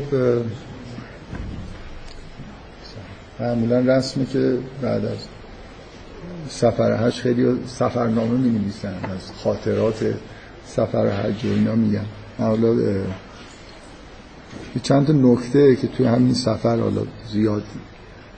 [0.00, 0.16] خب
[3.40, 5.18] معمولا رسمه که بعد از
[6.48, 10.14] سفر حج خیلی سفرنامه می نویسن از خاطرات
[10.66, 12.04] سفر حج و اینا میگن.
[12.38, 12.74] حالا
[14.82, 17.62] چند تا نکته که توی همین سفر حالا زیاد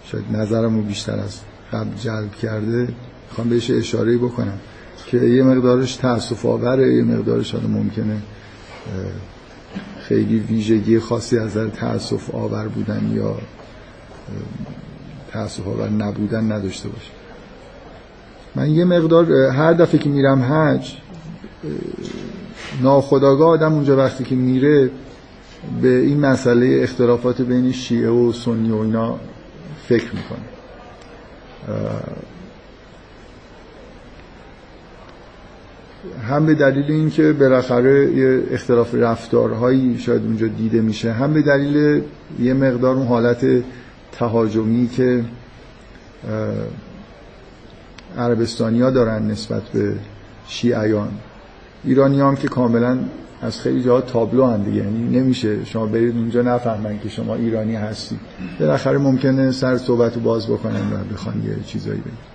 [0.05, 1.41] شاید نظرم رو بیشتر از
[1.73, 2.89] قبل جلب کرده
[3.29, 4.59] می‌خوام بهش اشاره بکنم
[5.07, 8.23] که یه مقدارش تأسف آوره یه مقدارش حالا ممکنه
[10.11, 13.37] خیلی ویژگی خاصی از در تأسف آور بودن یا
[15.33, 17.11] تأسف آور نبودن نداشته باشه.
[18.55, 20.97] من یه مقدار هر دفعه که میرم حج
[22.83, 24.91] ناخداگاه آدم اونجا وقتی که میره
[25.83, 29.19] به این مسئله اختلافات بین شیعه و سنی و اینا
[29.89, 30.47] فکر می‌کنه.
[36.29, 42.03] هم به دلیل اینکه بالاخره یه اختلاف رفتارهایی شاید اونجا دیده میشه هم به دلیل
[42.41, 43.47] یه مقدار اون حالت
[44.13, 45.25] تهاجمی که
[48.19, 49.95] عربستانی ها دارن نسبت به
[50.47, 51.09] شیعیان.
[51.85, 52.99] ایرانی هم که کاملا
[53.43, 55.65] از خیلی جاها تابلو هم دیگه یعنی نمیشه.
[55.65, 58.19] شما برید اونجا نفهمن که شما ایرانی هستی
[58.61, 62.30] بالاخره ممکنه سر صحبت رو باز بکنن و بخوان یه چیزایی بگن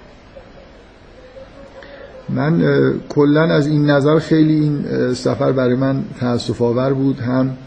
[2.30, 2.64] من
[3.10, 7.20] کلا از این نظر خیلی این سفر برای من تاسف آور بود.
[7.20, 7.58] هم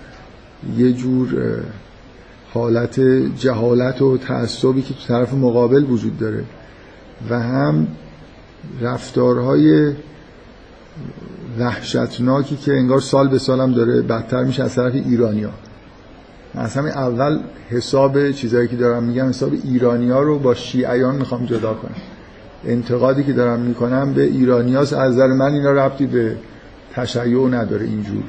[0.77, 1.37] یه جور
[2.55, 3.01] حالت
[3.37, 6.45] جهالت و تعصبی که تو طرف مقابل وجود داره
[7.31, 7.87] و هم
[8.81, 9.93] رفتارهای
[11.59, 15.51] وحشتناکی که انگار سال به سالم داره بدتر میشه از طرف ایرانیا
[16.55, 21.75] از همین اول حساب چیزایی که دارم میگم حساب ایرانیا رو با شیعیان می‌خوام جدا
[21.75, 21.95] کنم.
[22.65, 26.37] انتقادی که دارم می‌کنم به ایرانیاس از نظر من اینا ربطی به
[26.95, 28.23] تشیع نداره اینجور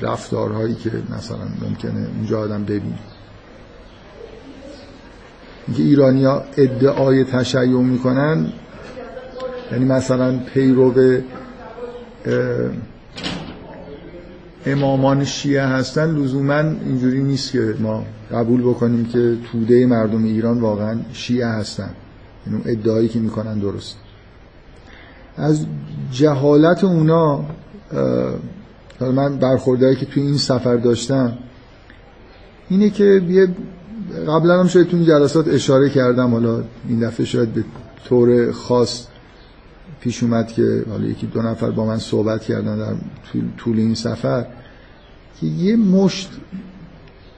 [0.00, 2.98] رفتارهایی که مثلا ممکنه اونجا آدم ببینه.
[5.66, 8.46] اینکه ایرانیا ادعای تشیع می‌کنن
[9.72, 11.20] یعنی مثلا پیرو
[14.66, 20.96] امامان شیعه هستن لزوما اینجوری نیست که ما قبول بکنیم که توده مردم ایران واقعا
[21.12, 21.90] شیعه هستن.
[22.46, 23.96] این یعنی ادعایی که می‌کنن درست.
[25.36, 25.66] از
[26.12, 27.44] جهالت اونا
[29.00, 31.38] من برخوردهایی که توی این سفر داشتم
[32.68, 33.22] اینه که
[34.28, 37.64] قبلا هم شاید تو این جلسات اشاره کردم حالا این دفعه شاید به
[38.08, 39.06] طور خاص
[40.00, 42.94] پیش اومد که حالا یکی دو نفر با من صحبت کردن در
[43.56, 44.46] طول این سفر
[45.40, 46.30] که یه مشت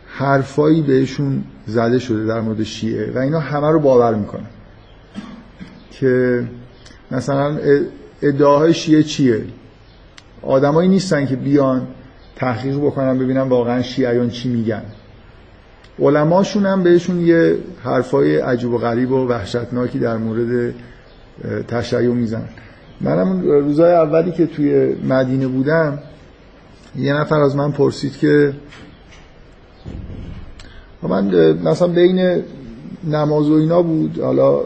[0.07, 4.47] حرفایی بهشون زده شده در مورد شیعه و اینا همه رو باور می‌کنن.
[6.01, 6.45] که
[7.11, 7.59] مثلا
[8.23, 9.45] ادعاهای شیعه چیه؟
[10.43, 11.87] آدمایی نیستن که بیان
[12.37, 14.83] تحقیق بکنن ببینن واقعا شیعیان چی میگن.
[15.99, 20.75] علماشون هم بهشون یه حرفای عجیب و غریب و وحشتناکی در مورد
[21.69, 22.49] تشیع می‌زنن.
[23.01, 25.99] منم روزای اولی که توی مدینه بودم
[26.97, 28.53] یه نفر از من پرسید که
[31.03, 32.43] من مثلا بین
[33.05, 34.61] نماز و اینا بود حالا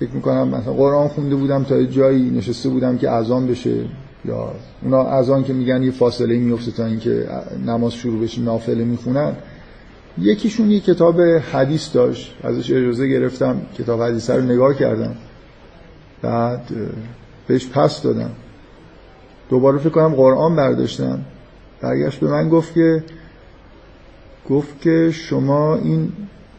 [0.00, 3.84] فکر می‌کنم مثلا قرآن خونده بودم تا جایی نشسته بودم که اذان بشه
[4.24, 7.28] یا اونا اذان که میگن یه فاصله میفته تا اینکه
[7.66, 9.32] نماز شروع بشه نافله می‌خونن.
[10.18, 15.14] یکیشون یه کتاب حدیث داشت ازش اجازه گرفتم کتاب حدیث رو نگاه کردم.
[16.22, 16.60] بعد
[17.46, 18.30] بهش پس دادم.
[19.50, 21.18] دوباره فکر کنم قرآن برداشتم.
[21.80, 23.04] برگشت به من گفت که
[24.50, 26.12] گفت که شما این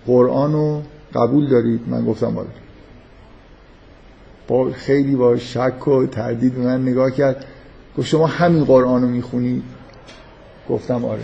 [0.07, 0.81] قرآن رو
[1.15, 1.81] قبول دارید.
[1.87, 2.64] من گفتم آره.
[4.47, 7.45] با خیلی با شک و تردید به من نگاه کرد.
[7.97, 9.63] گفت شما همین قرآن رو می‌خونید
[10.69, 11.21] گفتم آره.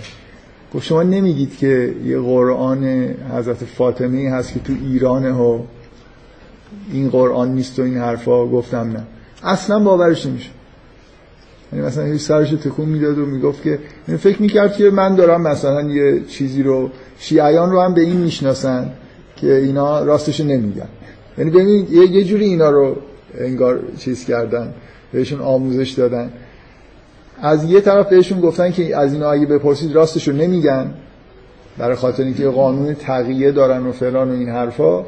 [0.73, 2.83] گفت شما نمیگید که یه قرآن
[3.37, 5.59] حضرت فاطمه هست که تو ایرانه و
[6.91, 9.03] این قرآن نیست و این حرفا؟ گفتم نه.
[9.43, 10.49] اصلا باورش نمیشه
[11.73, 15.41] یعنی مثلا هیچ سرش تکون می‌داد و می‌گفت که یعنی فکر می‌کرد که من دارم
[15.41, 16.89] مثلا یه چیزی رو
[17.19, 18.91] شیعیان رو هم به این می‌شناسن
[19.35, 20.87] که اینا راستش نمیگن.
[21.37, 22.95] یعنی ببینید یه جوری اینا رو
[23.39, 24.73] انگار چیز کردن
[25.11, 26.31] بهشون آموزش دادن.
[27.41, 30.93] از یه طرف بهشون گفتن که از اینا اگه بپرسید راستش رو نمیگن
[31.77, 35.05] برای خاطر اینکه قانون تقیه دارن و فلان و این حرفا.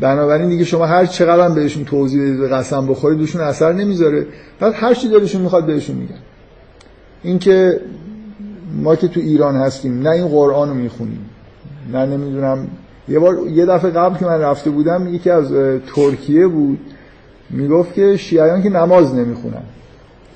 [0.00, 4.26] بنابراین دیگه شما هر چقدر هم بهشون توضیح بدید و قسم بخورید بهشون اثر نمی‌ذاره.
[4.60, 6.18] بعد هر چی دلشون می‌خواد بهشون میگن.
[7.22, 7.80] اینکه
[8.82, 11.30] ما که تو ایران هستیم نه این قرآن رو می‌خونیم
[11.92, 12.68] نه نمی‌دونم
[13.08, 15.52] یه بار یه دفعه قبل که من رفته بودم یکی از
[15.94, 16.78] ترکیه بود.
[17.50, 19.62] می‌گفت که شیعیان که نماز نمی‌خونن.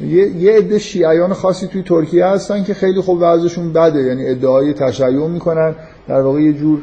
[0.00, 4.02] یه یه عده شیعیان خاصی توی ترکیه هستن که خیلی خوب وضعشون بده.
[4.02, 5.74] یعنی ادعای تشیع می‌کنن.
[6.08, 6.78] در واقع یه جور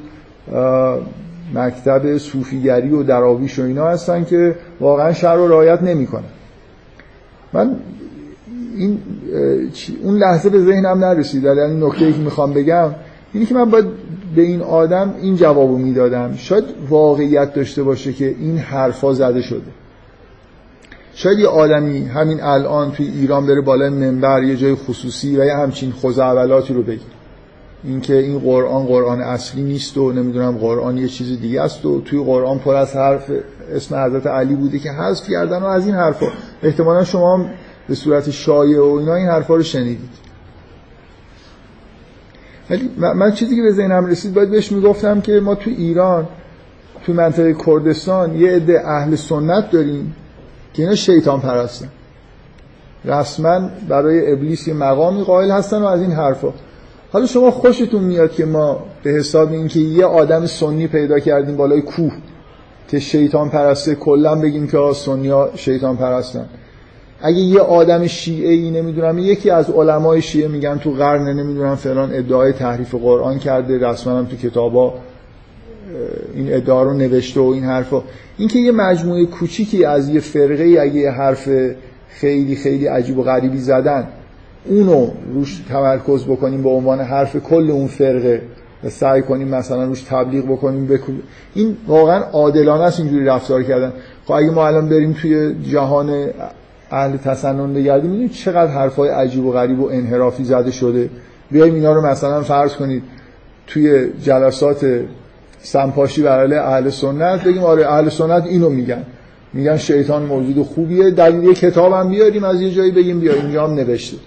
[1.54, 6.24] مکتب صوفیگری و دراویش و اینا هستن که واقعا شر و رعایت نمی‌کنن.
[7.54, 7.76] من
[8.78, 9.00] این
[10.04, 11.44] اون لحظه به ذهنم نرسید.
[11.44, 12.90] در این نکته که می‌خوام بگم
[13.36, 13.86] اینی که من باید
[14.36, 16.36] به این آدم این جوابو می‌دادم.
[16.38, 19.72] شاید واقعیت داشته باشه که این حرفا زده شده.
[21.14, 25.54] شاید یه آدمی همین الان توی ایران بره بالای منبر یه جای خصوصی و یه
[25.54, 27.00] همچین خوزعبلاتی رو بگه.
[27.84, 32.24] اینکه این قرآن قرآن اصلی نیست و نمی‌دونم قرآن یه چیز دیگه است و توی
[32.24, 33.32] قرآن پر از حرف
[33.76, 36.28] اسم حضرت علی بوده که حذف کردن و از این حرفا.
[36.64, 37.46] احتمالا شما
[37.88, 40.25] به صورت شایع و اینا این حرفا رو شنیدید.
[42.70, 46.28] ولی من چیزی که به ذهنم رسید باید بهش می‌گفتم که ما تو ایران
[47.06, 50.16] تو منطقه کردستان یه عده اهل سنت داریم
[50.74, 51.90] که اینا شیطان پرستن.
[53.06, 56.54] رسما برای ابلیس یه مقامی قائل هستن و از این حرفا.
[57.12, 61.82] حالا شما خوشتون میاد که ما به حساب اینکه یه آدم سنی پیدا کردیم بالای
[61.82, 62.14] کوه
[62.88, 66.46] که شیطان پرسته کلا بگیم که سنی ها شیطان پرستن.
[67.22, 72.10] اگه یه آدم شیعه ای نمی‌دونم یکی از علمای شیعه میگن تو قرن نمی‌دونم فلان
[72.14, 74.94] ادعای تحریف قرآن کرده رسما هم تو کتابا
[76.34, 78.02] این ادعا رو نوشته و این حرفا.
[78.38, 81.50] اینکه یه مجموعه کوچیکی از یه فرقه ای اگه یه حرف
[82.10, 84.08] خیلی خیلی عجیب و غریبی زدن
[84.66, 88.42] اونو روش تمرکز بکنیم به عنوان حرف کل اون فرقه
[88.84, 91.20] و سعی کنیم مثلا روش تبلیغ بکنیم بکن
[91.54, 93.94] این واقعا عادلانه است اینجوری رفتار کردن.
[94.26, 96.28] خب اگه ما الان بریم توی جهان
[96.92, 101.10] اهل تسنن بگردیم می‌دونید چقدر حرفای عجیب و غریب و انحرافی زده شده؟
[101.52, 103.04] بیایم اینا رو مثلا فرض کنید
[103.68, 104.86] توی جلسات
[105.60, 109.04] سمپاشی برای اهل سنت بگیم آره اهل سنت اینو میگن.
[109.54, 113.68] میگن شیطان موجود خوبیه دلیل یه کتاب هم بیاریم از یه جایی بگیم بیا اینجا
[113.68, 114.18] هم نوشته.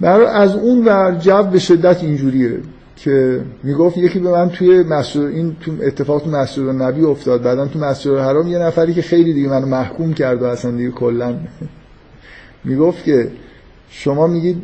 [0.00, 2.58] برای از اون ور جو به شدت اینجوریه.
[2.96, 7.42] که می‌گفت یکی به من توی مسجد این تو اتفاق تو مسجد نبی افتاد.
[7.42, 10.90] بعدا تو مسجد حرام یه نفری که خیلی دیگه منو محکوم کرد و اصلا دیگه
[10.90, 11.36] کلا
[12.64, 13.30] می‌گفت که
[13.88, 14.62] شما میگید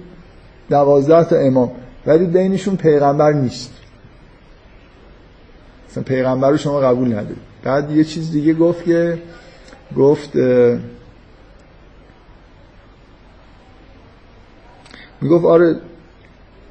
[0.71, 1.71] دوازده تا امام
[2.07, 3.73] ولی بینشون پیغمبر نیست.
[5.91, 7.49] مثلا پیغمبر رو شما قبول ندارید.
[7.63, 9.19] بعد یه چیز دیگه گفت که
[9.97, 10.37] گفت
[15.21, 15.77] می‌گفت آره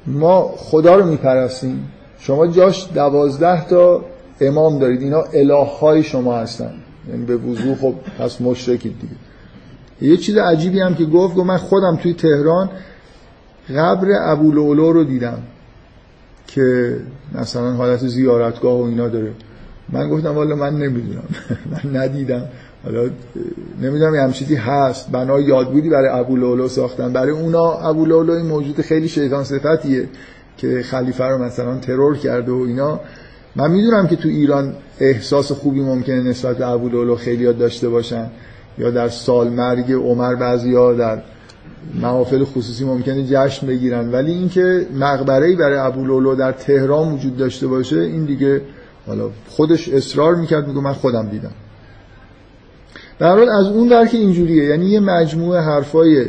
[0.08, 1.88] ما خدا رو میپرستیم.
[2.18, 4.04] شما جاش دوازده تا
[4.40, 5.02] امام دارید.
[5.02, 6.72] اینا اله های شما هستن.
[7.08, 9.14] یعنی به وضوح خب پس مشرکید دیگه.
[10.12, 12.70] یه چیز عجیبی هم که گفت گفت من خودم توی تهران
[13.76, 15.42] قبر ابو رو دیدم
[16.46, 16.96] که
[17.34, 19.32] مثلا حالت زیارتگاه و اینا داره.
[19.88, 21.28] من گفتم والا من نمی‌دونم.
[21.72, 22.42] من ندیدم.
[22.84, 23.10] حالا
[23.82, 25.10] نمی‌دونم یه چیزی هست.
[25.10, 27.12] بنای یادبودی برای ابو لولو ساختن.
[27.12, 30.08] برای اونا ابو لولو این موجود خیلی شیطان صفتیه
[30.56, 33.00] که خلیفه رو مثلا ترور کرده و اینا.
[33.56, 37.88] من می‌دونم که تو ایران احساس خوبی ممکنه نسبت به ابو لولو خیلی یاد داشته
[37.88, 38.26] باشن.
[38.78, 41.22] یا در سال مرگ عمر بعضیا در
[42.02, 44.12] محافل خصوصی ممکنه جشن بگیرن.
[44.12, 48.60] ولی اینکه مقبره‌ای برای ابو لولو در تهران وجود داشته باشه این دیگه
[49.06, 51.52] حالا خودش اصرار می‌کرد میگه من خودم دیدم.
[53.18, 54.64] در حال از اون در که اینجوریه.
[54.64, 56.26] یعنی یه مجموعه حرفایی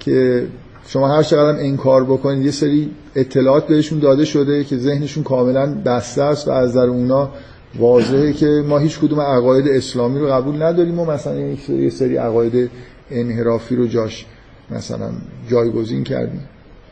[0.00, 0.46] که
[0.86, 6.22] شما هر چقدر انکار بکنید یه سری اطلاعات بهشون داده شده که ذهنشون کاملا بسته
[6.22, 7.30] است و از در اونا
[7.78, 12.70] واضحه که ما هیچ کدوم عقاید اسلامی رو قبول نداریم و مثلا یه سری عقاید
[13.10, 14.26] انحرافی رو جاش
[14.70, 15.10] مثلا
[15.50, 16.40] جایگزین کردیم.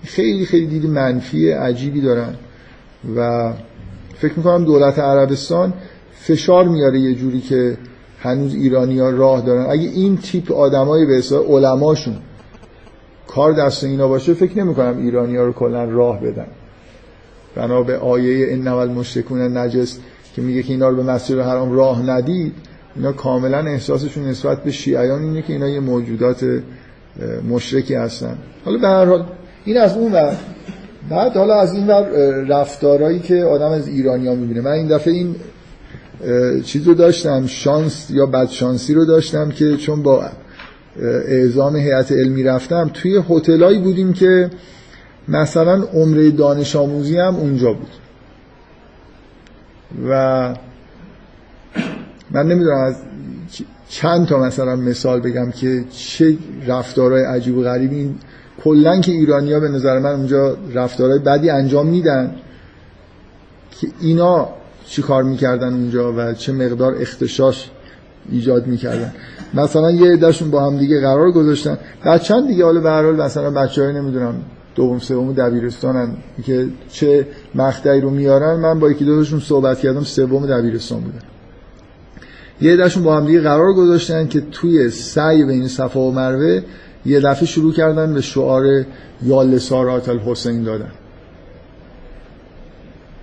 [0.04, 2.34] خیلی خیلی دید منفی عجیبی دارن
[3.16, 3.52] و
[4.18, 5.72] فکر می‌کنم دولت عربستان
[6.14, 7.76] فشار میاره یه جوری که
[8.22, 9.66] هنوز ایرانی ها راه دارن.
[9.70, 12.16] اگه این تیپ آدمایی به حساب علماشون
[13.28, 16.46] کار دست اینا باشه فکر نمی کنم ایرانی ها رو کلا راه بدن.
[17.56, 19.98] بنا به آیه این نول مشتکون نجس
[20.36, 22.52] که میگه که اینا رو به مسجد حرام راه ندید
[22.96, 26.44] اینا کاملا احساسشون نسبت به شیعیان اینه که اینا یه موجودات
[27.50, 28.38] مشرکی هستن.
[28.64, 29.24] حالا به هر حال
[29.64, 30.36] این از اون ور.
[31.10, 32.08] بعد حالا از این ور
[32.48, 34.60] رفتارهایی که آدم از ایرانیا می‌بینه.
[34.60, 35.34] من این دفعه این
[36.64, 40.24] چیز رو داشتم شانس یا بدشانسی رو داشتم که چون با
[41.26, 44.50] اعزام هیئت علمی رفتم توی هتلایی بودیم که
[45.28, 47.90] مثلا عمره دانش آموزی هم اونجا بود.
[50.08, 50.54] و
[52.30, 52.96] من نمی‌دونم از
[53.88, 56.36] چند تا مثلا مثال بگم که چه
[56.66, 58.14] رفتارهای عجیب و غریبی
[58.64, 62.34] این که ایرانیا به نظر من اونجا رفتارهای بدی انجام میدن
[63.80, 64.48] که اینا
[64.92, 67.70] چی کار می‌کردن اونجا و چه مقدار اختشاش
[68.30, 69.12] ایجاد می‌کردن.
[69.54, 71.78] مثلا یه عدهشون با هم دیگه قرار گذاشتن.
[72.06, 74.34] بچه‌ان دیگه حالا به هر حال مثلا بچه‌ای نمی‌دونم
[74.74, 78.60] دوم سوم دبیرستانن که چه مقطعی رو میارن.
[78.60, 81.22] من با یکی دوتاشون صحبت کردم سوم دبیرستان بودن.
[82.60, 86.60] یه عدهشون با هم دیگه قرار گذاشتن که توی سعی بین صفا و مروه
[87.06, 88.84] یه دفعه شروع کردن به شعار
[89.22, 90.90] یا سارات الحسین دادن.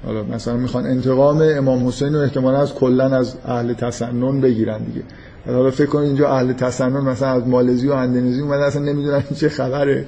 [0.05, 5.03] حالا مثلا می‌خوان انتقام امام حسین رو احتمالا از کلا از اهل تسنن بگیرن دیگه.
[5.45, 9.49] حالا فکر کنید اینجا اهل تسنن مثلا از مالزی و اندونزی اومده اصلا نمی‌دونن چه
[9.49, 10.05] خبره.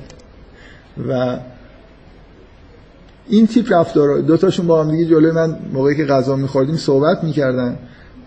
[1.10, 1.38] و
[3.28, 7.24] این تیپ رفتار دو تاشون با هم دیگه جلوی من موقعی که غذا میخوردیم صحبت
[7.24, 7.78] می‌کردن.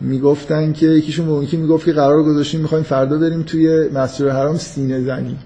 [0.01, 4.29] می‌گفتن که یکیشون به اون یکی می‌گفت که قرار گذاشتیم می‌خوایم فردا بریم توی مسجد
[4.29, 5.37] حرام سینه زنی.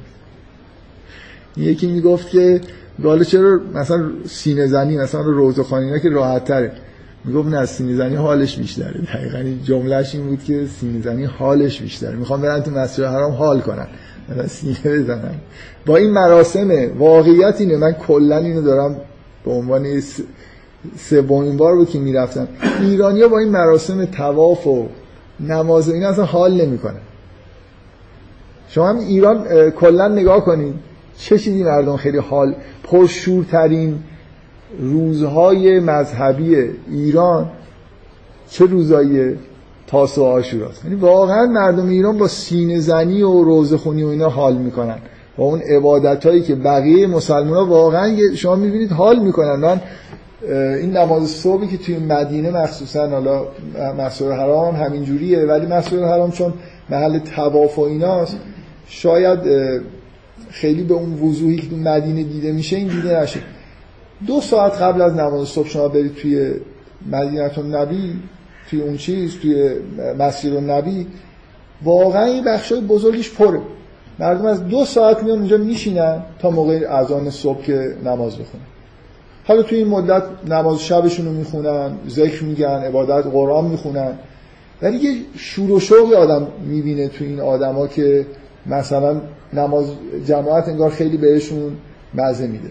[1.57, 2.61] یکی می‌گفت که
[3.03, 6.73] حالا چرا مثلا سینه زنی مثلا روزخانی اینا که راحت تره
[7.25, 9.01] می‌گفت نه سینه زنی حالش بیشتره.
[9.15, 12.17] دقیقا جملهش این بود که سینه زنی حالش بیشتره.
[12.17, 13.87] می‌خوام برن تو مسجد حرام حال کنن.
[14.29, 15.35] مثلا سینه بزنن.
[15.87, 17.77] با این مراسم واقعیت اینه.
[17.77, 18.97] من کلا اینو دارم
[19.45, 20.03] به عنوان
[20.99, 22.49] سومین بار بود که می‌رفتم.
[22.81, 24.89] ایرانیا با این مراسم تواف و
[25.41, 27.01] نماز و اینا اصلا حال نمی‌کنه
[28.69, 30.75] شما هم ایران کلا نگاه کنید
[31.19, 33.99] چه چیزی مردم خیلی حال پرشورترین
[34.81, 36.57] روزهای مذهبی
[36.91, 37.51] ایران
[38.51, 39.37] چه روزایی
[39.87, 44.29] تاس و آشوراست یعنی واقعا مردم ایران با سینه زنی و روزه خونی و اینا
[44.29, 44.99] حال می‌کنن.
[45.37, 49.57] با اون عبادت هایی که بقیه مسلمان ها واقعا شما می‌بینید حال می‌کنن.
[49.57, 49.81] من
[50.81, 53.47] این نماز صبحی که توی مدینه مخصوصا حالا
[53.99, 56.55] مسجد حرام هم همین جوریه ولی مسجد حرام چون
[56.91, 58.37] محل تواف و ایناست
[58.87, 59.39] شاید
[60.51, 63.41] خیلی به اون وضوحی که تو مدینه دیده میشه این دیده نشه.
[64.27, 66.53] دو ساعت قبل از نماز صبح شما برید توی
[67.13, 68.13] مدینه نبی
[68.71, 69.71] توی اون چیز توی
[70.19, 71.07] مسجد نبی
[71.83, 73.61] واقعا این بخش بزرگیش پره.
[74.19, 78.65] مردم از دو ساعت میان اونجا میشینن تا موقع اذان صبح که نماز بخونن.
[79.45, 84.19] حالا توی این مدت نماز شبشون رو می‌خونن ذکر میگن عبادت قرآن می‌خونن.
[84.83, 88.27] ولی یه شور و شوقی آدم می‌بینه توی این آدما که
[88.67, 89.21] مثلا
[89.53, 89.87] نماز
[90.27, 91.77] جماعت انگار خیلی بهشون
[92.15, 92.71] مزه میده.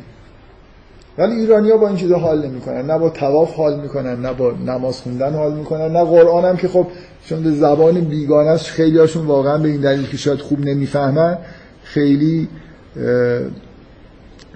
[1.17, 2.91] ولی ایرانیا با این چیزا حال نمی‌کنن.
[2.91, 6.67] نه با تواف حال می‌کنن نه با نماز خوندن حال می‌کنن نه قرآن هم که
[6.67, 6.87] خب
[7.25, 11.37] چون به زبان بیگانه است خیلی هاشون واقعا به این دلیل که شاید خوب نمی‌فهمن
[11.83, 12.47] خیلی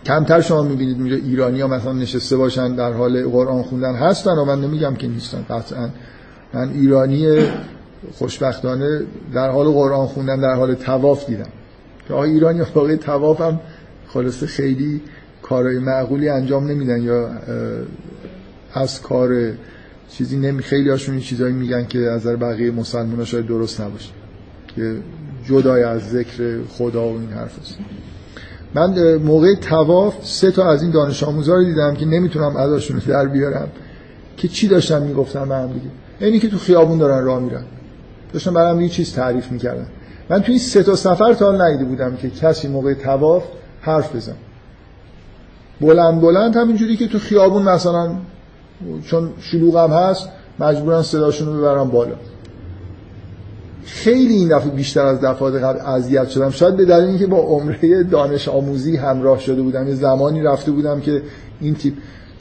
[0.05, 4.45] کمتر شما می‌بینید اونجا ایرانی ها مثلا نشسته باشن در حال قرآن خوندن هستن و
[4.45, 5.89] من نمیگم که نیستن قطعا.
[6.53, 7.47] من ایرانی
[8.13, 9.01] خوشبختانه
[9.33, 11.49] در حال قرآن خوندن در حال تواف دیدم.
[12.07, 13.59] که آقای ایرانی واقعی تواف هم
[14.07, 15.01] خلاصه خیلی
[15.41, 17.29] کارهای معقولی انجام نمیدن یا
[18.73, 19.51] از کار
[20.09, 24.09] چیزی نمی خیلی هاشون این چیزایی میگن که از در بقیه مسلمان شاید درست نباشه.
[24.75, 24.95] که
[25.45, 27.77] جدای از ذکر خدا و این حرف هست.
[28.73, 33.07] من موقع تواف سه تا از این دانش آموزا رو دیدم که نمی‌تونم اداشون رو
[33.07, 33.67] در بیارم.
[34.37, 35.85] که چی داشتن می‌گفتن به هم دیگه؟
[36.19, 37.63] اینی که تو خیابون دارن راه میرن.
[38.33, 39.87] داشتن برام یه چیز تعریف می‌کردن.
[40.29, 43.43] من توی سه تا سفر تا ندیده بودم که کسی موقع تواف
[43.81, 44.35] حرف بزن.
[45.81, 48.15] بلند بلند همینجوری که تو خیابون مثلا
[49.05, 52.15] چون شلوغ هم هست مجبورن صداشون رو ببرن بالا.
[53.85, 56.49] خیلی این دفعه بیشتر از دفعات قبل اذیت شدم.
[56.49, 60.99] شاید به دلیل اینکه با عمره دانش آموزی همراه شده بودم یه زمانی رفته بودم
[60.99, 61.21] که
[61.61, 61.93] این تیپ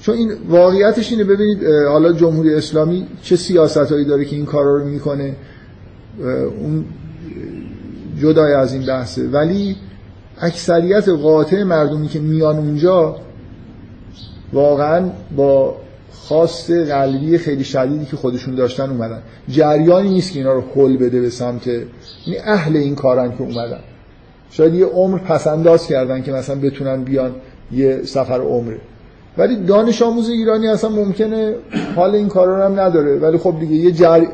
[0.03, 4.85] چون این واقعیتش اینه ببینید حالا جمهوری اسلامی چه سیاستهایی داره که این کارا رو
[4.85, 5.37] می‌کنه؟
[6.61, 6.85] اون
[8.21, 9.29] جدای از این بحثه.
[9.29, 9.77] ولی
[10.41, 13.17] اکثریت قاطع مردمی که میان اونجا
[14.53, 15.77] واقعا با
[16.13, 19.23] خواست قلبی خیلی شدیدی که خودشون داشتن اومدن.
[19.49, 23.81] جریانی نیست که اینا رو حل بده به سمت یعنی اهل این کارن که اومدن.
[24.51, 27.35] شاید یه عمر پسنداز کردن که مثلا بتونن بیان
[27.73, 28.79] یه سفر عمره.
[29.39, 31.55] ولی دانش آموز ایرانی اصلا ممکنه
[31.97, 33.19] حال این کارا هم نداره.
[33.19, 34.27] ولی خب دیگه یه جر...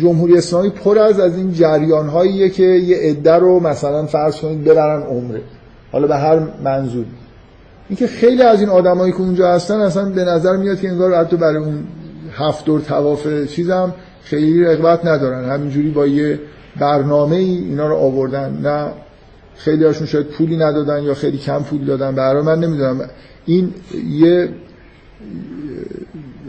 [0.00, 4.64] جمهوری اسلامی پر از از این جریان هاییه که یه عده رو مثلا فرض کنید
[4.64, 5.40] ببرن عمره.
[5.92, 7.04] حالا به هر منظور.
[7.88, 11.36] اینکه خیلی از این آدمایی که اونجا هستن اصلا به نظر میاد که انگار حتی
[11.36, 11.84] برای اون
[12.32, 15.50] هفت دور تواف چیزم خیلی رغبت ندارن.
[15.50, 16.40] همینجوری با یه
[16.80, 18.58] برنامه ای اینا رو آوردن.
[18.62, 18.90] نه
[19.56, 22.14] خیلی هاشون شاید پولی ندادن یا خیلی کم پول دادن.
[22.14, 23.00] برای من نمی‌دونم.
[23.46, 23.74] این
[24.10, 24.48] یه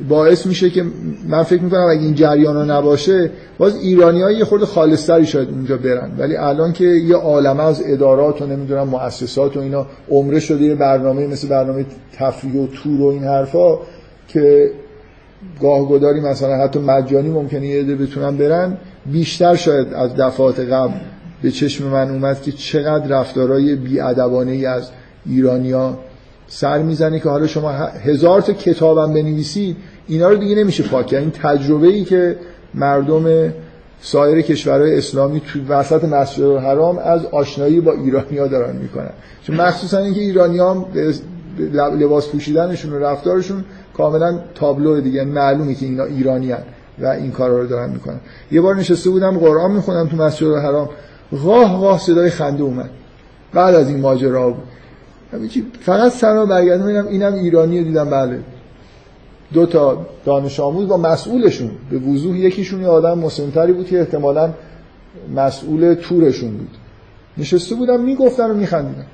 [0.10, 0.86] باعث میشه که
[1.28, 5.78] من فکر می‌کنم اگه این جریان ها نباشه باز ایرانی یه خورده خالصتری شاید اونجا
[5.78, 6.12] برن.
[6.18, 10.76] ولی الان که یه عالمه از ادارات و نمی‌دونم مؤسسات و اینا عمره شده یه
[10.76, 11.86] برنامه مثل برنامه
[12.18, 13.80] تفریح و تور و این حرفا
[14.28, 14.72] که
[15.62, 18.78] گاهگداری مثلا حتی مجانی ممکنه یه عده بتونن برن
[19.12, 20.94] بیشتر شاید از دفعات قبل
[21.42, 24.90] به چشم من اومد که چقدر رفتارهای بیادبانه ای از
[25.26, 25.98] ایرانیا
[26.48, 31.22] سر می‌زنه که حالا شما هزار تا کتابم بنویسید اینا رو دیگه نمیشه پاک کرد.
[31.22, 32.36] این تجربه ای که
[32.74, 33.54] مردم
[34.02, 39.10] سایر کشورهای اسلامی تو وسط مسجد الحرام از آشنایی با ایرانیا دارن می‌کنن.
[39.44, 40.86] چون مخصوصا اینکه ایرانیام
[41.74, 43.64] لباس پوشیدنشون و رفتارشون
[43.98, 46.54] کاملا تابلو دیگه معلومه که اینا ایرانی
[47.00, 48.20] و این کارا رو دارن می‌کنن.
[48.52, 50.90] یه بار نشسته بودم قرآن می‌خونم تو مسجد الحرام.
[51.44, 52.90] غاه غاه صدای خنده اومد.
[53.54, 54.64] بعد از این ماجرا بود.
[55.82, 58.10] فقط سرا برگردم اینم اینم ایرانی دیدم.
[58.10, 58.40] بله.
[59.54, 64.54] دو تا دانش آموز با مسئولشون به وضوح یکیشون یه آدم مسلمتری بود که احتمالا
[65.36, 66.70] مسئول تورشون بود.
[67.38, 69.06] نشسته بودم می‌گفتن و میخندیدم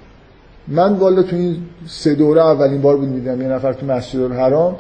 [0.68, 1.58] من والا تو این
[1.88, 4.76] سه دوره اولین بار بود می‌دیدم یه نفر تو مسجد الحرام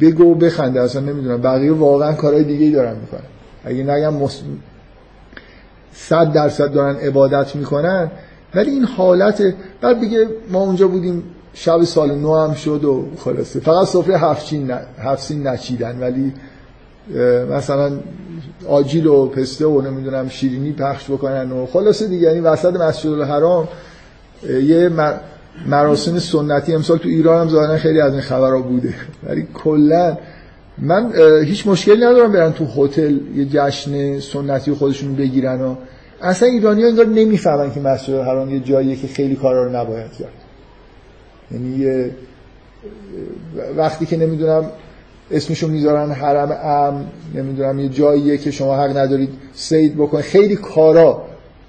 [0.00, 1.42] بگو بخنده اصلا نمی‌دونم.
[1.42, 3.20] بقیه واقعا کارهای دیگه دارن می‌کنن.
[3.64, 4.28] اگه نگم
[5.92, 8.10] صد درصد دارن عبادت می‌کنن
[8.54, 11.22] ولی این حالت بعد دیگه ما اونجا بودیم
[11.54, 13.60] شب سال نو هم شد و خلاصه.
[13.60, 16.00] فقط سفره هفتچین هفتسین نچیدن.
[16.00, 16.32] ولی
[17.50, 17.92] مثلا
[18.68, 22.26] آجیل و پسته و نمی‌دونم شیرینی پخش بکنن و خلاصه دیگه.
[22.26, 23.68] یعنی وسط مسجد الحرام
[24.48, 24.90] یه
[25.66, 28.94] مراسم سنتی امسال تو ایران هم ظاهرا خیلی از این خبرها بوده.
[29.28, 30.18] ولی کلا
[30.78, 31.12] من
[31.44, 35.74] هیچ مشکلی ندارم برن تو هتل یه جشن سنتی خودشون بگیرن و
[36.22, 40.12] اصلا ایرانی ها انگار نمی‌فهمن که مسجد الحرام یه جاییه که خیلی کارا رو نباید
[40.12, 40.41] کرد.
[41.52, 42.10] یعنی
[43.76, 44.64] وقتی که نمی‌دونم
[45.30, 51.22] اسمشو می‌ذارن حرم ام نمی‌دونم یه جاییه که شما حق ندارید سید بکنید خیلی کارا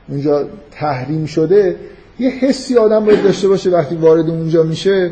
[0.09, 1.75] اونجا تحریم شده
[2.19, 5.11] یه حسی آدم باید داشته باشه وقتی وارد اونجا میشه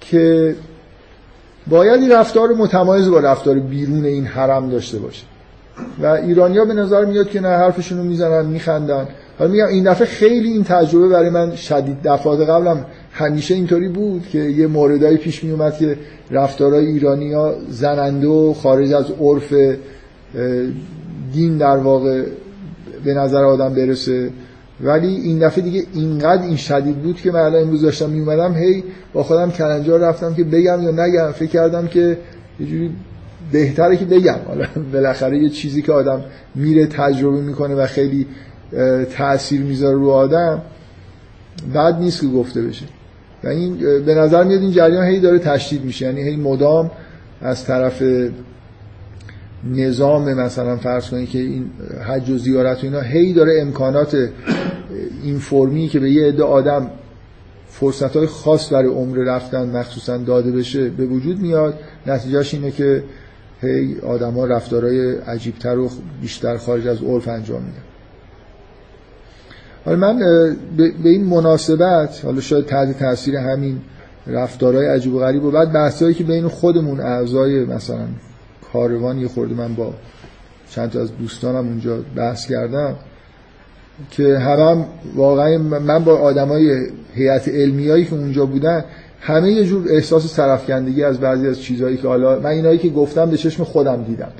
[0.00, 0.54] که
[1.66, 5.22] باید این رفتار متمایز با رفتار بیرون این حرم داشته باشه.
[6.02, 9.08] و ایرانیا به نظر میاد که نه حرفشون رو می‌زنن میخندن.
[9.38, 11.96] حالا میگم این دفعه خیلی این تجربه برای من شدید.
[12.04, 12.86] دفعات قبلم
[13.16, 15.96] همیشه اینطوری بود که یه موردایی پیش می اومد که
[16.30, 16.98] رفتارهای
[17.32, 19.54] ها زننده و خارج از عرف
[21.32, 22.24] دین در واقع
[23.04, 24.30] به نظر آدم برسه.
[24.80, 28.54] ولی این دفعه دیگه اینقدر این شدید بود که من الان امروز داشتم می اومدم
[28.54, 31.32] هی با خودم کلنجار رفتم که بگم یا نگم.
[31.32, 32.18] فکر کردم که
[32.60, 32.90] یه جوری
[33.52, 34.38] بهتره که بگم.
[34.46, 36.24] حالا بالاخره یه چیزی که آدم
[36.54, 38.26] میره تجربه می‌کنه و خیلی
[39.16, 40.62] تاثیر می‌ذاره رو آدم
[41.74, 42.84] بعد نیست که گفته بشه.
[43.44, 43.76] و این
[44.06, 46.06] به نظر میاد این جریان هی داره تشدید میشه.
[46.06, 46.90] یعنی هی مدام
[47.40, 48.02] از طرف
[49.72, 51.70] نظام مثلا فرض کنید که این
[52.08, 54.28] حج و زیارت و اینا هی داره امکانات
[55.22, 56.90] این فرمی که به یه عده آدم
[57.68, 61.78] فرصت های خاص برای عمر رفتن مخصوصا داده بشه به وجود میاد.
[62.06, 63.04] نتیجهش اینه که
[63.60, 65.90] هی آدما رفتارهای عجیبتر و
[66.22, 67.93] بیشتر خارج از عرف انجام میدن.
[69.84, 70.18] حالا من
[70.78, 73.80] به این مناسبت حالا شاید تحت تاثیر همین
[74.26, 78.06] رفتارهای عجیب و غریب و بعد بحثایی که بین خودمون اعضای مثلا
[78.72, 79.94] کاروان یه خورده من با
[80.70, 82.96] چند تا از دوستانم اونجا بحث کردم
[84.10, 88.84] که هم واقعا من با آدمای هیئت علمیایی که اونجا بودن
[89.20, 93.30] همه یه جور احساس سرفکندگی از بعضی از چیزهایی که حالا من اینایی که گفتم
[93.30, 94.32] به چشم خودم دیدم.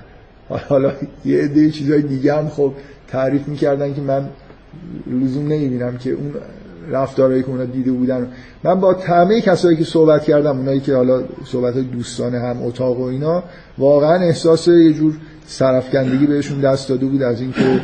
[0.68, 0.92] حالا
[1.24, 2.72] یه عده چیزهای دیگه هم خب
[3.09, 4.28] تعریف می‌کردن که من
[5.07, 6.35] لزوم نمی‌بینم که اون
[6.91, 8.29] رفتارهایی که اونا دیده بودن.
[8.65, 13.03] من با همه کسایی که صحبت کردم اونایی که حالا صحبت دوستانه هم اتاق و
[13.03, 13.43] اینا
[13.79, 15.15] واقعا احساس یه جور
[15.47, 17.81] سرفکندگی بهشون دست داده بود از اینکه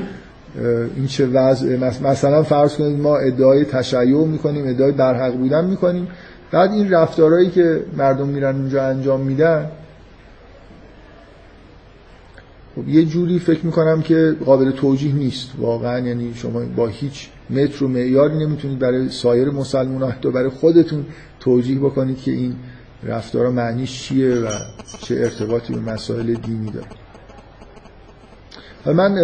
[0.97, 1.77] این چه وضع.
[2.03, 6.09] مثلا فرض کنید ما ادعای تشیع می‌کنیم ادعای برحق بودن می‌کنیم.
[6.53, 9.67] بعد این رفتارهایی که مردم میرن اونجا انجام میدن
[12.77, 15.51] خب یه جوری فکر می‌کنم که قابل توجیه نیست.
[15.59, 21.07] واقعا یعنی شما با هیچ متر و معیاری نمی‌تونید برای سایر مسلمان حتی برای خودتون
[21.41, 22.55] توجیه بکنید که این
[23.03, 24.49] رفتارا معنیش چیه و
[25.03, 26.87] چه ارتباطی به مسائل دینی داره.
[28.97, 29.17] من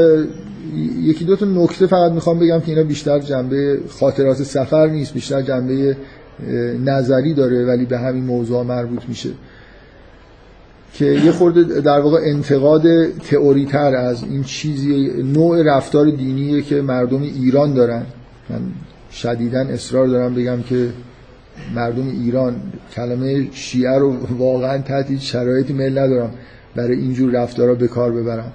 [1.02, 5.42] یکی دو تا نکته فقط می‌خوام بگم که اینا بیشتر جنبه خاطرات سفر نیست بیشتر
[5.42, 5.96] جنبه
[6.84, 9.30] نظری داره ولی به همین موضوع مربوط میشه.
[10.98, 16.82] که یه خورده در واقع انتقاد تئوری تر از این چیزی نوع رفتار دینیه که
[16.82, 18.02] مردم ایران دارن.
[18.50, 18.60] من
[19.10, 20.88] شدیدا اصرار دارم بگم که
[21.74, 22.56] مردم ایران
[22.94, 26.30] کلمه شیعه رو واقعا تحت شرایطی میل ندارم
[26.76, 28.52] برای اینجور رفتارا به کار ببرم.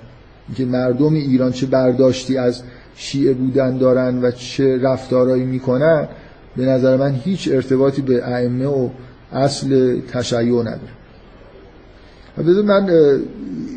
[0.56, 2.62] که مردم ایران چه برداشتی از
[2.95, 6.08] شیعه بودن دارن و چه رفتارهایی می‌کنن
[6.58, 8.89] به نظر من هیچ ارتباطی به ائمه و
[9.32, 11.00] اصل تشیع نداره.
[12.37, 12.89] بذار من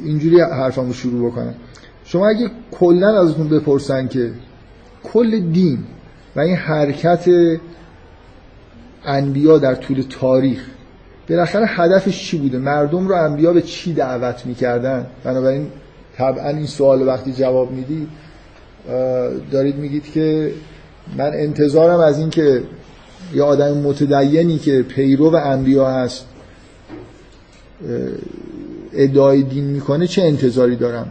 [0.04, 1.54] اینجوری حرفمو شروع بکنم.
[2.04, 4.30] شما اگه کلا ازتون بپرسن که
[5.04, 5.78] کل دین
[6.36, 7.28] و این حرکت
[9.04, 10.66] انبیا در طول تاریخ
[11.28, 15.66] بالاخره هدفش چی بوده؟ مردم رو انبیا به چی دعوت می‌کردن؟ بنابراین
[16.16, 18.08] طبعا این سوال وقتی جواب می‌دید
[19.50, 20.52] دارید میگید که
[21.16, 22.62] من انتظارم از این که
[23.34, 26.26] یه آدم متدینی که پیرو و انبیا هست
[28.92, 31.06] ادعای دین می‌کنه چه انتظاری دارم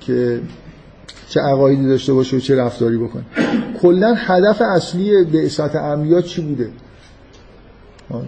[0.00, 0.40] که
[1.28, 3.24] چه عقایدی داشته باشه و چه رفتاری بکنه؟
[3.82, 6.70] کلا هدف اصلی بعثت انبیا چی بوده؟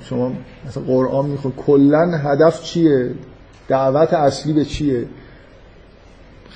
[0.03, 0.33] شما
[0.69, 3.15] مثلا قرآن می‌خواد کلا هدف چیه؟
[3.69, 5.05] دعوت اصلی به چیه؟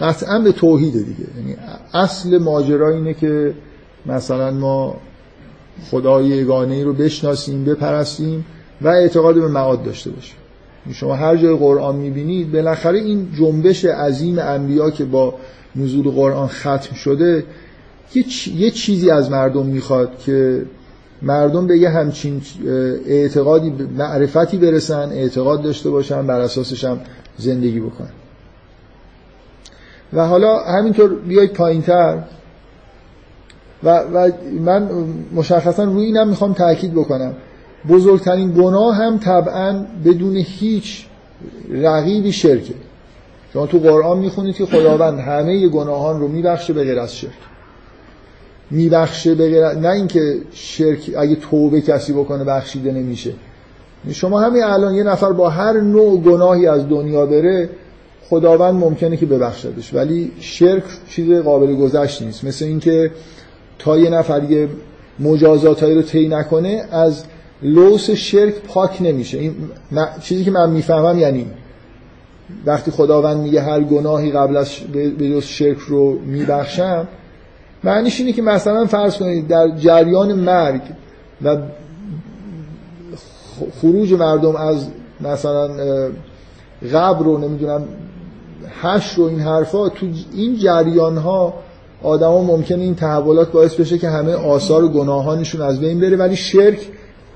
[0.00, 1.26] قطعا به توحیده دیگه.
[1.36, 1.56] یعنی
[1.94, 3.54] اصل ماجرا اینه که
[4.06, 4.96] مثلا ما
[5.90, 8.44] خدای یگانه ای رو بشناسیم بپرستیم
[8.80, 10.36] و اعتقاد به معاد داشته باشیم.
[10.92, 15.34] شما هر جای قرآن می‌بینید بالاخره این جنبش عظیم انبیا که با
[15.76, 17.44] نزول قرآن ختم شده
[18.56, 20.62] یه چیزی از مردم می‌خواد که
[21.22, 22.42] مردم به یه همچین
[23.06, 27.00] اعتقادی معرفتی برسن اعتقاد داشته باشن بر اساسش هم
[27.36, 28.10] زندگی بکنن.
[30.12, 32.18] و حالا همینطور بیاید پایینتر.
[33.84, 34.88] و, و من
[35.34, 37.34] مشخصا روی اینم می‌خوام تاکید بکنم.
[37.88, 41.06] بزرگترین گناه هم طبعا بدون هیچ
[41.70, 42.74] رقیبی شرکه.
[43.52, 47.30] شما تو قرآن می‌خونید که خداوند همه گناهان رو میبخشه به غیر از شرک.
[48.70, 53.32] میبخشه به غیر نه اینکه شرک اگه توبه کسی بکنه بخشیده نمیشه.
[54.10, 57.68] شما همین الان یه نفر با هر نوع گناهی از دنیا بره
[58.28, 59.94] خداوند ممکنه که ببخشدش.
[59.94, 62.44] ولی شرک چیز قابل گذشت نیست.
[62.44, 63.10] مثل اینکه
[63.78, 64.68] تا یه نفر یه
[65.20, 67.24] مجازاتایی رو طی نکنه از
[67.62, 69.38] لوس شرک پاک نمیشه.
[69.38, 69.54] این
[70.22, 71.46] چیزی که من می‌فهمم یعنی
[72.66, 74.78] وقتی خداوند میگه هر گناهی قبل از
[75.18, 77.08] به جز شرک رو میبخشم
[77.84, 80.80] معنیش اینه که مثلا فرض کنید در جریان مرگ
[81.42, 81.56] و
[83.80, 84.86] خروج مردم از
[85.20, 85.68] مثلا
[86.92, 87.84] قبر رو نمی‌دونم
[88.82, 91.54] هش رو این حرفا تو این جریان ها
[92.02, 96.36] آدما ممکنه این تحولات باعث بشه که همه آثار و گناهانشون از بین بره ولی
[96.36, 96.88] شرک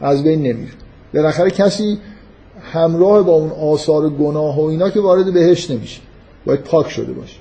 [0.02, 0.72] از بین نمیره
[1.14, 1.98] بالاخره کسی
[2.72, 6.00] همراه با اون آثار گناه و اینا که وارد بهش نمیشه
[6.44, 7.36] باید پاک شده باشه.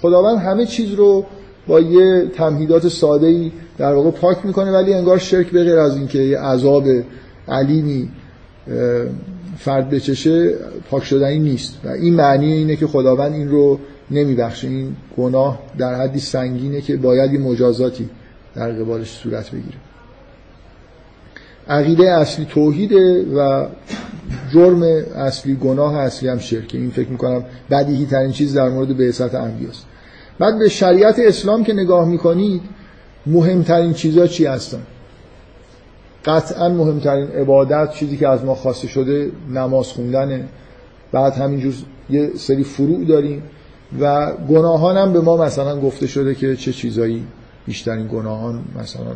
[0.00, 1.24] خداوند همه چیز رو
[1.66, 5.96] با یه تمهیدات ساده ای در واقع پاک می‌کنه ولی انگار شرک به غیر از
[5.96, 6.84] اینکه یه عذاب
[7.48, 8.08] علیمی
[9.58, 10.54] فرد بچشه
[10.90, 11.78] پاک شدنی نیست.
[11.84, 13.78] و این معنی اینه که خداوند این رو
[14.10, 14.68] نمیبخشه.
[14.68, 18.08] این گناه در حدی سنگینه که باید یه مجازاتی
[18.54, 19.76] در قبالش صورت بگیره.
[21.68, 23.66] عقیده اصلی توحیده و
[24.52, 24.82] جرم
[25.16, 29.86] اصلی گناه اصلی هم شرکه این فکر می‌کنم بدیهی ترین چیز در مورد بعثت انبیاست.
[30.38, 32.62] بعد به شریعت اسلام که نگاه می‌کنید
[33.26, 34.82] مهمترین چیزها چی هستن؟
[36.24, 40.44] قطعا مهمترین عبادت چیزی که از ما خواسته شده نماز خوندنه.
[41.12, 41.74] بعد همینجور
[42.10, 43.42] یه سری فروع داریم
[44.00, 47.24] و گناهان هم به ما مثلا گفته شده که چه چیزایی
[47.66, 49.14] بیشترین گناهان مثلا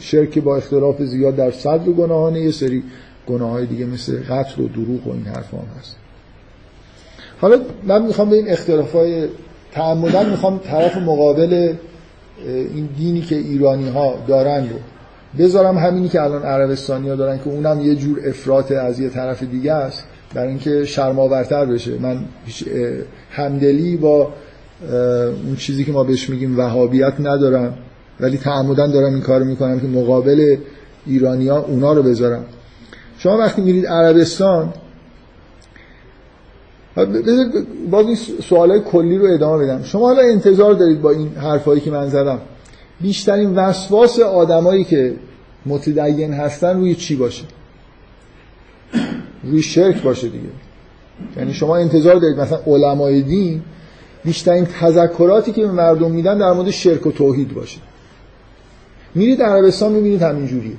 [0.00, 2.82] شرک با اختلاف زیاد در صدر گناهانه یه سری
[3.26, 5.96] گناه های دیگه مثل قتل و دروغ و این حرف هم هست.
[7.40, 9.28] حالا من می‌خوام به این اختلاف های
[9.72, 11.74] تعمدن می‌خوام طرف مقابل
[12.46, 14.76] این دینی که ایرانی ها دارن رو
[15.38, 19.42] بذارم همینی که الان عربستانی ها دارن که اونم یه جور افراط از یه طرف
[19.42, 20.04] دیگه است
[20.34, 21.98] برای اینکه شرماورتر بشه.
[21.98, 22.24] من
[23.30, 24.32] همدلی با
[25.46, 27.74] اون چیزی که ما بهش میگیم وهابیت ندارم.
[28.20, 30.56] ولی تعمدن دارم این کارو می‌کنم که مقابل
[31.06, 32.44] ایرانیا اونا رو بذارم.
[33.18, 34.72] شما وقتی میرید عربستان
[37.90, 38.16] باز این
[38.48, 39.82] سوالای کلی رو ادامه بدم.
[39.82, 42.40] شما حالا انتظار دارید با این حرفایی که من زدم.
[43.00, 45.14] بیشترین وسواس آدمایی که
[45.66, 47.44] متدین هستن روی چی باشه؟
[49.44, 50.48] روی شرک باشه دیگه.
[51.36, 53.62] یعنی شما انتظار دارید مثلا علمای دین
[54.24, 57.78] بیشترین تذکراتی که به مردم میدن در مورد شرک و توحید باشه.
[59.18, 60.76] میرید عربستان می‌بینید همین جوریه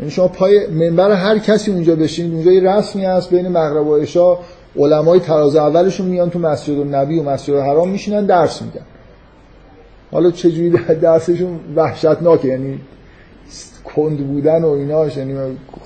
[0.00, 3.96] یعنی شما پای منبر هر کسی اونجا بشینید اونجا یه رسمی هست بین مغرب و
[3.96, 4.38] عشا.
[4.76, 8.80] علمای تراز اولشون میان تو مسجد النبی و مسجد الحرام میشینن درس میدن.
[10.12, 12.80] حالا چجوری درسشون وحشتناکه یعنی
[13.84, 15.34] کند بودن و ایناش یعنی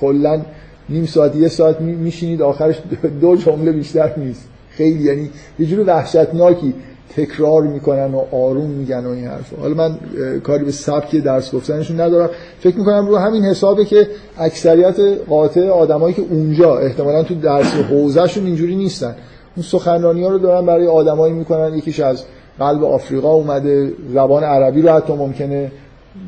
[0.00, 0.42] کلا
[0.88, 2.76] نیم ساعت یه ساعت میشینید آخرش
[3.20, 4.48] دو جمله بیشتر نیست.
[4.70, 6.74] خیلی یعنی یه جور وحشتناکی.
[7.16, 9.56] تکرار می‌کنن و آروم میگن و این حرفا.
[9.56, 9.98] حالا من
[10.40, 12.30] کاری به سبک درس گفتنشون ندارم.
[12.60, 18.46] فکر می‌کنم رو همین حسابه که اکثریت قاطع آدمایی که اونجا احتمالا تو درس حوزهشون
[18.46, 19.14] اینجوری نیستن.
[19.56, 21.74] اون سخنرانی ها رو دارن برای آدمایی می‌کنن.
[21.74, 22.24] یکیش از
[22.58, 25.72] قلب آفریقا اومده زبان عربی رو حتی ممکنه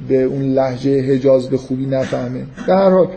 [0.08, 2.42] به اون لحجه حجاز به خوبی نفهمه.
[2.66, 3.08] به هر حال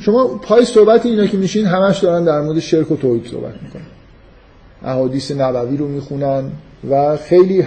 [0.00, 3.97] شما پای صحبت اینا که میشین همش دارن در مورد شرک و توحید صحبت می‌کنن.
[4.84, 6.44] احادیث نبوی رو می‌خونن
[6.90, 7.64] و خیلی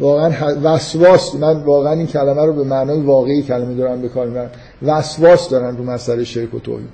[0.00, 4.50] واقعا وسواس من واقعا این کلمه رو به معنای واقعی کلمه دارم به کار می‌برم.
[4.82, 6.88] وسواس دارن رو مسئله شرک و توحید.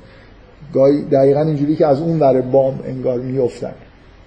[0.75, 3.75] گاهی دقیقا اینجوری که از اون ور بام انگار میفتن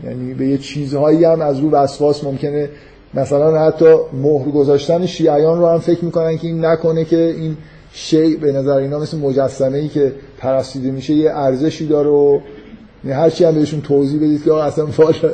[0.04, 2.70] یعنی به یه چیزهایی هم از رو وسواس ممکنه.
[3.14, 7.58] مثلا حتی مهر گذاشتن شیعیان رو هم فکر می‌کنن که این نکنه که این
[7.94, 12.40] شی به نظر اینا مثل مجسمه ای که پرستیده میشه یه ارزشی داره و
[13.12, 14.88] هر چی هم بهشون توضیح بدید که اصلا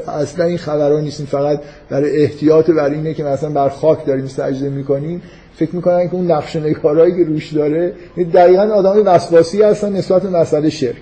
[0.07, 4.69] اصلا این خبرها نیستین فقط برای احتیاط بر اینه که مثلا بر خاک داریم سجده
[4.69, 5.21] می‌کنیم.
[5.55, 10.21] فکر می‌کنن که اون نقش نگارایی که روش داره یعنی دقیقا آدم وسواسی هستن نسبت
[10.21, 11.01] به مسئله شرک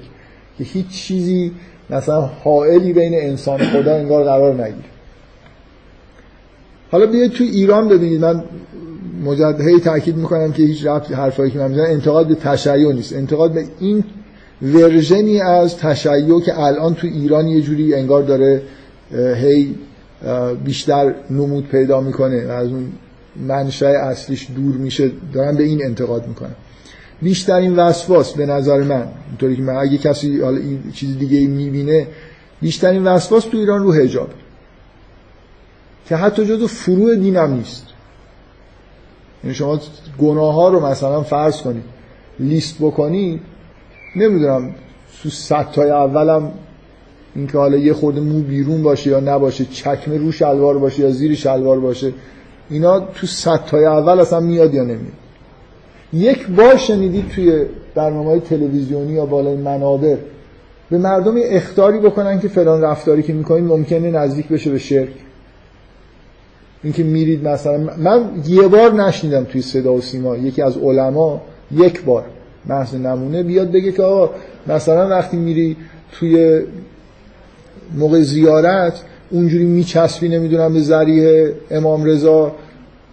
[0.57, 1.51] که هیچ چیزی
[1.89, 4.89] مثلا حائلی بین انسان خدا انگار قرار نگیره.
[6.91, 8.21] حالا بیاید تو ایران ببینید.
[8.21, 8.43] من
[9.25, 13.13] مجدد تاکید می‌کنم که هیچ رفت حرفایی که من می‌زنم انتقاد به تشیع نیست.
[13.13, 14.03] انتقاد به این
[14.61, 18.61] ورژنی از تشیع که الان تو ایران یه جوری انگار داره
[19.11, 19.75] هی
[20.63, 22.91] بیشتر نمود پیدا می‌کنه و از اون
[23.47, 26.55] منشأ اصلیش دور میشه دارم به این انتقاد می‌کنم
[27.21, 32.07] بیشترین وسواس به نظر من اینطوری که من اگه کسی حالا این چیز دیگه می‌بینه
[32.61, 34.29] بیشترین وسواس تو ایران رو حجاب.
[36.09, 37.85] که حتی جزو فروع دینم نیست.
[39.43, 39.79] یعنی شما
[40.19, 41.83] گناه ها رو مثلا فرض کنید
[42.39, 43.41] لیست بکنید
[44.17, 44.75] نمی‌دونم
[45.23, 46.51] تو صد تای اولم
[47.35, 51.35] اینکه حالا یه خورده مو بیرون باشه یا نباشه چکمه رو شلوار باشه یا زیر
[51.35, 52.13] شلوار باشه
[52.69, 55.13] اینا تو صد تای اول اصلا میاد یا نمیاد.
[56.13, 60.17] یک بار شنیدید توی برنامه های تلویزیونی یا بالای منابر
[60.89, 65.13] به مردم اختاری بکنن که فلان رفتاری که می‌کنین ممکنه نزدیک بشه به شرک.
[66.83, 72.03] اینکه میرید مثلا من یه بار نشنیدم توی صدا و سیما یکی از علما یک
[72.03, 72.25] بار
[72.69, 74.33] محض نمونه بیاد بگه که آقا
[74.67, 75.77] مثلا وقتی میری
[76.19, 76.61] توی
[77.95, 82.51] موقع زیارت اونجوری میچسبی نمی‌دونم به ذریع امام رضا.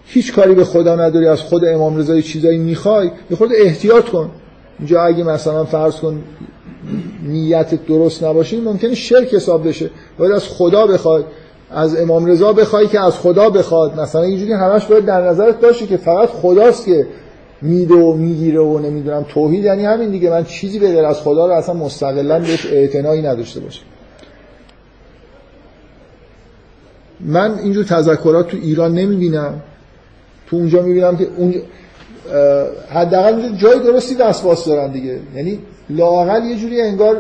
[0.07, 3.11] هیچ کاری به خدا نداری از خود امام رضا چیزایی می‌خوای.
[3.31, 4.31] به خود احتیاط کن.
[4.79, 6.23] اینجا اگه مثلا فرض کن
[7.23, 9.91] نیت درست نباشه ممکنه شرک حساب بشه.
[10.19, 11.23] باید از خدا بخوای.
[11.71, 14.01] از امام رضا بخوای که از خدا بخواد.
[14.01, 17.07] مثلا اینجوری همش باید در نظرت باشه که فقط خداست که
[17.63, 19.65] میده و می‌گیره و نمی‌دونم توحید.
[19.65, 20.31] یعنی همین دیگه.
[20.31, 23.81] من چیزی به غیر از خدا رو اصلا مستقلا بهش اعتنایی نداشته باشه
[27.21, 29.63] من اینجور تذکرات تو ایران نمی‌بینم.
[30.47, 31.55] تو اونجا می‌بینم که اون
[32.91, 35.19] حداقل جای درستی وسواس دارن دیگه.
[35.37, 35.59] یعنی
[35.91, 37.17] لاقل یه جوری انگار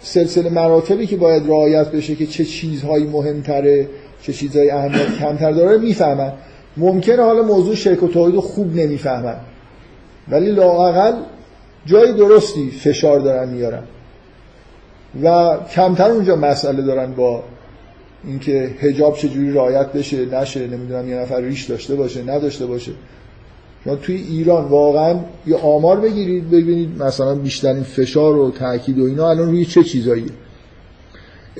[0.00, 3.88] سلسله مراتبی که باید رعایت بشه که چه چیزهایی مهمتره
[4.22, 6.32] چه چیزهایی اهمیت کمتر داره می‌فهمن.
[6.76, 9.36] ممکنه حالا موضوع شرک و توحید خوب نمی‌فهمن.
[10.30, 11.12] ولی لاقل
[11.86, 13.82] جای درستی فشار دارن میارن.
[15.22, 17.42] و کمتر اونجا مسئله دارن با
[18.24, 22.92] اینکه حجاب چجوری رعایت بشه نشه نمی‌دونم یه نفر ریش داشته باشه نداشته باشه.
[23.84, 29.30] شما توی ایران واقعا یه آمار بگیرید ببینید مثلا بیشترین فشار و تاکید و اینا
[29.30, 30.26] الان روی چه چیزایی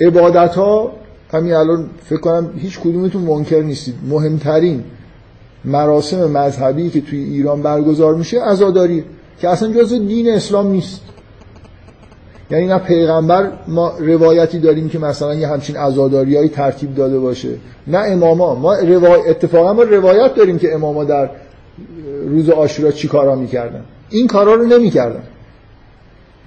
[0.01, 0.91] عبادت ها
[1.31, 3.95] همین الان فکر کنم هیچ کدومتون منکر نیستید.
[4.09, 4.83] مهمترین
[5.65, 9.03] مراسم مذهبی که توی ایران برگزار میشه عزاداری
[9.41, 11.01] که اصلا جزء دین اسلام نیست.
[12.51, 17.49] یعنی نه پیغمبر ما روایتی داریم که مثلا یه همچین عزاداریایی ترتیب داده باشه
[17.87, 18.55] نه اماما.
[18.55, 18.73] ما
[19.27, 21.29] اتفاقا ما روایت داریم که اماما در
[22.25, 23.83] روز آشورا چی کارا می‌کردن.
[24.09, 25.23] این کارا رو نمی‌کردن.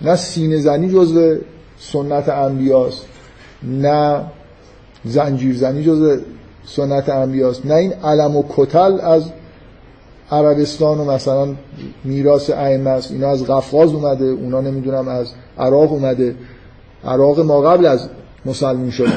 [0.02, 1.36] نه سینه زنی جزء
[1.78, 3.06] سنت انبیاست
[3.62, 4.20] نه
[5.04, 6.16] زنجیر زنی جزء
[6.66, 7.66] سنت انبیاست.
[7.66, 9.24] نه این علم و کتل از
[10.30, 11.48] عربستان و مثلا
[12.04, 13.10] میراث ائمه است.
[13.10, 16.34] اینا از قفقاز اومده اونا نمی‌دونم از عراق اومده.
[17.04, 18.08] عراق ما قبل از
[18.46, 19.12] مسلمون شده.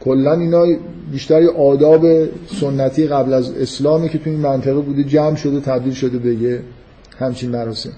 [0.00, 0.66] کلا اینا
[1.12, 2.06] بیشتر آداب
[2.60, 6.60] سنتی قبل از اسلامی که تو این منطقه بوده جمع شده تبدیل شده به
[7.18, 7.92] همچین مراسم.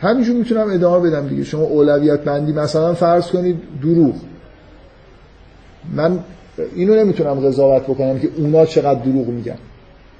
[0.00, 1.44] همینجور می‌تونم ادامه بدم دیگه.
[1.44, 4.14] شما اولویت بندی مثلا فرض کنید دروغ.
[5.94, 6.18] من
[6.76, 9.58] اینو نمی‌تونم قضاوت بکنم که اونا چقدر دروغ میگن.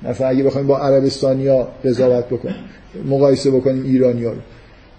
[0.02, 2.56] مثلا اگه بخوایم با عربستانیا قضاوت بکنیم
[3.08, 4.38] مقایسه بکنیم ایرانیا رو.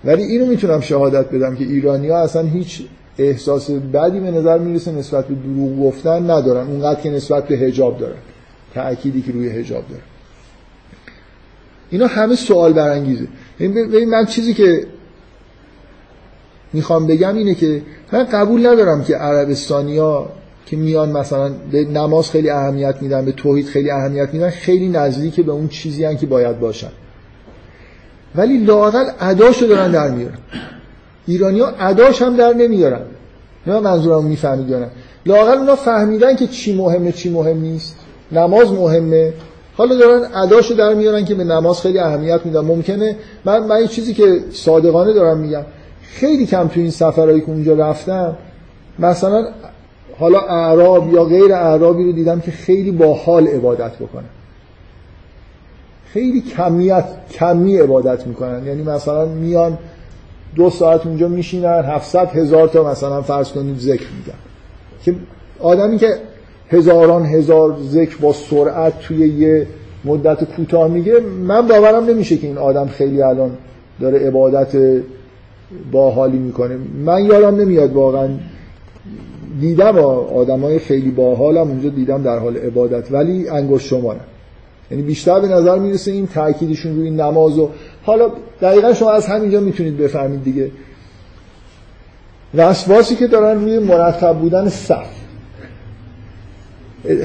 [0.06, 2.82] ولی اینو می‌تونم شهادت بدم که ایرانیا اصلا هیچ
[3.18, 6.68] احساس بدی به نظر می‌رسه نسبت به دروغ گفتن ندارن.
[6.68, 8.18] اونقدر که نسبت به حجاب دارن.
[8.74, 10.04] تأکیدی که روی حجاب دارن.
[11.90, 13.28] اینا همه سوال برانگیزه.
[13.60, 14.86] ببین من چیزی که
[16.74, 20.30] می‌خوام بگم اینه که من قبول ندارم که عربستانیا
[20.66, 25.40] که میان مثلا به نماز خیلی اهمیت میدن به توحید خیلی اهمیت میدن خیلی نزدیک
[25.40, 26.92] به اون چیزی هن که باید باشن.
[28.36, 30.38] ولی لاقل اداشو دارن در میارن.
[31.28, 33.02] ایرانی ها اداش هم در نمیارن.
[33.68, 34.88] نه منظورم می‌فهمید یا نه.
[35.26, 37.96] لاقل اونا فهمیدن که چی مهمه چی مهم نیست.
[38.32, 39.34] نماز مهمه.
[39.78, 42.60] حالا دارن اداشو در میارن که به نماز خیلی اهمیت میدن.
[42.60, 45.64] ممکنه من من چیزی که صادقانه دارم میگم
[46.02, 48.38] خیلی کم تو این سفرهایی که اونجا رفتم
[49.00, 49.48] مثلا
[50.20, 54.30] حالا اعراب یا غیر اعرابی رو دیدم که خیلی با حال عبادت بکنن
[56.06, 58.66] خیلی کمیت کمی عبادت می‌کنن.
[58.66, 59.78] یعنی مثلا میان
[60.56, 64.40] دو ساعت اونجا میشینن 700 هزار تا مثلا فرض کنید ذکر میگن
[65.04, 65.16] که
[65.60, 66.08] آدمی که
[66.70, 69.68] هزاران هزار ذکر با سرعت توی یه
[70.06, 73.52] مدت کوتاه میگه من باورم نمیشه که این آدم خیلی الان
[74.00, 75.02] داره عبادت
[75.92, 76.78] باحالی می‌کنه.
[77.06, 78.30] من یادم نمیاد واقعا
[79.60, 79.98] دیدم
[80.36, 84.26] آدمای خیلی باحالم اونجا دیدم در حال عبادت ولی انگشت شمارم
[84.92, 87.70] یعنی بیشتر به نظر می‌رسه این تاکیدشون روی نماز و
[88.04, 90.72] حالا دقیقا شما از همینجا می‌تونید بفهمید دیگه.
[92.56, 95.08] وسواسی که دارن روی مرتب بودن صف.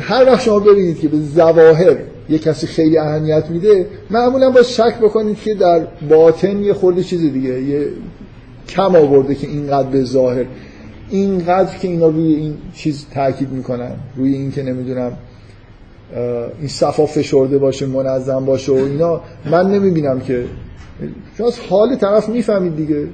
[0.00, 1.96] هر وقت شما ببینید که به زواهر
[2.28, 7.20] یه کسی خیلی اهمیت میده معمولا با شک بکنید که در باطن یه خورده چیز
[7.20, 7.88] دیگه یه
[8.68, 10.44] کم آورده که اینقدر به ظاهر.
[11.10, 15.12] اینقدر که اینا روی این چیز تاکید می‌کنن روی این که نمی‌دونم
[16.58, 20.44] این صفا فشرده باشه منظم باشه و اینا من نمی‌بینم که
[21.46, 23.08] از حال طرف می‌فهمید دیگه.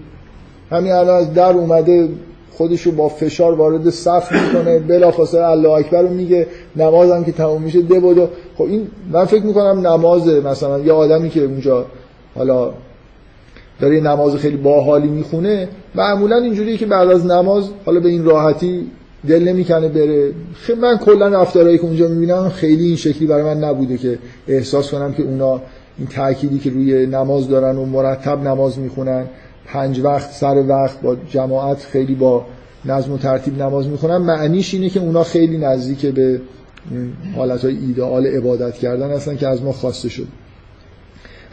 [0.71, 2.09] همین الان از در اومده
[2.51, 7.83] خودشو با فشار وارد صف می‌کنه بلافاصله الله اکبر رو میگه نمازم که تموم میشه
[7.83, 8.29] ده بودو
[8.59, 11.87] خب این من فکر می‌کنم نماز مثلا یه آدمی که اونجا
[12.35, 12.73] حالا
[13.81, 18.91] داره نماز خیلی باحالی می‌خونه معمولا اینجوریه که بعد از نماز حالا به این راحتی
[19.29, 20.33] دل نمی‌کنه بره.
[20.55, 24.91] خیلی من کلا رفتارهایی که اونجا می‌بینم خیلی این شکلی برای من نبوده که احساس
[24.91, 25.61] کنم که اونا
[25.99, 29.25] این تأکیدی که روی نماز دارن و مرتب نماز می‌خونن
[29.67, 32.47] پنج وقت سر وقت با جماعت خیلی با
[32.85, 36.41] نظم و ترتیب نماز می‌خونن معنیش اینه که اونا خیلی نزدیک به
[37.37, 40.27] حالت های ایدئال عبادت کردن هستن که از ما خواسته شد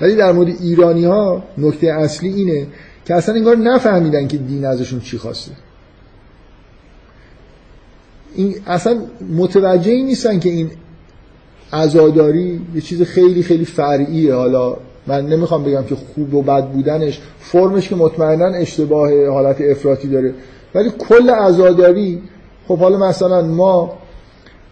[0.02, 2.68] ولی در مورد ایرانی ها نکته اصلی اینه
[3.06, 5.52] که اصلا انگار نفهمیدن که دین ازشون چی خواسته.
[8.36, 8.98] این اصلا
[9.38, 10.72] متوجه نیستن که این
[11.74, 14.34] عزاداری یه چیز خیلی خیلی فرعیه.
[14.34, 20.08] حالا من نمی‌خوام بگم که خوب و بد بودنش فرمش که مطمئنا اشتباه حالت افراطی
[20.08, 20.34] داره.
[20.76, 22.22] ولی کل عزاداری
[22.68, 23.98] خب حالا مثلا ما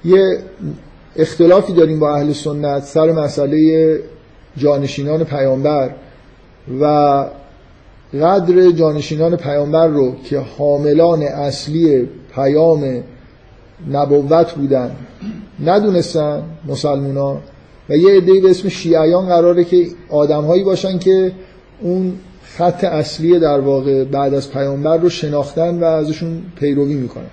[0.05, 0.39] یه
[1.15, 3.99] اختلافی داریم با اهل سنت سر مسئله
[4.57, 5.89] جانشینان پیامبر
[6.81, 7.25] و
[8.13, 13.03] قدر جانشینان پیامبر رو که حاملان اصلی پیام
[13.91, 14.91] نبوت بودن
[15.65, 17.37] ندونستن مسلمونا
[17.89, 21.31] و یه عده به اسم شیعیان قراره که آدمهایی باشن که
[21.81, 27.29] اون خط اصلی در واقع بعد از پیامبر رو شناختن و ازشون پیروی می‌کنن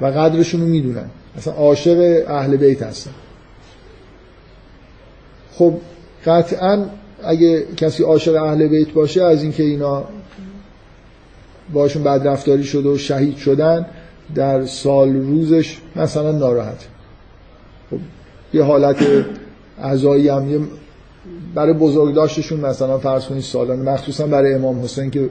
[0.00, 1.10] و قدرشون رو می‌دونن.
[1.38, 3.10] اصلا عاشق اهل بیت هستن.
[5.52, 5.74] خب
[6.26, 6.84] قطعا
[7.24, 10.04] اگه کسی عاشق اهل بیت باشه از اینکه اینا
[11.72, 13.86] باشون بد رفتاری شده و شهید شدن
[14.34, 16.86] در سال روزش مثلا ناراحت.
[17.90, 17.98] خب
[18.54, 18.96] یه حالت
[19.82, 20.68] عزایی هم
[21.54, 25.28] برای بزرگداشتشون مثلا فرض کنید سالانه مخصوصا برای امام حسین که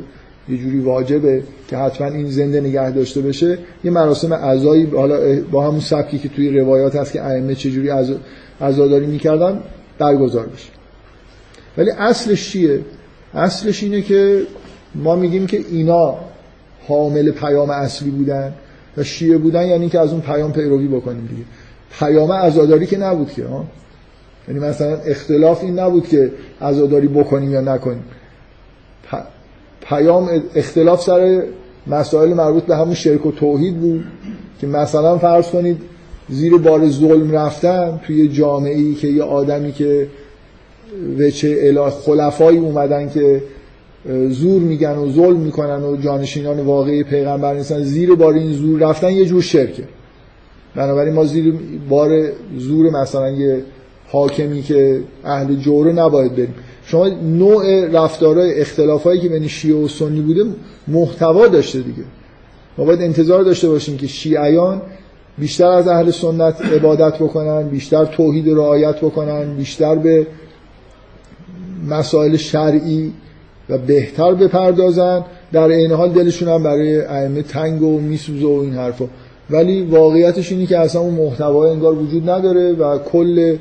[0.50, 5.68] یه جوری واجبه که حتما این زنده نگه داشته بشه یه مراسم عزایی حالا با
[5.68, 7.90] همون سبکی که توی روایات هست که ائمه چجوری
[8.62, 9.60] عزاداری می‌کردن
[10.00, 10.79] برگزار بشه.
[11.78, 12.80] ولی اصلش چیه؟
[13.34, 14.42] اصلش اینه که
[14.96, 16.16] ما میگیم که اینا
[16.88, 18.54] حامل پیام اصلی بودن
[18.98, 21.44] و شیعه بودن یعنی که از اون پیام پیروی بکنیم دیگه.
[22.00, 23.66] پیام عزاداری که نبود که ها.
[24.48, 28.04] یعنی مثلا اختلاف این نبود که عزاداری بکنیم یا نکنیم.
[29.82, 31.44] پیام اختلاف سر
[31.88, 34.06] مسائل مربوط به همون شرک و توحید بود
[34.62, 35.82] که مثلا فرض کنید
[36.30, 40.08] زیر بار ظلم رفتن توی جامعه ای که یه آدمی که
[41.20, 43.44] وچه اله خلفایی اومدن که
[44.30, 47.84] زور میگن و ظلم می‌کنن و جانشینان واقعی پیغمبر نیستن.
[47.84, 49.84] زیر بار این زور رفتن یه جور شرکه.
[50.76, 51.54] بنابراین ما زیر
[51.90, 53.64] بار زور مثلا یه
[54.08, 56.56] حاکمی که اهل جوره نباید بریم.
[56.86, 60.46] شما نوع رفتارهای اختلافایی که بین شیعه و سنی بوده
[60.88, 62.04] محتوا داشته دیگه.
[62.78, 64.82] ما باید انتظار داشته باشیم که شیعیان
[65.38, 70.28] بیشتر از اهل سنت عبادت بکنن بیشتر توحید رعایت بکنن بیشتر به
[71.88, 73.14] مسائل شرعی
[73.70, 75.26] و بهتر بپردازن.
[75.52, 79.06] در این حال دلشون هم برای ائمه تنگ و میسوزه و این حرفا.
[79.50, 83.56] ولی واقعیتش اینه که اصلا اون محتوای انگار وجود نداره و کل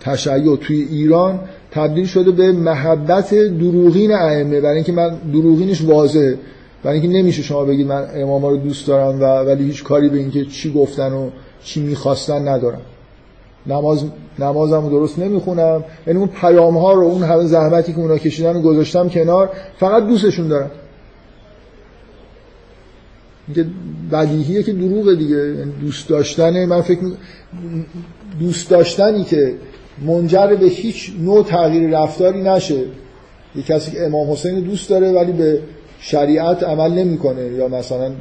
[0.00, 4.60] تشیع توی ایران تبدیل شده به محبت دروغین ائمه.
[4.60, 6.38] برای اینکه من دروغینش واضحه.
[6.82, 10.18] برای اینکه نمیشه شما بگید من اماما رو دوست دارم و ولی هیچ کاری به
[10.18, 11.30] اینکه چی گفتن و
[11.64, 12.80] چی می‌خواستن ندارم.
[13.66, 14.04] نماز
[14.38, 15.84] نمازم درست نمی‌خونم.
[16.06, 20.06] یعنی اون پیام ها رو اون همه زحمتی که اونا کشیدن رو گذاشتم کنار فقط
[20.06, 20.70] دوستشون دارم
[23.46, 23.66] اینکه
[24.12, 25.36] بدیهیه که دروغه دیگه.
[25.36, 27.00] یعنی دوست داشتن من فکر
[28.40, 29.54] دوست داشتنی که
[30.06, 32.84] منجر به هیچ نوع تغییر رفتاری نشه.
[33.56, 35.60] یه کسی که امام حسین دوست داره ولی به
[36.00, 37.42] شریعت عمل نمی‌کنه.
[37.42, 38.12] یا مثلا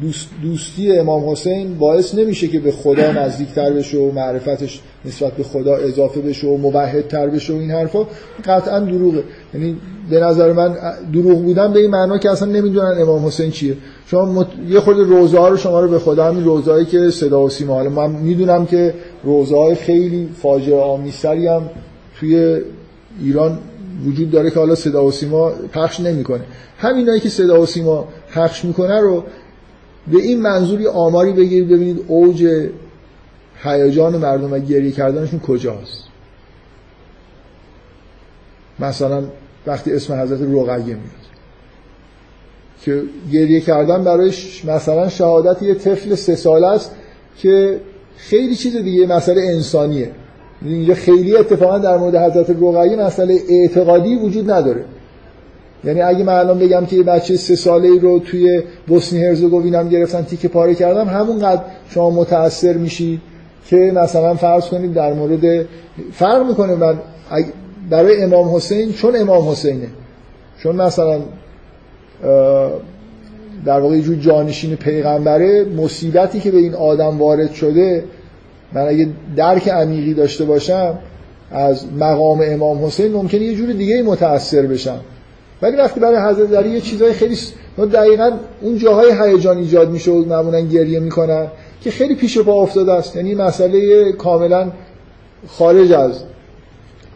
[0.00, 5.42] دوست دوستی امام حسین باعث نمیشه که به خدا نزدیکتر بشه و معرفتش نسبت به
[5.42, 8.06] خدا اضافه بشه و مبهدتر بشه و این حرفا.
[8.44, 9.22] قطعا دروغه.
[9.54, 9.76] یعنی
[10.10, 10.76] به نظر من
[11.12, 13.76] دروغ بودن به این معنا که اصلا نمی‌دونن امام حسین چیه.
[14.06, 17.48] شما یه خورده روزه ها رو شما رو به خدا همین روزهایی که صدا و
[17.48, 17.74] سیما.
[17.74, 18.94] حالا من می‌دونم که
[19.24, 21.62] روزه های خیلی فاجعه آمیزتری هم
[22.20, 22.60] توی
[23.22, 23.58] ایران
[24.06, 26.40] وجود داره که حالا صدا و سیما پخش نمی‌کنه.
[26.78, 29.24] همینایی که صدا و سیما پخش می‌کنه رو
[30.12, 32.68] به این منظوری آماری بگیرید ببینید اوج
[33.62, 36.04] هیجان مردم و گریه کردنشون کجاست.
[38.78, 39.24] مثلا
[39.66, 41.26] وقتی اسم حضرت رقیه میاد
[42.82, 43.02] که
[43.32, 46.90] گریه کردن برایش مثلا شهادت یه طفل سه ساله است
[47.38, 47.80] که
[48.16, 50.10] خیلی چیز دیگه مسئله انسانیه.
[50.62, 54.84] اینجا خیلی اتفاقا در مورد حضرت رقیه مسئله اعتقادی وجود نداره.
[55.84, 60.22] یعنی اگه من الان بگم که یه بچه سه ساله رو توی بوسنی هرزگوینم گرفتن
[60.22, 63.20] تیکه پاره کردم همونقدر شما متاثر میشید
[63.66, 65.66] که مثلا فرض کنید در مورد
[66.12, 66.98] فرق می‌کنه من
[67.90, 69.86] برای امام حسین چون امام حسینه.
[70.62, 71.20] چون مثلا
[73.64, 78.04] در واقع جور جانشین پیغمبره مصیبتی که به این آدم وارد شده
[78.72, 80.98] من اگه درک عمیقی داشته باشم
[81.50, 85.00] از مقام امام حسین ممکنه یه جور دیگه متاثر بشم.
[85.62, 87.36] ولی وقتی برای حضرت علی یه چیزای خیلی
[87.92, 88.30] دقیقا
[88.60, 91.46] اون جاهای هیجان ایجاد میشه و معمولا گریه می‌کنن
[91.80, 93.16] که خیلی پیش پا افتاده است.
[93.16, 94.70] یعنی مسئله کاملا
[95.48, 96.22] خارج از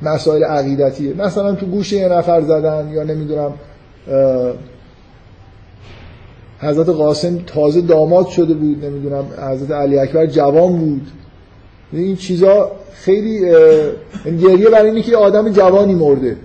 [0.02, 1.14] مسائل عقیدتیه.
[1.14, 3.52] مثلا تو گوش یه نفر زدن یا نمی‌دونم
[6.58, 11.06] حضرت قاسم تازه داماد شده بود نمی‌دونم حضرت علی اکبر جوان بود.
[11.92, 13.40] این چیزا خیلی
[14.24, 16.36] گریه برای اینه که آدم جوانی مرده.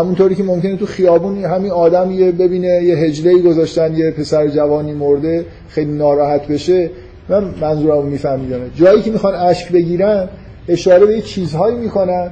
[0.00, 4.92] همونطوری که ممکنه تو خیابون همین آدم یه ببینه یه هجله گذاشتن یه پسر جوانی
[4.92, 6.90] مرده خیلی ناراحت بشه.
[7.28, 8.60] من منظورمو میفهمیدم.
[8.74, 10.28] جایی که می‌خوان اشک بگیرن
[10.68, 12.30] اشاره به چیزهایی می‌کنن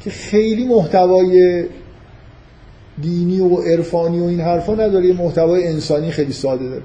[0.00, 1.64] که خیلی محتوای
[3.02, 6.82] دینی و عرفانی و این حرفا نداره محتوای انسانی خیلی ساده داره.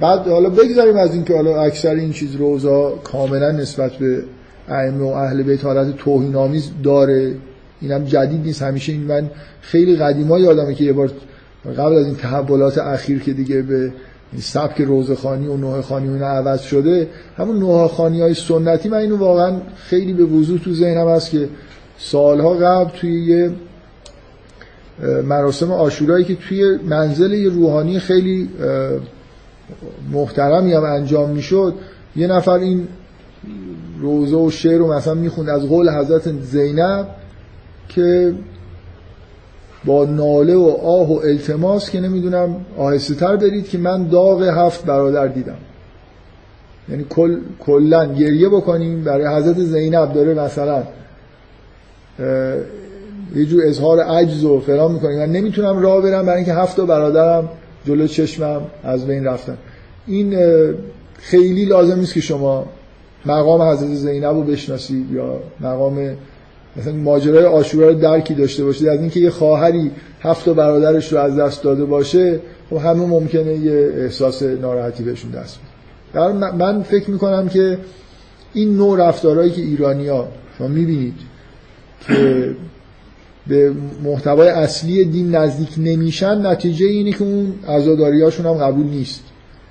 [0.00, 4.22] بعد حالا بگذاریم از اینکه حالا اکثر این چیز روزا کاملا نسبت به
[4.68, 7.34] ائمه و اهل بیت حالت توهین آمیز داره.
[7.82, 8.62] اینم جدید نیست.
[8.62, 9.30] همیشه این من
[9.60, 11.10] خیلی قدیما یادمه که یه بار
[11.78, 13.92] قبل از این تحولات اخیر که دیگه به
[14.40, 19.16] سبک روزخانی و نوه خانی و عوض شده همون نوه خانی های سنتی من اینو
[19.16, 21.48] واقعا خیلی به وضوح تو ذهنم هست که
[21.98, 23.50] سالها قبل توی یه
[25.24, 28.48] مراسم آشورایی که توی منزل یه روحانی خیلی
[30.12, 31.74] محترمی هم انجام می‌شد
[32.16, 32.88] یه نفر این
[34.00, 37.06] روزه و شعر رو مثلا می‌خوند از قول حضرت زینب
[37.94, 38.34] که
[39.84, 44.84] با ناله و آه و التماس که نمی‌دونم آهسته تر برید که من داغ هفت
[44.84, 45.56] برادر دیدم.
[46.88, 50.82] یعنی کل کلا گریه بکنیم برای حضرت زینب داره مثلا
[53.34, 57.48] یه جور اظهار عجز و فلان می‌کنیم من نمی‌تونم راه برم برای اینکه هفت برادرم
[57.86, 59.56] جلو چشمم از بین رفتن.
[60.06, 60.36] این
[61.18, 62.66] خیلی لازم نیست که شما
[63.26, 66.16] مقام حضرت زینب رو بشناسید یا مقام
[66.76, 71.36] مثلا ماجرای آشورا رو درکی داشته باشید از اینکه یه خواهری هفت برادرش رو از
[71.36, 75.58] دست داده باشه خب همه ممکنه یه احساس ناراحتی بهشون دست
[76.14, 76.54] بده.
[76.56, 77.78] من فکر می‌کنم که
[78.52, 81.14] این نوع رفتارهایی که ایرانیا شما می‌بینید
[82.06, 82.54] که
[83.46, 83.72] به
[84.04, 89.20] محتوای اصلی دین نزدیک نمیشن نتیجه اینه که اون عزاداریاشون هم قبول نیست.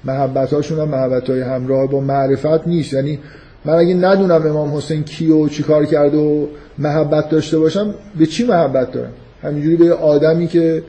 [0.03, 2.93] محبتاشون هم محبت های همراه با معرفت نیست.
[2.93, 3.19] یعنی
[3.65, 6.45] من اگه ندونم امام حسین کی و چی کار کرده و
[6.77, 10.83] محبت داشته باشم به چی محبت دارم؟ همینجوری به آدمی که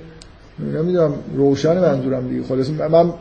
[0.58, 2.42] نمی‌دونم روشن منظورم دیگه.
[2.42, 3.12] خلاص من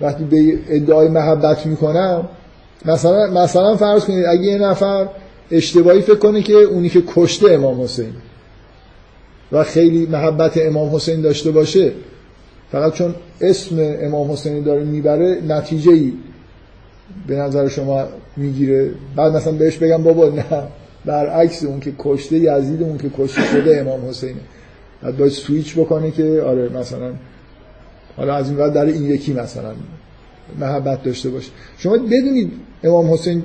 [0.00, 2.28] وقتی به ادعای محبت می‌کنم
[2.84, 5.08] مثلا مثلا فرض کنید اگه یه نفر
[5.50, 8.12] اشتباهی فکر کنه که اونی که کشته امام حسین
[9.52, 11.92] و خیلی محبت امام حسین داشته باشه
[12.72, 16.12] فقط چون اسم امام حسینی داره می‌بره نتیجه ای
[17.26, 18.04] به نظر شما
[18.36, 20.44] می‌گیره؟ بعد مثلا بهش بگم بابا نه.
[21.04, 24.40] برعکس اون که کشته یزید اون که کشته شده امام حسینه
[25.02, 27.12] بعد باید سویچ بکنه که آره مثلا.
[28.16, 29.72] حالا از این بعد در این یکی مثلا
[30.60, 31.50] محبت داشته باشه.
[31.78, 32.52] شما بدونید
[32.84, 33.42] امام حسین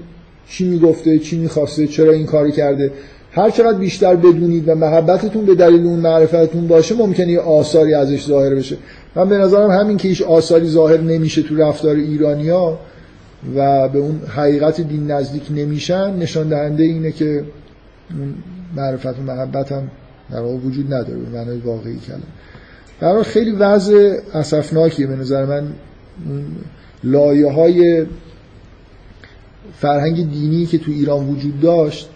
[0.48, 2.92] چی می‌گفته چی می‌خواسته چرا این کاری کرده.
[3.32, 8.26] هر چقدر بیشتر بدونید و محبتتون به دلیل اون معرفتتون باشه ممکنه یه آثاری ازش
[8.28, 8.78] ظاهر بشه.
[9.16, 12.80] من به نظرم همین که هیچ آثاری ظاهر نمیشه تو رفتار ایرانیا
[13.56, 17.44] و به اون حقیقت دین نزدیک نمیشن نشان دهنده اینه که
[18.20, 18.34] اون
[18.76, 19.92] معرفت و محبت هم
[20.32, 22.22] در واقع وجود نداره به معنای واقعی کلمه.
[23.00, 25.68] در خیلی وضع اسفناکیه به نظر من.
[27.04, 28.06] لایه های
[29.78, 32.10] فرهنگ دینی که تو ایران وجود داشت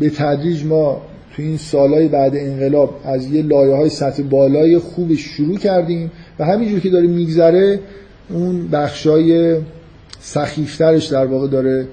[0.00, 1.02] به تدریج ما
[1.36, 6.44] تو این سالهای بعد انقلاب از یه لایه های سطح بالای خوبش شروع کردیم و
[6.44, 7.80] همینجور که داره میگذره
[8.28, 9.60] اون بخشای
[10.20, 11.88] سخیفترش در واقع داره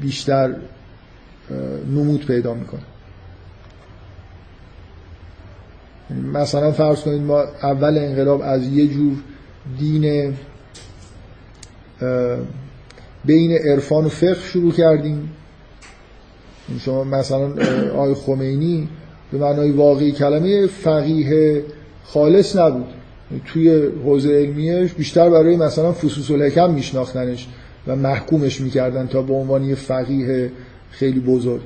[0.00, 0.54] بیشتر
[1.90, 2.80] نمود پیدا می‌کنه.
[6.32, 9.16] مثلا فرض کنید ما اول انقلاب از یه جور
[9.78, 10.34] دین
[13.24, 15.30] بین عرفان و فقه شروع کردیم.
[16.80, 17.52] شما مثلا
[17.92, 18.88] آقای خمینی
[19.32, 21.64] به معنای واقعی کلمه فقیه
[22.04, 23.01] خالص نبود.
[23.46, 27.48] توی حوزه علمیش بیشتر برای مثلا فصوص الحکم میشناختنش
[27.86, 30.50] و محکومش می‌کردن تا به عنوان یه فقیه
[30.90, 31.60] خیلی بزرگ.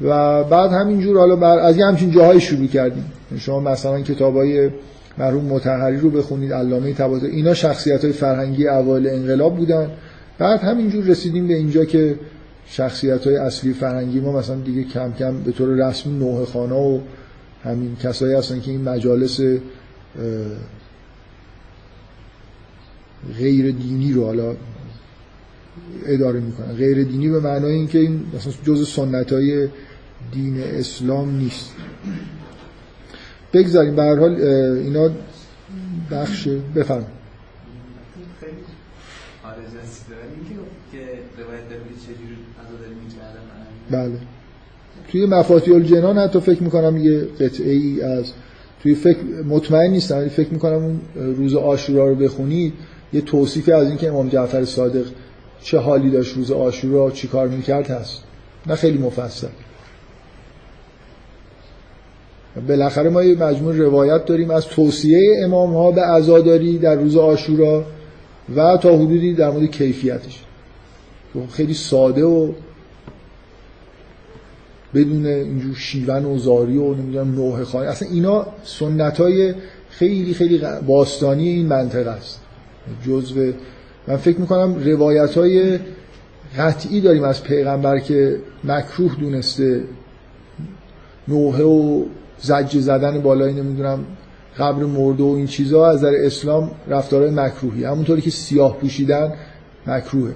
[0.00, 3.04] و بعد همینجور حالا بر از یه همچین جاهای شروع کردیم.
[3.38, 4.70] شما مثلا کتابای
[5.18, 9.90] مرحوم متحری رو بخونید علامه طباطبایی اینا شخصیت های فرهنگی اول انقلاب بودن.
[10.38, 12.14] بعد همینجور رسیدیم به اینجا که
[12.66, 16.98] شخصیت های اصلی فرهنگی ما مثلا دیگه کم کم به طور رسمی نوه خانه و
[17.64, 19.40] همین کسایی هستن که این مجالس
[23.38, 24.56] غیر دینی رو حالا
[26.06, 29.68] اداره می‌کنن غیر دینی به معنای اینکه این مثلا جز سنت های
[30.32, 31.72] دین اسلام نیست.
[33.52, 33.96] بگذاریم.
[33.96, 34.34] به هر حال
[34.84, 35.10] اینا
[36.10, 37.06] بخش بفرم
[43.90, 44.18] بله.
[45.08, 48.32] توی مفاتیح الجنان حتی فکر می‌کنم یه قطعه ای از
[48.82, 52.72] توی فکر مطمئن نیستم فکر می‌کنم اون روز آشورا رو بخونید.
[53.12, 55.06] یه توصیفی از اینکه امام جعفر صادق
[55.62, 58.22] چه حالی داشت روز آشورا چی کار می‌کرد هست.
[58.66, 59.46] نه خیلی مفصل.
[62.68, 67.84] بالاخره ما یه مجموع روایت داریم از توصیه امام ها به عزاداری در روز آشورا
[68.56, 70.44] و تا حدودی در مورد کیفیتش.
[71.52, 72.52] خیلی ساده و
[74.94, 77.88] بدون اینجور شیون و زاری و نمی‌دونم نوه خواهی.
[77.88, 79.54] اصلا اینا سنت های
[79.90, 82.40] خیلی خیلی باستانی این منطقه است.
[83.06, 83.52] جزو
[84.08, 85.78] من فکر می‌کنم روایت های
[86.58, 89.82] قطعی داریم از پیغمبر که مکروه دونسته.
[91.28, 92.04] نوحه و
[92.38, 94.04] زج زدن بالایی نمی‌دونم
[94.58, 97.84] قبر مرده و این چیزها از در اسلام رفتارهای مکروهی.
[97.84, 99.32] همونطوری که سیاه پوشیدن
[99.86, 100.32] مکروهه.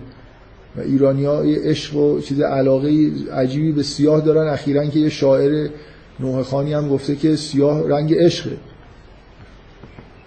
[0.77, 4.53] و ایرانی ها یه عشق و چیز علاقه عجیبی به سیاه دارن.
[4.53, 5.69] اخیرا که یه شاعر
[6.21, 8.57] نوح خانی هم گفته که سیاه رنگ عشقه.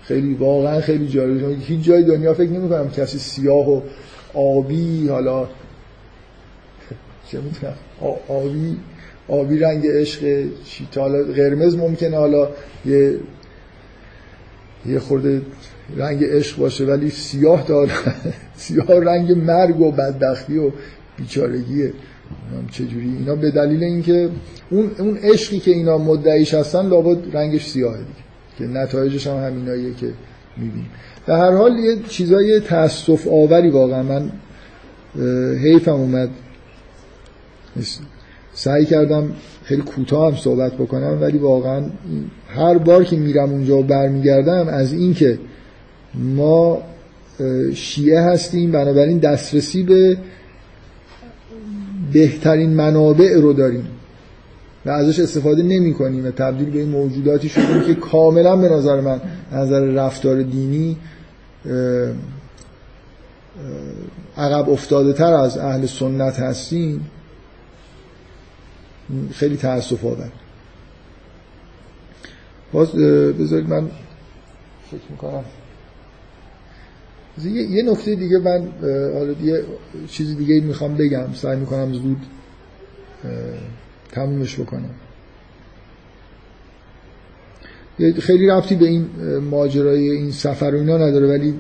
[0.08, 3.82] خیلی واقعا خیلی جالبه هیچ جای دنیا فکر نمی کنم کسی سیاه و
[4.34, 5.48] آبی حالا
[7.32, 7.74] چه می‌تونم
[8.28, 8.78] آبی
[9.28, 10.46] آبی رنگ عشق
[10.96, 12.50] حالا قرمز ممکنه حالا
[12.86, 13.20] یه
[14.86, 15.42] یه خورده
[15.98, 17.92] رنگ عشق باشه ولی سیاه داره
[18.58, 20.72] سیاه رنگ مرگ و بدبختی و
[21.18, 21.94] بیچارگیه
[22.72, 24.30] چجوری اینا به دلیل اینکه
[24.70, 28.25] اون اون عشقی که اینا مدعیش هستن لابد رنگش سیاهه دیگه.
[28.58, 30.08] که نتایجش هم همیناییه که
[30.58, 30.90] می‌بینیم.
[31.28, 34.32] در هر حال یه چیزای تاسف آوری واقعا من
[35.64, 36.30] حیفم اومد.
[38.54, 39.34] سعی کردم
[39.64, 41.84] خیلی کوتاه هم صحبت بکنم ولی واقعا
[42.48, 45.40] هر بار که میرم اونجا و برمیگردم از اینکه
[46.14, 46.82] ما
[47.74, 50.18] شیعه هستیم بنابراین دسترسی به
[52.14, 53.88] بهترین منابع رو داریم.
[54.86, 59.02] و ازش استفاده نمی کنیم و تبدیل به این موجوداتی شدیم که کاملا به نظر
[59.02, 59.22] من
[59.52, 60.98] نظر رفتار دینی
[64.38, 67.10] عقب افتاده تر از اهل سنت هستیم
[69.32, 70.32] خیلی تاسف آور
[72.72, 73.90] باز بذارید من
[74.92, 75.44] فکر می‌کنم.
[77.46, 78.68] یه نکته دیگه من
[79.14, 79.64] حالا یه
[80.08, 81.34] چیز دیگه می‌خوام بگم.
[81.34, 82.18] سعی می‌کنم زود
[84.16, 84.90] تمومش بکنم
[88.20, 89.06] خیلی رفتی به این
[89.52, 91.54] ماجرای این سفر و اینا نداره ولی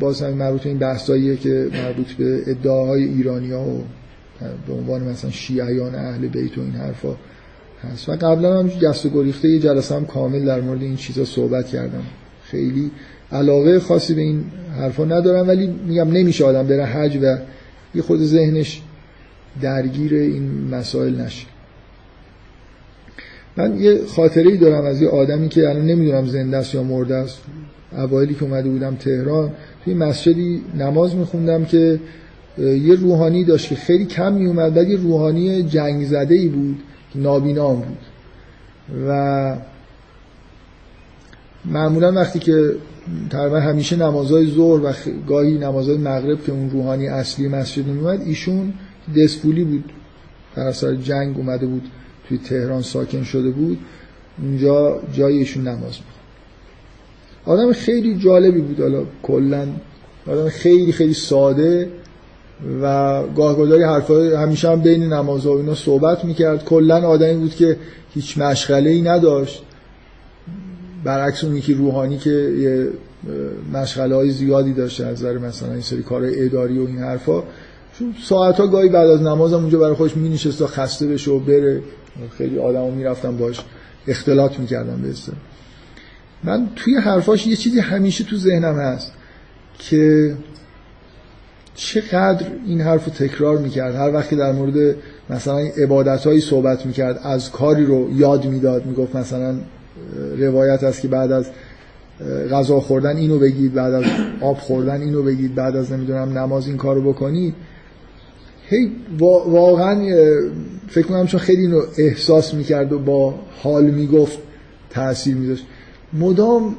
[0.00, 3.80] باز هم مربوط این بحثاییه که مربوط به ادعاهای ایرانی ها و
[4.66, 7.16] به عنوان مثلا شیعیان اهل بیت و این حرفا
[7.82, 8.08] هست.
[8.08, 11.66] و قبلا هم جست و گریخته یه جلسه هم کامل در مورد این چیزا صحبت
[11.66, 12.02] کردم.
[12.44, 12.90] خیلی
[13.32, 14.44] علاقه خاصی به این
[14.78, 17.38] حرفا ندارم ولی میگم نمیشه آدم بره حج و
[17.94, 18.82] یه خود ذهنش
[19.60, 21.46] درگیر این مسائل نشه.
[23.56, 27.14] من یه خاطره ای دارم از یه آدمی که الان نمی‌دونم زنده است یا مرده
[27.14, 27.38] است.
[27.92, 29.52] اوایلی که اومده بودم تهران
[29.84, 32.00] توی مسجدی نماز میخوندم که
[32.58, 36.78] یه روحانی داشت که خیلی کم میومد بعد یه روحانی جنگ زده ای بود
[37.12, 37.98] که نابینام بود.
[39.08, 39.56] و
[41.64, 42.70] معمولا وقتی که
[43.30, 44.92] تقریبا همیشه نمازهای ظهر و
[45.28, 48.72] گاهی نمازهای مغرب که اون روحانی اصلی مسجد میومد ایشون
[49.16, 49.92] دسپولی بود.
[50.56, 51.82] در اثر جنگ اومده بود.
[52.28, 53.78] توی تهران ساکن شده بود
[54.42, 56.16] اونجا جای ایشون نماز می‌خوند.
[57.44, 59.66] آدم خیلی جالبی بود حالا کلا
[60.26, 61.90] آدم خیلی خیلی ساده
[62.82, 66.64] و گاهگداری حرفا همیشه هم بین نمازها و اینا صحبت می‌کرد.
[66.64, 67.76] کلا آدمی بود که
[68.14, 69.62] هیچ مشغله ای نداشت.
[71.04, 72.88] برعکس اون یکی روحانی که
[73.72, 77.42] مشغله های زیادی داشته از نظر مثلا این سری کارهای اداری و این حرفا.
[77.98, 81.06] چون ساعت ها گاهی بعد از نماز هم اونجا برای خودش می نشست تا خسته
[81.06, 81.82] بشه و بره.
[82.38, 83.60] خیلی آدم می‌رفتم باش
[84.08, 85.12] اختلاط می‌کردم به
[86.44, 89.12] من توی حرفاش یه چیزی همیشه تو ذهنم هست
[89.78, 90.34] که
[91.74, 93.94] چقدر این حرف رو تکرار می‌کرد.
[93.94, 94.96] هر وقتی در مورد
[95.30, 98.86] مثلا عبادت هایی صحبت می‌کرد از کاری رو یاد می‌داد.
[98.86, 99.54] می‌گفت مثلا
[100.38, 101.46] روایت است که بعد از
[102.50, 104.04] غذا خوردن اینو بگید بعد از
[104.40, 107.54] آب خوردن اینو بگید بعد از نمی‌دونم نماز این کارو بکنید.
[108.68, 110.04] هی واقعا
[110.88, 114.38] فکر کنم چون خیلی اینو احساس می‌کرد و با حال می‌گفت
[114.90, 115.66] تاثیر میداشت.
[116.12, 116.76] مدام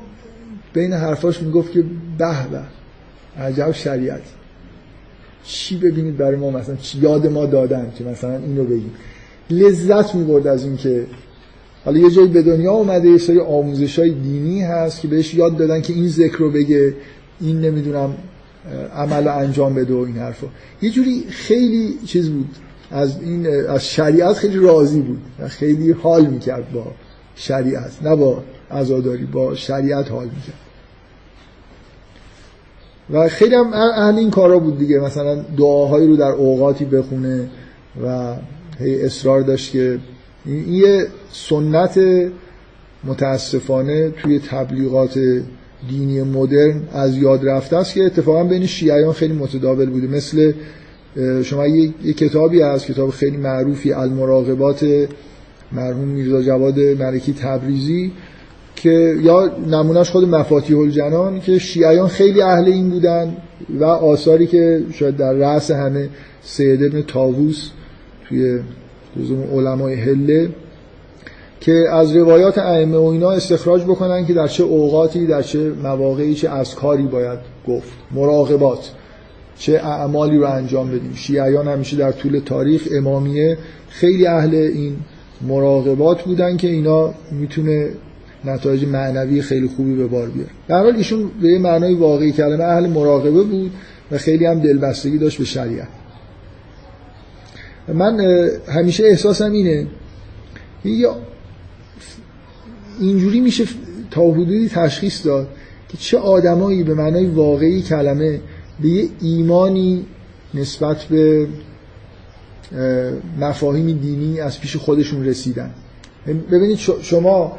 [0.74, 1.84] بین حرفاش می‌گفت که
[2.18, 2.62] به به
[3.42, 4.22] عجب شریعت.
[5.44, 8.92] چی ببینید برای ما مثلا؟ چی یاد ما دادن که مثلا اینو بگیم؟
[9.50, 11.06] لذت می‌برد از این که
[11.86, 15.58] حالا یه جایی به دنیا اومده یه سری آموزش های دینی هست که بهش یاد
[15.58, 16.94] دادن که این ذکر رو بگه
[17.42, 18.16] این نمی‌دونم
[18.96, 20.48] عمل انجام بده و این حرفا.
[20.82, 22.50] یه جوری خیلی چیز بود.
[22.92, 26.84] از این از شریعت خیلی راضی بود خیلی حال می‌کرد با
[27.36, 30.56] شریعت نه با عزاداری با شریعت حال می‌کرد.
[33.10, 35.00] و خیلی هم اهل این کارا بود دیگه.
[35.00, 37.50] مثلا دعاهایی رو در اوقاتی بخونه
[38.04, 38.36] و
[38.80, 40.00] هی اصرار داشت که
[40.46, 42.00] این یه سنت
[43.04, 45.20] متاسفانه توی تبلیغات
[45.90, 50.08] دینی مدرن از یاد رفته است که اتفاقا بین شیعیان خیلی متداول بوده.
[50.08, 50.54] مثل
[51.44, 55.08] شما یه, کتابی هست کتاب خیلی معروفی المراقبات
[55.72, 58.12] مرحوم میرزا جواد ملکی تبریزی
[58.76, 63.38] که یا نمونهش خود مفاتیح الجنان که شیعیان خیلی اهل این بودن
[63.80, 66.10] و آثاری که شاید در رأس همه
[66.44, 67.70] سید ابن تاووس
[68.30, 68.60] توی
[69.54, 70.50] علمای هله
[71.60, 76.36] که از روایات ائمه و اینا استخراج بکنن که در چه اوقاتی در چه مواقعی
[76.36, 77.92] چه کاری باید گفت.
[78.12, 78.92] مراقبات
[79.58, 81.14] چه اعمالی رو انجام بدیم.
[81.16, 83.58] شیعیان همیشه در طول تاریخ امامیه.
[83.90, 84.96] خیلی اهل این
[85.48, 87.90] مراقبات بودن که اینا می‌تونه
[88.46, 90.50] نتایج معنوی خیلی خوبی به بار بیاره.
[90.68, 93.72] در حال ایشون به یه معنای واقعی کلمه اهل مراقبه بود
[94.12, 95.88] و خیلی هم دلبستگی داشت به شریعت.
[97.94, 98.20] من
[98.68, 99.88] همیشه احساسم اینه
[100.86, 101.16] یا
[103.00, 103.66] اینجوری میشه
[104.12, 105.48] تا حدودی تشخیص داد
[105.90, 108.40] که چه آدمایی به معنای واقعی کلمه
[108.82, 110.06] به یه ایمانی
[110.54, 111.48] نسبت به
[113.40, 115.72] مفاهیم دینی از پیش خودشون رسیدن.
[116.52, 117.58] ببینید شما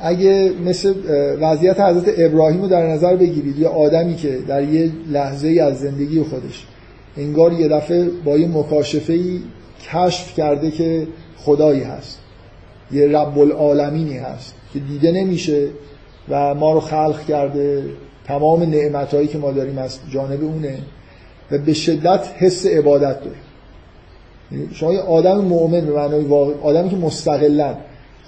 [0.00, 0.94] اگه مثل
[1.40, 6.22] وضعیت حضرت ابراهیم رو در نظر بگیرید یه آدمی که در یه لحظه از زندگی
[6.22, 6.66] خودش
[7.16, 9.40] انگار یه دفعه با یه مکاشفه ای
[9.92, 11.06] کشف کرده که
[11.36, 12.18] خدایی هست
[12.92, 14.54] یه رب العالمینی هست.
[14.76, 15.68] که دیده نمیشه
[16.28, 17.84] و ما رو خلق کرده
[18.26, 20.78] تمام نعمتهایی که ما داریم از جانب اونه
[21.50, 23.36] و به شدت حس عبادت داره
[24.72, 27.74] شما یه آدم مؤمن به معنای واقع آدمی که مستقلا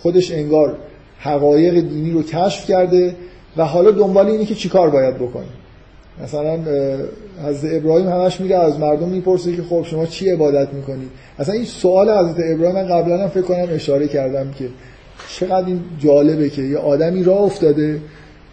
[0.03, 0.77] خودش انگار
[1.19, 3.15] حقایق دینی رو کشف کرده
[3.57, 5.47] و حالا دنبال اینه که چیکار باید بکنه.
[6.23, 6.59] مثلا
[7.45, 11.65] از ابراهیم همش میره از مردم می‌پرسه که خب شما چی عبادت می‌کنید؟ اصلا این
[11.65, 14.69] سوال حضرت ابراهیم من قبلا هم فکر کنم اشاره کردم که
[15.29, 18.01] چقدر این جالبه که یه آدمی راه افتاده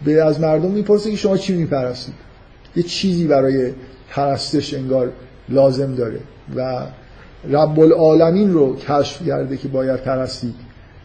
[0.05, 2.15] به از مردم می‌پرسه که شما چی میپرستید؟
[2.75, 3.71] یه چیزی برای
[4.09, 5.11] پرستش انگار
[5.49, 6.19] لازم داره
[6.55, 6.85] و
[7.49, 10.55] رب العالمین رو کشف کرده که باید پرستید.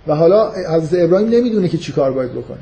[0.07, 2.59] و حالا حضرت ابراهیم نمی‌دونه که چی کار باید بکنه.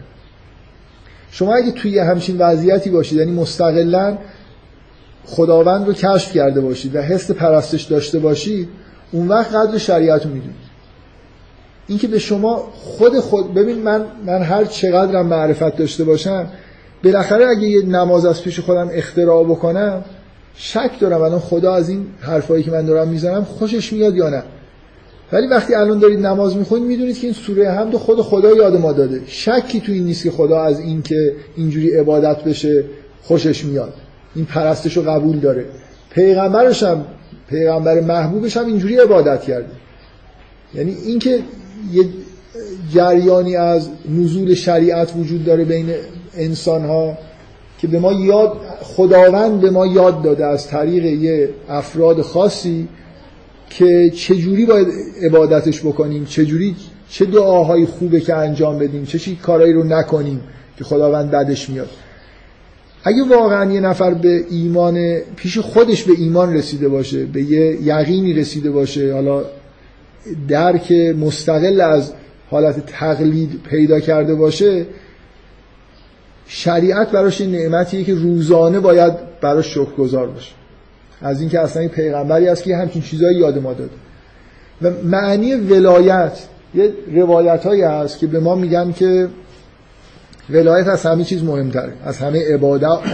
[1.31, 4.19] شما اگه توی همچین وضعیتی باشید یعنی مستقلا
[5.27, 8.69] خداوند رو کشف کرده باشید و حس پرستش داشته باشید
[9.13, 10.68] اون وقت قدر شریعت رو می‌دونید.
[11.89, 16.47] اینکه به شما خود خود ببین من من هر چقدرم معرفت داشته باشم
[17.05, 20.05] بالاخره اگه یه نماز از پیش خودم اختراع بکنم
[20.55, 24.43] شک دارم الان خدا از این حرفایی که من دارم می‌زنم خوشش میاد یا نه.
[25.33, 28.93] ولی وقتی الان دارید نماز می‌خونید می‌دونید که این سوره حمد خود خدا یاد ما
[28.93, 29.23] داده.
[29.27, 32.85] شکی تو این نیست که خدا از این که اینجوری عبادت بشه
[33.23, 33.93] خوشش میاد.
[34.35, 35.65] این پرستش رو قبول داره.
[36.11, 37.05] پیغمبرش هم
[37.49, 39.71] پیغمبر محبوبش هم اینجوری عبادت کرده.
[40.75, 41.41] یعنی اینکه
[42.93, 45.91] جریانی از نزول شریعت وجود داره بین
[46.35, 47.19] انسان ها
[47.79, 48.53] که به ما یاد
[48.83, 52.89] خداوند به ما یاد داده از طریق یه افراد خاصی
[53.71, 54.89] که چجوری باید
[55.23, 56.77] عبادتش بکنیم چجوری
[57.09, 60.41] چه دعاهای خوبه که انجام بدیم چه چی کارهایی رو نکنیم
[60.79, 61.89] که خداوند بدش میاد.
[63.05, 68.33] اگه واقعا یه نفر به ایمان پیش خودش به ایمان رسیده باشه به یه یقینی
[68.33, 69.45] رسیده باشه حالا
[70.49, 72.13] درک مستقل از
[72.51, 74.87] حالت تقلید پیدا کرده باشه
[76.47, 80.53] شریعت براش نعمتیه که روزانه باید براش شکرگزار باشه.
[81.23, 83.91] از اینکه اصلا این پیغمبری هست که همچین چیزایی یاد ما داده.
[84.83, 86.39] و معنی ولایت
[86.75, 89.29] یه روایت هایی هست که به ما میگن که
[90.51, 91.93] ولایت از همه چیز مهمتره.
[92.05, 92.55] از همه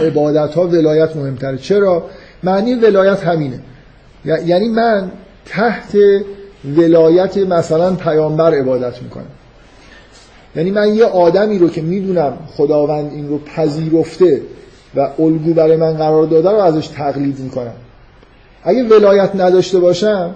[0.01, 1.57] عبادت ها ولایت مهمتره.
[1.57, 2.09] چرا؟
[2.43, 3.59] معنی ولایت همینه.
[4.25, 5.11] یعنی من
[5.45, 5.97] تحت
[6.77, 9.25] ولایت مثلا پیامبر عبادت می‌کنم
[10.55, 14.41] یعنی من یه آدمی رو که می‌دونم خداوند این رو پذیرفته
[14.95, 17.73] و الگو برای من قرار داده رو ازش تقلید می‌کنم.
[18.63, 20.35] اگه ولایت نداشته باشم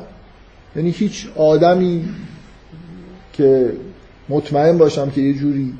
[0.75, 2.09] یعنی هیچ آدمی
[3.34, 3.73] که
[4.30, 5.73] مطمئن باشم که یه جوری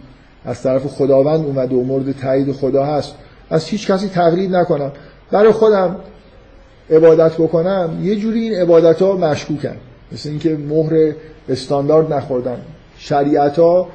[0.46, 3.16] از طرف خداوند اومده و مورد تایید خدا هست
[3.50, 4.92] از هیچ کسی تقلید نکنم.
[5.32, 5.96] برای خودم
[6.90, 9.76] عبادت بکنم یه جوری این عبادت ها مشکوکن.
[10.12, 11.14] مثل اینکه مهر
[11.50, 12.58] استاندارد نخوردن.
[12.98, 13.88] شریعت ها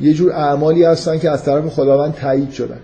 [0.00, 2.78] یه جور اعمالی هستن که از طرف خداوند تایید شدن.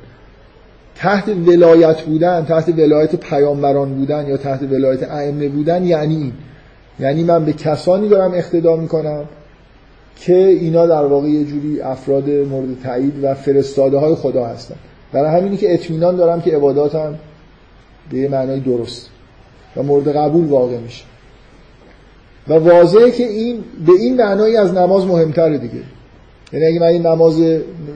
[0.97, 6.33] تحت ولایت بودن تحت ولایت پیامبران بودن یا تحت ولایت ائمه بودن یعنی این.
[7.01, 9.25] یعنی من به کسانی دارم اقتدا می‌کنم
[10.17, 14.75] که اینا در واقع یه جوری افراد مورد تایید و فرستاده های خدا هستن.
[15.13, 17.19] برای همینی که اطمینان دارم که عباداتم
[18.11, 19.11] به معنای درست
[19.77, 21.05] و مورد قبول واقع میشه.
[22.49, 25.83] و واضحه که این به این معنایی از نماز مهمتره دیگه.
[26.53, 27.41] یعنی اگه من این نماز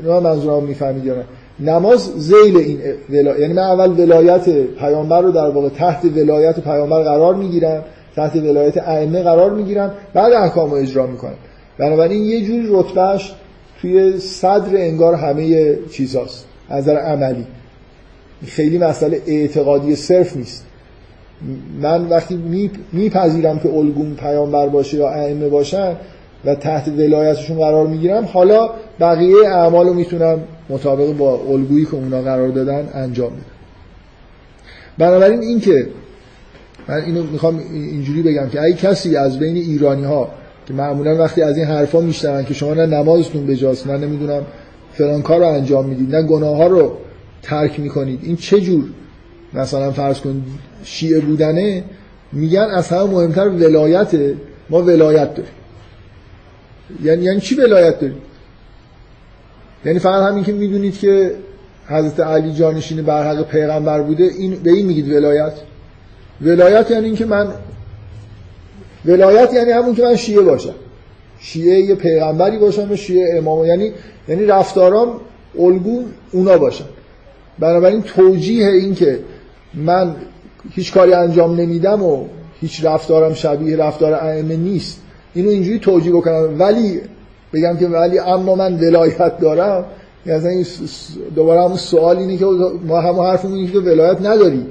[0.05, 1.25] نه منظورم می‌فهمید یا نه.
[1.61, 2.79] نماز زیل این
[3.11, 3.39] ولا...
[3.39, 7.85] یعنی من اول ولایت پیامبر رو در واقع تحت ولایت پیامبر قرار می‌گیرم
[8.17, 11.35] تحت ولایت ائمه قرار می‌گیرم بعد احکام رو اجرا می‌کنم.
[11.79, 13.35] بنابراین یه جوری رتبهش
[13.81, 16.45] توی صدر انگار همه چیزاست.
[16.69, 17.47] از نظر عملی.
[18.47, 20.67] خیلی مسئله اعتقادی صرف نیست.
[21.83, 22.39] من وقتی
[22.93, 25.97] میپذیرم که الگوم پیامبر باشه یا ائمه باشن
[26.45, 28.71] و تحت ولایتشون قرار می‌گیرم حالا
[29.01, 30.39] بقیه اعمال رو می‌تونم
[30.69, 33.43] مطابق با الگویی که اونا قرار دادن انجام بدم.
[34.99, 35.87] بنابراین این که
[36.89, 40.29] من اینو می‌خوام اینجوری بگم که اگه کسی از بین ایرانی ها
[40.67, 44.43] که معمولا وقتی از این حرفا میشنون که شما نه نمازتون بجاست نه نمی‌دونم
[44.93, 46.93] فلان کار رو انجام می‌دید نه گناه ها رو
[47.43, 48.85] ترک می‌کنید این چه جور
[49.55, 50.43] مثلا فرض کن
[50.85, 51.85] شیعه بودنه
[52.33, 54.15] میگن از همه مهمتر ولایت
[54.71, 55.53] ما ولایت داریم.
[57.03, 58.19] یعنی یعنی چی ولایت داریم؟
[59.85, 61.35] یعنی فقط همین که می‌دونید که
[61.87, 65.53] حضرت علی جانشین بر حق پیغمبر بوده این به این میگید ولایت؟
[66.41, 67.49] ولایت یعنی اینکه من
[69.05, 70.75] ولایت یعنی همون که من شیعه باشم.
[71.41, 73.67] شیعه یه پیغمبری باشم و شیعه امام.
[73.67, 73.93] یعنی
[74.29, 75.21] یعنی رفتارام
[75.59, 76.85] الگو اونا باشن.
[77.59, 79.19] بنابراین توجیه این که
[79.75, 80.17] من
[80.71, 82.27] هیچ کاری انجام نمیدم و
[82.61, 85.01] هیچ رفتارم شبیه رفتار ائمه نیست.
[85.35, 86.57] اینو اینجوری توجیه بکنم.
[86.59, 87.01] ولی
[87.53, 89.85] بگم که ولی اما من ولایت دارم
[90.27, 90.67] یعنی
[91.35, 92.45] دوباره همون سوال اینه که
[92.87, 94.67] ما همون حرفمون اینه که ولایت نداری.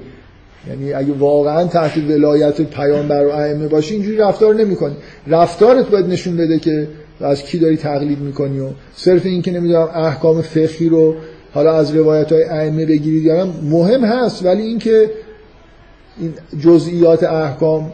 [0.69, 4.95] یعنی اگه واقعا تحت ولایت پیامبر و ائمه باشی اینجوری رفتار نمی‌کنی.
[5.27, 6.87] رفتارت باید نشون بده که
[7.21, 11.15] از کی داری تقلید می‌کنی و صرف این که نمی‌دونم احکام فقهی رو
[11.53, 15.11] حالا از روایت های ائمه بگیرید یا مهم هست ولی اینکه
[16.19, 17.91] این جزئیات احکام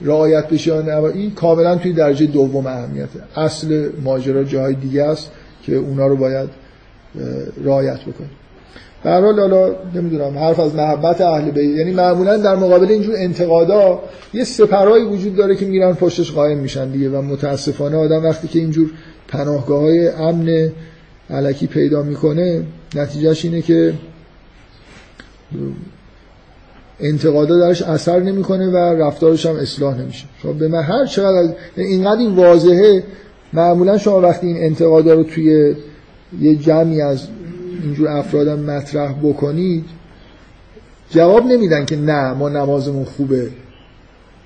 [0.00, 3.20] رعایت بشه یا نه این کاملا توی درجه دوم اهمیته.
[3.36, 5.30] اصل ماجرا جاهای دیگه است
[5.62, 6.48] که اونا رو باید
[7.64, 8.30] رعایت بکنیم.
[9.04, 14.00] هر حال حالا نمی‌دونم حرف از محبت اهل بیت یعنی معمولا در مقابل اینجور انتقادا
[14.34, 18.58] یه سپرهایی وجود داره که میرن پشتش قایم میشن دیگه و متاسفانه آدم وقتی که
[18.58, 18.90] اینجور
[19.28, 20.72] پناهگاه های امن
[21.30, 22.64] علکی پیدا می‌کنه
[22.94, 23.94] نتیجهش اینه که
[27.00, 30.26] انتقادا درش اثر نمی‌کنه و رفتارش هم اصلاح نمیشه.
[30.42, 33.04] شما به من هر چقدر اینقدر این واضحه
[33.52, 35.74] معمولا شما وقتی این انتقادا رو توی
[36.40, 37.28] یه جمعی از
[37.82, 39.84] اینجور افرادم مطرح بکنید
[41.10, 43.50] جواب نمیدن که نه ما نمازمون خوبه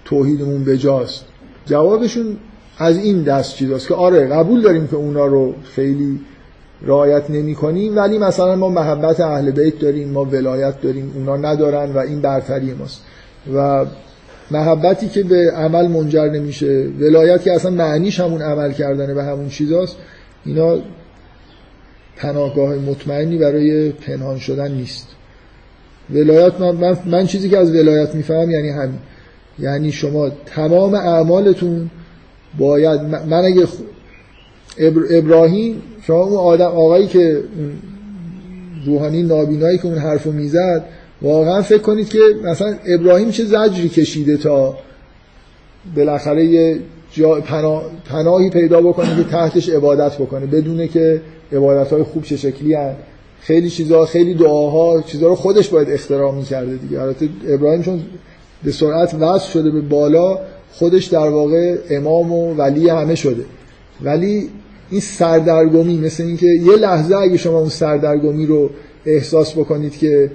[0.05, 1.25] توحیدمون بجاست.
[1.67, 2.37] جوابشون
[2.79, 6.21] از این دست چیزاست که آره قبول داریم که اونا رو خیلی
[6.83, 7.97] رعایت نمی کنیم.
[7.97, 12.75] ولی مثلا ما محبت اهل بیت داریم ما ولایت داریم اونا ندارن و این برتری
[12.75, 13.01] ماست.
[13.55, 13.87] و
[14.51, 16.89] محبتی که به عمل منجر نمیشه.
[17.01, 19.97] ولایت که اصلا معنیش همون عمل کردنه و همون چیزاست
[20.45, 20.79] اینا
[22.17, 25.09] پناهگاه مطمئنی برای پنهان شدن نیست.
[26.11, 28.99] ولایت من, من, چیزی که از ولایت میفهم یعنی همین.
[29.59, 31.91] یعنی شما تمام اعمالتون
[32.59, 33.67] باید من اگه
[35.11, 37.43] ابراهیم شما اون آدم آقایی که
[38.87, 40.85] روحانی نابینایی که اون حرفو می‌زد
[41.23, 44.79] واقعا فکر کنید که مثلا ابراهیم چه زجری کشیده تا
[45.97, 46.79] بالاخره یه
[47.13, 47.41] جا
[48.05, 51.21] پناهی پیدا بکنه که تحتش عبادت بکنه بدونه که
[51.53, 52.95] عبادت های خوب چه شکلی هن.
[53.41, 58.03] خیلی چیزا خیلی دعاها چیزا رو خودش باید اختراع می‌کرده دیگه البته ابراهیم چون
[58.65, 60.39] به سرعت وصل شده به بالا
[60.73, 63.45] خودش در واقع امام و ولی همه شده
[64.03, 64.51] ولی
[64.91, 68.71] این سردرگمی مثل اینکه یه لحظه اگه شما اون سردرگمی رو
[69.07, 70.31] احساس بکنید که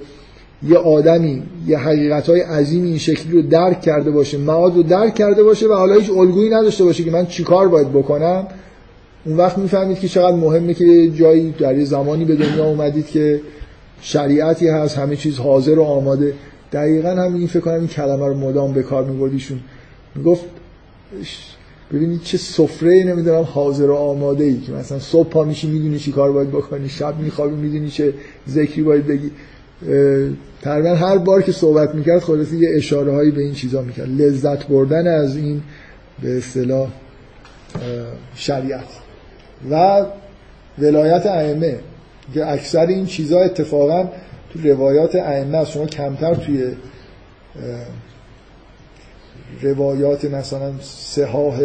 [0.68, 5.14] یه آدمی یه حقیقت های عظیمی این شکلی رو درک کرده باشه معاد رو درک
[5.14, 8.46] کرده باشه و حالا هیچ الگویی نداشته باشه که من چیکار باید بکنم
[9.24, 13.40] اون وقت می‌فهمید که چقدر مهمه که جایی در یه زمانی به دنیا اومدید که
[14.00, 16.34] شریعتی هست همه چیز حاضر و آماده.
[16.72, 19.60] دقیقا هم این فکر کنم این کلمه رو مدام به کار میبردیشون.
[20.14, 20.44] می‌گفت
[21.92, 26.12] ببینید چه سفره نمی‌دونم حاضر و آماده ای که مثلا صبح پا میشی می‌دونی چی
[26.12, 28.14] کار باید بکنی شب میخوابی می‌دونی چه
[28.48, 29.30] ذکری باید بگی.
[30.62, 34.20] تقریبا هر بار که صحبت می‌کرد خلاصی یه اشاره هایی به این چیزا می‌کرد.
[34.20, 35.62] لذت بردن از این
[36.22, 36.88] به اصطلاح
[38.34, 38.88] شریعت.
[39.70, 40.06] و
[40.78, 41.78] ولایت ائمه
[42.34, 44.08] که اکثر این چیزا اتفاقا
[44.52, 46.64] تو روایات ائمه شما کمتر توی
[49.60, 51.58] روایات مثلا سهاه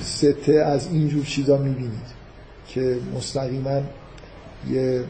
[0.00, 2.22] سته از اینجور چیزا می‌بینید
[2.68, 3.80] که مستقیما
[4.70, 5.00] یه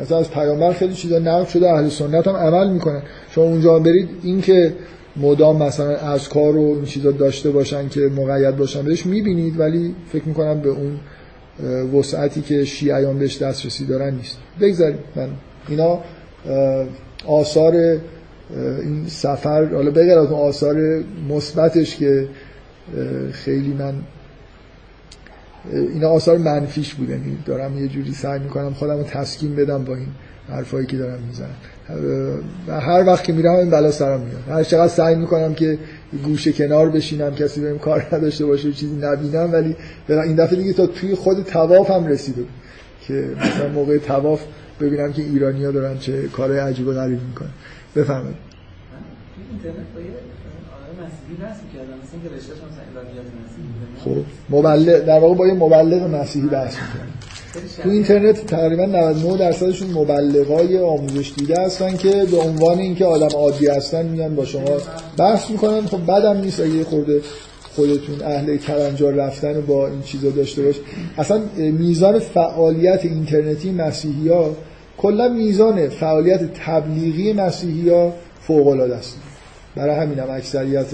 [0.00, 3.02] مثلا از پیامبر خیلی چیزا نقل شده اهل سنت هم عمل می‌کنن.
[3.30, 4.72] شما اونجا برید این که
[5.16, 9.94] مدام مثلا از کار و این چیزا داشته باشن که مقید باشن بهش می‌بینید ولی
[10.12, 11.00] فکر می‌کنم به اون
[12.00, 14.38] وسعتی که شیعیان بهش دسترسی دارن نیست.
[14.60, 14.98] بگذارید.
[15.16, 15.28] من
[15.68, 15.98] اینا
[17.26, 17.98] آثار
[18.56, 22.28] این سفر حالا بغیر از آثار مثبتش که
[23.32, 23.94] خیلی من
[25.72, 29.94] اینا آثار منفیش بوده یعنی دارم یه جوری سعی می‌کنم خودم رو تسکین بدم با
[29.96, 30.08] این
[30.48, 31.54] حرفایی که دارم می‌زنم.
[32.68, 34.58] و هر وقت که میرم این بلا سرم میاد.
[34.58, 35.78] هر چقدر سعی می‌کنم که
[36.24, 39.76] گوشه کنار بشینم کسی بهم کار نداشته باشه چیزی نبینم ولی
[40.08, 42.42] این دفعه دیگه تا توی خود تواف هم رسیده
[43.06, 44.40] که مثلا موقع تواف
[44.80, 47.50] ببینم که ایرانیا دارن چه کارهای عجیب و غریب می‌کنن.
[47.96, 48.36] بفرمایید.
[54.04, 54.16] خب
[54.50, 57.08] مبلغ در واقع با یه مبلغ مسیحی بحث می‌کنن
[57.82, 63.66] تو اینترنت تقریبا 99 درصدشون مبلغای آموزش دیده هستن که به عنوان اینکه آدم عادی
[63.66, 64.78] هستن میان با شما
[65.18, 65.86] بحث می‌کنن.
[65.86, 67.20] خب بدم نیست اگه خورده
[67.76, 70.76] خودتون اهل کلنجار رفتن با این چیزا داشته باش.
[71.18, 74.56] اصلا میزان فعالیت اینترنتی مسیحی ها
[74.98, 79.18] کلا میزان فعالیت تبلیغی مسیحی ها فوق العاده است.
[79.76, 80.86] برای همین هم اکثریت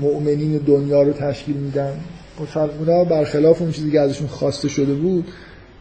[0.00, 1.92] مؤمنین دنیا رو تشکیل میدن.
[2.78, 5.24] اونا برخلاف اون چیزی که ازشون خواسته شده بود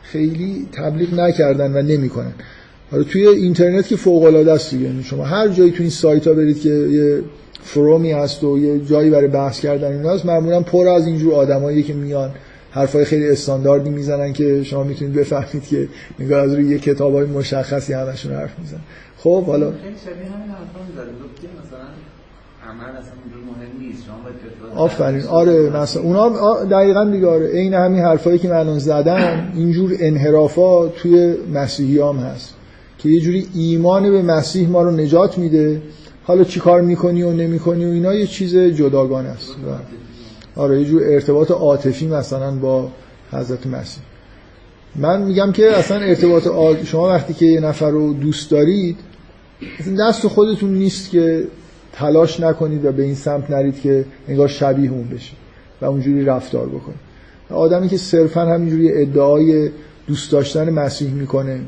[0.03, 2.31] خیلی تبلیغ نکردن و نمی‌کنن.
[2.91, 6.33] حالا توی اینترنت که فوق العاده است یعنی شما هر جایی تو این سایت ها
[6.33, 7.23] برید که یه
[7.63, 11.83] فرومی هست و یه جایی برای بحث کردن اینا هست معمولا پر از اینجور آدمایی
[11.83, 12.31] که میان
[12.77, 15.87] حرفای خیلی استانداردی می‌زنن که شما می‌تونید بفهمید که
[16.19, 18.79] نگاه از روی یه کتابای مشخصی همشون حرف می‌زنن.
[19.17, 21.05] خب حالا خیلی شبیه همین حرفا می‌زنه.
[21.65, 21.79] مثلا
[22.69, 23.11] عمل اصلا
[23.47, 24.03] مهم نیست.
[24.05, 25.23] شما آفرین.
[25.23, 27.47] آره مثلا اونا دقیقا دیگه آره.
[27.47, 32.53] عین همین حرفایی که من الان زدم اینجور انحرافا توی مسیحی هم هست
[32.97, 35.81] که یه جوری ایمان به مسیح ما رو نجات میده.
[36.23, 39.55] حالا چی کار می‌کنی و نمی‌کنی و اینا یه چیز جداگانه است.
[40.57, 42.91] آره یه جور ارتباط عاطفی مثلا با
[43.31, 44.03] حضرت مسیح.
[44.95, 46.47] من میگم که اصلا ارتباط
[46.85, 48.97] شما وقتی که یه نفر رو دوست دارید
[49.99, 51.47] دست خودتون نیست که
[51.93, 55.33] تلاش نکنید و به این سمت نرید که انگار شبیه اون بشه
[55.81, 56.99] و اونجوری رفتار بکنید.
[57.49, 59.69] آدمی که صرفا همینجوری ادعای
[60.07, 61.59] دوست داشتن مسیح می‌کنه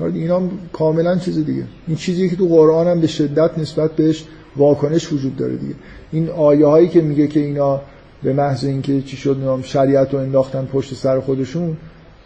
[0.00, 1.64] اینا کاملا چیز دیگه.
[1.86, 4.24] این چیزی که تو قرآن هم به شدت نسبت بهش
[4.56, 5.74] واکنش وجود داره دیگه.
[6.12, 7.80] این آیه هایی که میگه که اینا
[8.22, 11.76] به محض اینکه چی شد نام شریعت رو انداختن پشت سر خودشون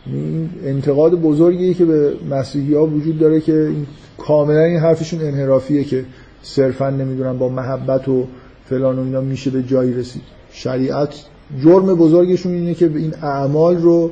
[0.07, 3.87] این انتقاد بزرگی که به مسیحی ها وجود داره که این
[4.19, 6.05] کاملا این حرفشون انحرافیه که
[6.43, 8.27] صرفا نمی‌دونم با محبت و
[8.69, 10.23] فلان و اینا میشه به جایی رسید.
[10.53, 11.25] شریعت
[11.65, 14.11] جرم بزرگشون اینه که این اعمال رو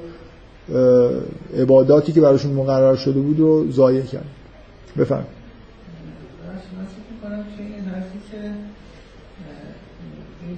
[1.58, 4.26] عباداتی که براشون مقرر شده بود رو ضایع کرد.
[4.98, 5.26] بفرم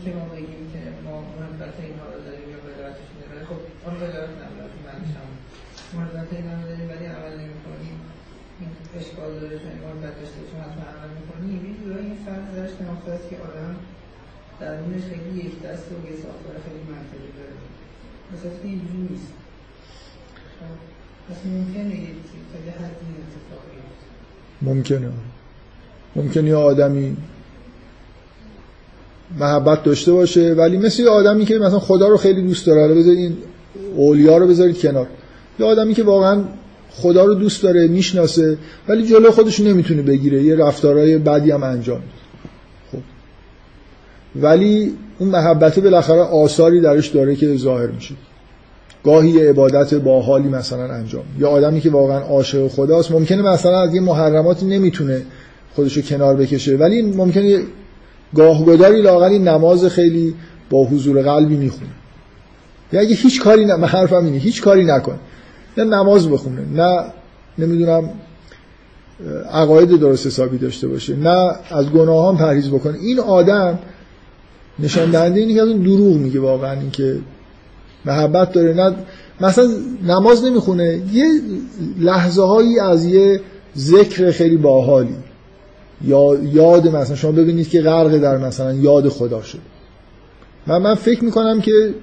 [0.05, 4.35] که ما بگیم که ما محبت اینها رو داریم یا ولایتش داریم خب اون ولایت
[4.43, 5.31] نداریم معنیش هم
[5.97, 7.97] محبت اینها رو داریم ولی عمل نمی کنیم
[8.61, 8.71] این
[9.01, 12.73] اشکال داره چون محبت داشته چون حتما عمل می کنیم یه جورایی این فرق درش
[12.81, 13.73] نماخته است که آدم
[14.61, 17.57] درونش خیلی یک دست و یه ساختار خیلی منطقی داره.
[18.33, 19.33] مثلا اینجوری نیست.
[21.27, 23.79] پس ممکنه یه چیز تا حدی اتفاقی
[24.63, 25.11] ممکنه.
[26.17, 27.17] ممکنه یه آدمی
[29.39, 32.95] محبت داشته باشه ولی مثل یه آدمی که مثلا خدا رو خیلی دوست داره حالا
[32.95, 33.37] بذارید این
[33.97, 35.07] اولیا رو بذارید کنار.
[35.61, 36.45] یه آدمی که واقعا
[36.91, 38.59] خدا رو دوست داره می‌شناسه
[38.89, 40.43] ولی جلو خودش نمی‌تونه بگیره.
[40.43, 42.01] یه رفتارهای بدی هم انجام
[42.93, 42.99] خب.
[44.37, 48.15] ولی اون محبت بالاخره آثاری درش داره که ظاهر میشه.
[49.05, 51.25] گاهی عبادت با حالی مثلا انجام.
[51.39, 55.23] یا آدمی که واقعا عاشق خداست ممکنه مثلا از یه محرماتی نمی‌تونه
[55.75, 57.63] خودشو کنار بکشه ولی ممکنه
[58.35, 60.35] گاهگداری لاغری نماز خیلی
[60.71, 61.91] با حضور قلبی می‌خونه.
[62.93, 65.19] یا اگه هیچ کاری نه حرفم اینه هیچ کاری نکنه
[65.77, 67.05] نه نماز بخونه نه
[67.59, 68.11] نمی‌دونم
[69.53, 72.99] عقاید درست حسابی داشته باشه نه از گناهان پرهیز بکنه.
[72.99, 73.79] این آدم
[74.79, 77.19] نشان دهنده اینه که از اون دروغ میگه واقعا اینکه
[78.05, 78.75] محبت داره.
[78.75, 78.95] نه
[79.41, 79.69] مثلا
[80.07, 81.27] نماز نمی‌خونه یه
[81.99, 83.41] لحظه هایی از یه
[83.77, 85.17] ذکر خیلی باحالی.
[86.05, 89.59] یا یاد مثلا شما ببینید که غرق در مثلا یاد خدا شد.
[90.69, 91.95] و من فکر می‌کنم که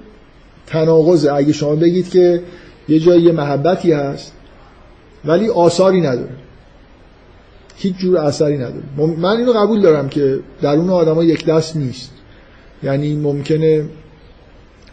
[0.66, 2.42] تناقضه اگه شما بگید که
[2.88, 4.32] یه جایی محبتی هست
[5.24, 6.36] ولی آثاری نداره.
[7.76, 8.82] هیچ جور اثری نداره.
[8.96, 12.10] من اینو قبول دارم که درون آدم یک دست نیست.
[12.82, 13.84] یعنی ممکنه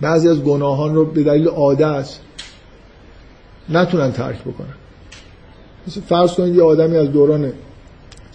[0.01, 2.09] بعضی از گناهان رو به دلیل عادت
[3.69, 4.73] نتونن ترک بکنن.
[5.87, 7.53] مثل فرض کنید یه آدمی از دوران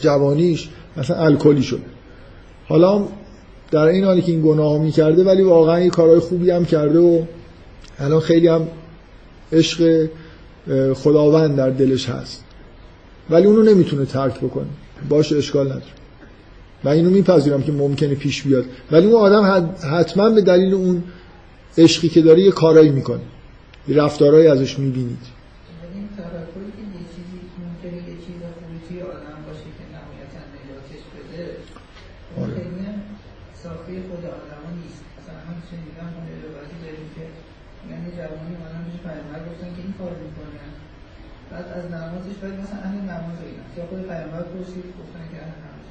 [0.01, 1.83] جوانیش مثلا الکلی شده.
[2.69, 3.05] حالا
[3.71, 7.23] در این حالی که این گناه می‌کرده ولی واقعا یه کارهای خوبی هم کرده و
[7.99, 8.69] الان خیلی هم
[9.53, 10.09] عشق
[10.95, 12.45] خداوند در دلش هست.
[13.31, 14.67] ولی اونو نمی‌تونه ترک بکنه.
[15.09, 15.83] باشه اشکال نداره.
[16.85, 18.65] من اینو میپذیرم که ممکنه پیش بیاد.
[18.91, 21.03] ولی اون آدم حتما به دلیل اون
[21.79, 23.21] عشقی که داره یه کارایی می‌کنه.
[23.89, 25.40] رفتارهایی ازش می‌بینید.
[41.77, 43.65] از نمازش باید مثلا اهل نماز اینا.
[43.77, 45.87] یا خود پیامبر پرسید گفتن که اهل نماز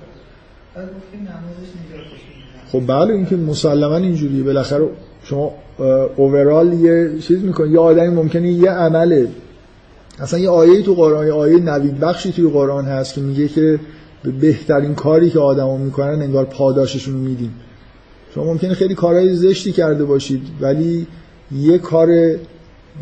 [0.75, 2.21] بعد گفتیم نمازش نجاتش
[2.71, 4.89] خب بله اینکه مسلما اینجوریه بالاخره
[5.23, 5.53] شما
[6.15, 7.71] اوورال یه چیز می‌کنی.
[7.71, 9.27] یه آدمی ممکنه یه عمله
[10.19, 13.79] اصلا یه آیه تو قرآن یه آیه نوید بخشی توی قرآن هست که میگه که
[14.23, 17.53] به بهترین کاری که آدما می‌کنن انگار پاداششون میدیم.
[18.35, 21.07] شما ممکنه خیلی کارهای زشتی کرده باشید ولی
[21.51, 22.07] یه کار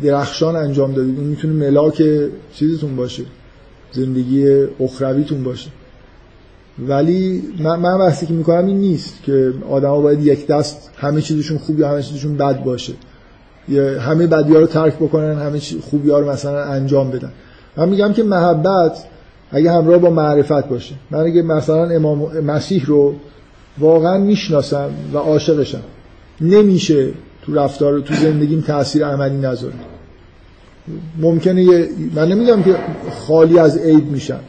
[0.02, 1.18] درخشان انجام دادید.
[1.18, 2.02] اون می‌تونه ملاک
[2.52, 3.22] چیزتون باشه.
[3.92, 5.70] زندگی اخرویتون باشه.
[6.86, 11.58] ولی من, من بحثی که می‌کنم این نیست که آدما باید یک دست همه چیزشون
[11.58, 12.92] خوب یا همه چیزشون بد باشه.
[13.68, 17.32] یا همه بدی ها رو ترک بکنن همه خوبی ها رو مثلا انجام بدن.
[17.76, 19.04] من میگم که محبت
[19.50, 20.94] اگه همراه با معرفت باشه.
[21.10, 23.14] من اگه مثلا امام مسیح رو
[23.78, 25.82] واقعا می‌شناسم و عاشقشم
[26.40, 27.08] نمیشه
[27.48, 29.74] تو رفتار تو زندگیم تاثیر عملی نذاره.
[31.18, 32.76] ممکنه یه من نمیگم که
[33.10, 34.40] خالی از عیب میشم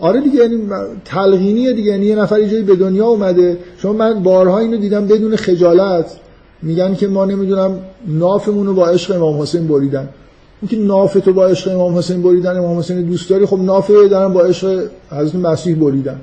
[0.00, 0.62] آره دیگه یعنی
[1.04, 3.58] تلقینیه دیگه یعنی یه نفر جایی به دنیا اومده.
[3.78, 6.06] شما من بارها اینو دیدم بدون خجالت.
[6.62, 10.08] میگن که ما نمی‌دونم نافمون رو با عشق امام حسین بریدن.
[10.62, 14.32] اون که نافتو با عشق امام حسین بریدن امام حسین دوست داری خب ناف دارن
[14.32, 16.20] با عشق حضرت مسیح بریدن.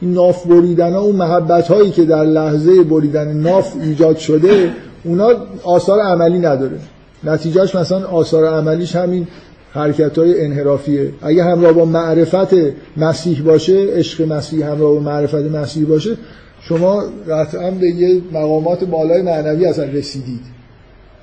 [0.00, 4.70] این ناف بریدن ها اون محبت هایی که در لحظه بریدن ناف ایجاد شده
[5.04, 5.30] اونا
[5.64, 6.78] آثار عملی نداره.
[7.24, 9.26] نتیجهش مثلا آثار عملیش همین
[9.72, 11.12] حرکت های انحرافیه.
[11.22, 12.54] اگه همراه با معرفت
[12.96, 16.16] مسیح باشه عشق مسیح همراه با معرفت مسیح باشه
[16.60, 20.57] شما قطعا به یه مقامات بالای معنوی اصلا رسیدید.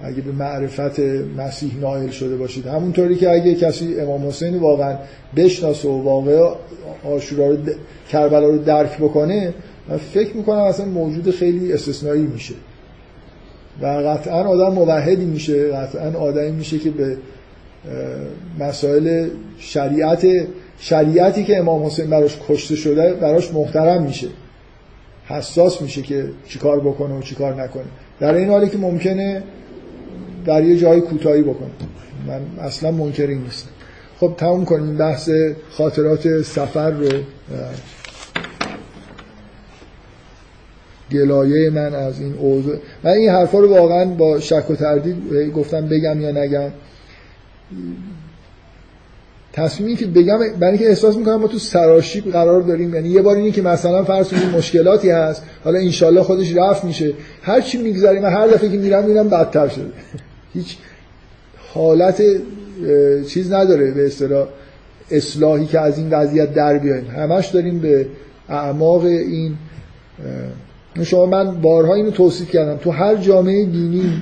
[0.03, 0.99] اگه به معرفت
[1.37, 2.67] مسیح نائل شده باشید.
[2.67, 4.97] همونطوری که اگه کسی امام حسین واقعا
[5.35, 6.55] بشناسه و واقع
[7.03, 7.57] آشورا رو
[8.09, 9.53] کربلا رو درک بکنه
[9.89, 12.53] من فکر می‌کنم اصلا موجود خیلی استثنایی میشه.
[13.81, 17.17] و قطعا آدم موحدی میشه قطعا آدمی میشه که به
[18.59, 19.27] مسائل
[19.59, 20.27] شریعت
[20.79, 24.27] شریعتی که امام حسین براش کشته شده براش محترم میشه.
[25.25, 27.83] حساس میشه که چیکار بکنه و چیکار نکنه.
[28.19, 29.43] در این حالی که ممکنه
[30.45, 31.69] در یه جای کوتاهی بکنه
[32.27, 33.69] من اصلا منکر این نیستم.
[34.19, 34.97] خب تموم کنیم.
[34.97, 35.29] بحث
[35.69, 37.09] خاطرات سفر رو
[41.11, 42.75] گلایه من از این اوضاع.
[43.03, 46.71] من این حرفا رو واقعا با شک و تردید گفتم بگم یا نگم.
[49.53, 52.95] تصمیمی که بگم برای اینکه احساس می‌کنم ما تو سراشیب قرار داریم.
[52.95, 55.43] یعنی یه بار اینه که مثلا فرض کنید مشکلاتی هست.
[55.63, 57.13] حالا انشالله خودش رفت میشه.
[57.41, 59.91] هر چی می‌گذاریم هر دفعه که میرم میرم بدتر شده.
[60.55, 60.77] هیچ
[61.73, 62.23] حالت
[63.27, 64.47] چیز نداره به اصطلاح
[65.11, 68.07] اصلاحی که از این وضعیت در بیایم همش داریم به
[68.49, 69.55] اعماق این
[71.03, 72.77] شما من بارها اینو توصیف کردم.
[72.77, 74.21] تو هر جامعه دینی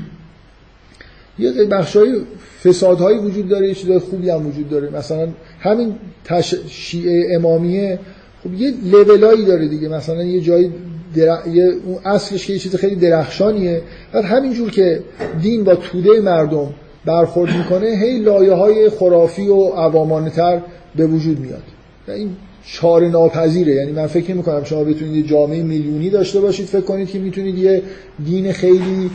[1.39, 2.21] یه بخشای
[2.63, 4.89] فسادهایی وجود داره یه چیزای خوبی هم وجود داره.
[4.89, 5.27] مثلا
[5.59, 6.55] همین تش...
[6.67, 7.99] شیعه امامیه
[8.43, 9.87] خب یه لولایی داره دیگه.
[9.87, 10.71] مثلا یه جایی
[11.15, 11.47] در...
[11.47, 11.73] یه...
[11.85, 13.81] اون اصلش که یه چیز خیلی درخشانیه.
[14.13, 14.99] بعد همینجور که
[15.41, 16.73] دین با توده مردم
[17.05, 20.61] برخورد می‌کنه هی لایه های خرافی و عوامانه تر
[20.95, 21.63] به وجود میاد.
[22.07, 22.29] این
[22.65, 23.73] چاره ناپذیره.
[23.73, 27.57] یعنی من فکر می‌کنم شما بتونید یه جامعه میلیونی داشته باشید فکر کنید که می‌تونید
[27.57, 27.81] یه
[28.25, 29.11] دین خیلی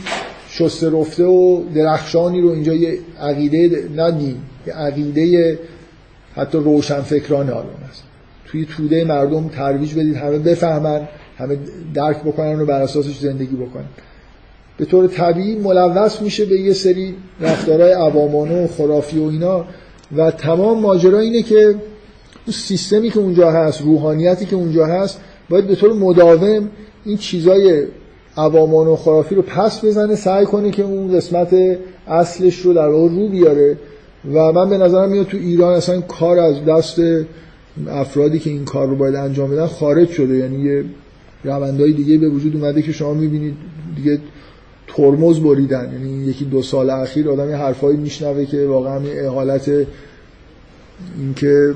[0.49, 4.35] شسته رفته و درخشانی رو اینجا یه عقیده نه دین
[4.67, 5.59] یه عقیده
[6.35, 8.03] حتی روشن فکرانه آلمان است.
[8.45, 11.07] توی توده مردم ترویج بدید همه بفهمن.
[11.39, 11.57] همه
[11.93, 13.85] درک بکنن و بر اساسش زندگی بکنن.
[14.77, 19.65] به طور طبیعی ملوث میشه به یه سری رفتارهای عوامانه و خرافی و اینا
[20.17, 25.19] و تمام ماجرا اینه که اون سیستمی که اونجا هست روحانیتی که اونجا هست
[25.49, 26.69] باید به طور مداوم
[27.05, 27.83] این چیزای
[28.37, 31.55] عوامان و خرافی رو پس بزنه سعی کنه که اون قسمت
[32.07, 33.77] اصلش رو در واقع رو بیاره.
[34.33, 37.01] و من به نظرم میاد تو ایران اصلا کار از دست
[37.89, 40.37] افرادی که این کار رو باید انجام بدن خارج شده.
[40.37, 40.85] یعنی یه
[41.43, 43.55] روندهای دیگه به وجود اومده که شما می‌بینید
[43.95, 44.19] دیگه
[44.87, 45.93] ترمز بریدن.
[45.93, 49.71] یعنی یکی دو سال اخیر آدم یه حرفایی میشنوه که واقعا حالت
[51.17, 51.73] اینکه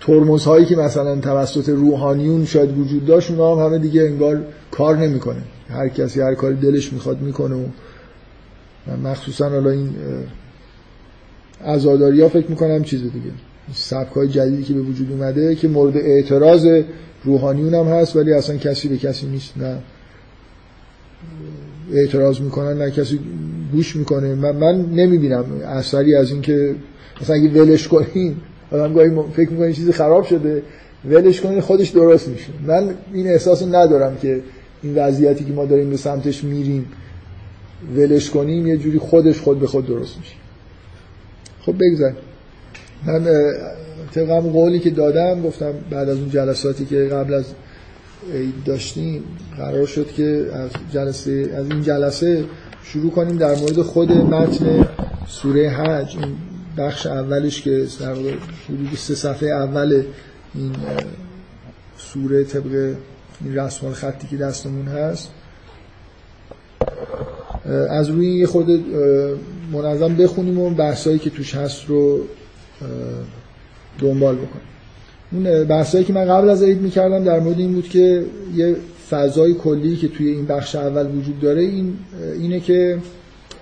[0.00, 4.96] ترمز هایی که مثلا توسط روحانیون شاید وجود داشت اونا هم همه دیگه انگار کار
[4.96, 5.42] نمی‌کنه.
[5.68, 9.90] هر کسی هر کاری دلش می‌خواد می‌کنه و مخصوصا حالا این
[11.64, 13.30] عزاداری ها فکر می‌کنم چیز دیگه.
[13.74, 16.82] سبک های جدیدی که به وجود اومده که مورد اعتراض
[17.24, 19.78] روحانیون هم هست ولی اصلا کسی به کسی نیست نه
[21.92, 23.20] اعتراض می‌کنن نه کسی
[23.72, 24.34] گوش می‌کنه.
[24.34, 26.74] من, من نمی‌بینم اثری از این که
[27.20, 28.40] مثلا اگه ولش کنیم
[28.70, 30.62] آدم گاهی فکر می‌کنه چیزی خراب شده
[31.04, 32.48] ولش کنین خودش درست میشه.
[32.66, 34.40] من این احساس ندارم که
[34.82, 36.86] این وضعیتی که ما داریم به سمتش میریم
[37.96, 40.34] ولش کنیم یه جوری خودش خود به خود درست میشه.
[41.60, 42.12] خب بگذار
[43.06, 43.26] من
[44.14, 47.44] طبقم قولی که دادم گفتم بعد از اون جلساتی که قبل از
[48.64, 49.24] داشتیم
[49.56, 52.44] قرار شد که از جلسه از این جلسه
[52.82, 54.88] شروع کنیم در مورد خود متن
[55.26, 56.16] سوره حج.
[56.16, 56.36] این
[56.78, 60.02] بخش اولش که در حدود سه صفحه اول
[60.54, 60.72] این
[61.98, 62.94] سوره طبق
[63.44, 65.30] این رسمال خطی که دستمون هست.
[67.90, 68.70] از روی یه خود
[69.72, 72.20] منظم بخونیم و بحثایی که توش هست رو
[74.00, 74.68] دنبال بکنیم
[75.32, 78.24] اون بحثایی که من قبل از عید می‌کردم در مورد این بود که
[78.56, 78.76] یه
[79.10, 81.96] فضای کلی که توی این بخش اول وجود داره این
[82.40, 82.98] اینه که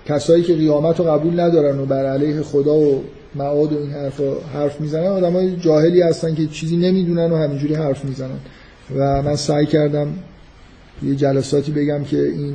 [0.05, 3.03] کسایی که قیامت رو قبول ندارن و بر علیه خدا و
[3.35, 4.21] معاد و این حرف
[4.53, 8.39] حرف می‌زنن آدم های جاهلی هستن که چیزی نمی‌دونن و همینجوری حرف می‌زنن.
[8.95, 10.07] و من سعی کردم
[11.03, 12.53] یه جلساتی بگم که این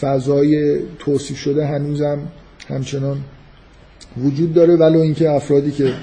[0.00, 2.18] فضای توصیف شده هنوزم
[2.68, 3.18] همچنان
[4.22, 5.94] وجود داره ولو اینکه افرادی که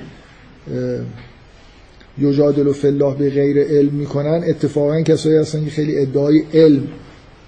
[2.17, 6.87] یجادل و فلاح به غیر علم می‌کنن اتفاقا کسایی هستن که خیلی ادعای علم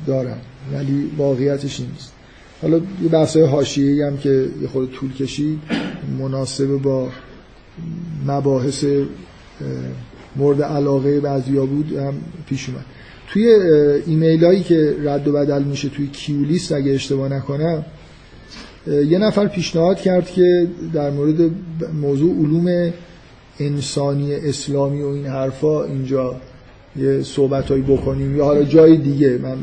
[0.07, 0.37] دارن
[0.73, 2.13] ولی واقعیتش نیست.
[2.61, 5.59] حالا یه بحث حاشیه‌ای هم که یه خود طول کشید
[6.19, 7.09] مناسب با
[8.27, 8.85] مباحث
[10.35, 12.13] مورد علاقه بعضیا بود هم
[12.49, 12.85] پیش اومد.
[13.27, 13.47] توی
[14.05, 17.85] ایمیل هایی که رد و بدل میشه توی کیولیست اگه اشتباه نکنم
[18.87, 21.51] یه نفر پیشنهاد کرد که در مورد
[22.01, 22.93] موضوع علوم
[23.59, 26.35] انسانی اسلامی و این حرفا اینجا
[26.95, 28.37] یه صحبتهایی بکنیم.
[28.37, 29.57] یا حالا جای دیگه من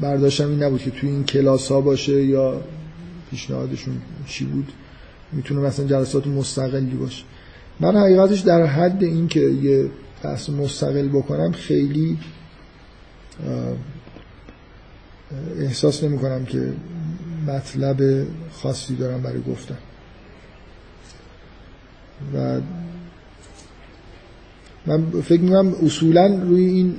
[0.00, 2.60] برداشتم این نبود که توی این کلاس ها باشه یا
[3.30, 3.94] پیشنهادشون
[4.26, 4.72] چی بود.
[5.32, 7.24] می‌تونه مثلا جلسات مستقلی باشه.
[7.80, 9.90] من حقیقتش در حد این که یه
[10.22, 12.18] بحث مستقل بکنم خیلی
[15.60, 16.72] احساس نمی کنم که
[17.46, 19.78] مطلب خاصی دارم برای گفتن.
[22.34, 22.60] و
[24.86, 26.94] من فکر می‌کنم اصولا روی این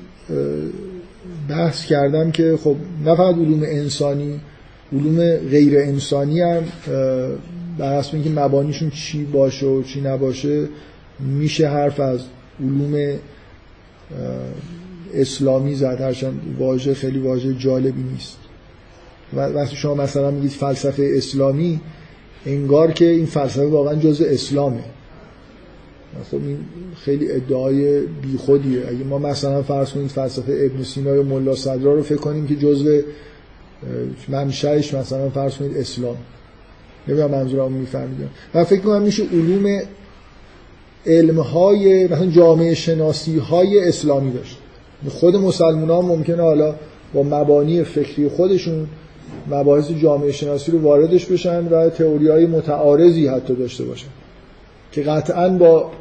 [1.50, 2.76] بحث کردم که خب
[3.06, 4.40] نه فقط علوم انسانی
[4.94, 6.64] علوم غیر انسانی هم
[7.78, 10.68] بر حسب اینکه مبانیشون چی باشه و چی نباشه
[11.20, 12.20] میشه حرف از
[12.60, 13.20] علوم
[15.14, 16.02] اسلامی زد.
[16.02, 18.38] هرچند واژه خیلی واژه جالبی نیست.
[19.36, 21.80] وقتی شما مثلا میگید فلسفه اسلامی
[22.46, 24.84] انگار که این فلسفه واقعا جزء اسلامه.
[26.32, 26.58] خب این
[26.96, 28.88] خیلی ادعای بیخودیه.
[28.88, 32.56] اگه ما مثلا فرض کنید فلسفه ابن سینا یا ملا صدرا رو فکر کنیم که
[32.56, 33.02] جزء
[34.30, 36.18] منشأش مثلا فرض کنید اسلام.
[37.08, 38.18] نمی‌دونم منظورم می‌فهمید
[38.54, 39.82] و فکر کنم میشه علوم
[41.06, 44.58] علم های مثلا جامعه شناسی های اسلامی داشت.
[45.10, 46.76] خود مسلمان ها ممکنه حالا
[47.14, 48.88] با مبانی فکری خودشون
[49.52, 54.08] مباحث جامعه شناسی رو واردش بشن و تئوری های متعارضی حتی داشته باشن
[54.92, 55.92] که قطعا با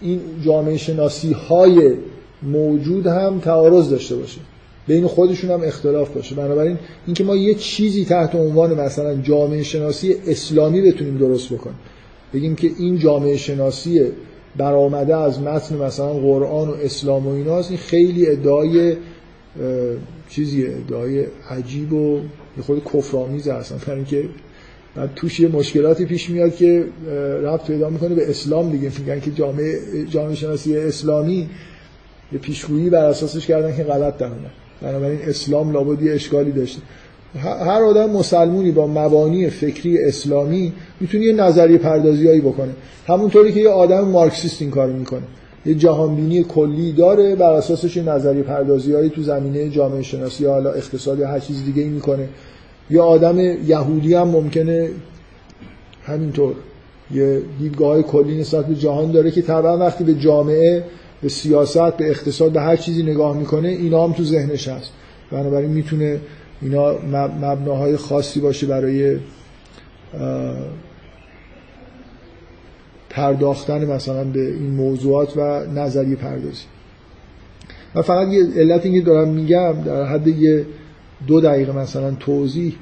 [0.00, 1.94] این جامعه شناسی های
[2.42, 4.40] موجود هم تعارض داشته باشه.
[4.86, 6.34] بین خودشون هم اختلاف باشه.
[6.34, 11.76] بنابراین اینکه ما یه چیزی تحت عنوان مثلا جامعه شناسی اسلامی بتونیم درست بکنیم.
[12.34, 14.02] بگیم که این جامعه شناسی
[14.56, 18.96] برآمده از متن مثلا قرآن و اسلام و ایناست این خیلی ادعای
[20.30, 22.20] چیزیه ادعای عجیب و
[22.56, 23.76] یه خود کفرآمیز هستن.
[23.86, 24.28] برای اینکه
[25.16, 26.84] توش یه مشکلاتی پیش میاد که
[27.42, 28.90] رفت پیدا می‌کنه به اسلام دیگه.
[28.98, 29.78] میگن که جامعه
[30.10, 31.48] جامعه شناسی اسلامی
[32.32, 34.30] یه پیشگویی بر اساسش کردن که غلط در
[34.82, 36.82] بنابراین اسلام لابد یه اشکالی داشته.
[37.42, 42.72] هر آدم مسلمونی با مبانی فکری اسلامی می‌تونه یه نظریه پردازیایی بکنه.
[43.06, 45.22] همونطوری که یه آدم مارکسیست این کارو می‌کنه.
[45.66, 51.18] یه جهانبینی کلی داره بر اساسش یه نظریه پردازیایی تو زمینه جامعه شناسی حالا اقتصاد
[51.18, 52.28] یا هر چیز دیگه ای می‌کنه.
[52.90, 54.88] یا آدم یهودی هم ممکنه
[56.02, 56.54] همینطور
[57.10, 60.84] یه دیدگاه کلی نسبت به جهان داره که طبعا وقتی به جامعه
[61.22, 64.92] به سیاست به اقتصاد به هر چیزی نگاه می‌کنه اینا هم تو ذهنش هست.
[65.32, 66.20] بنابراین می‌تونه
[66.62, 66.92] اینا
[67.40, 69.18] مبناهای خاصی باشه برای
[73.10, 76.64] پرداختن مثلا به این موضوعات و نظریه پردازی.
[77.94, 80.66] و فقط یه علت اینکه دارم میگم در حد یه
[81.26, 82.74] دو دقیقه مثلا توضیح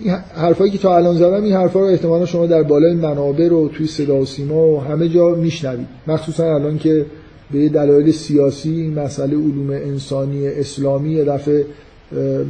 [0.00, 3.68] این حرفایی که تا الان زدم این حرفا رو احتمالا شما در بالای منابع رو
[3.68, 5.86] توی صدا و سیما و همه جا میشنوید.
[6.06, 7.06] مخصوصا الان که
[7.50, 11.66] به دلایل سیاسی این مسئله علوم انسانی اسلامی دفعه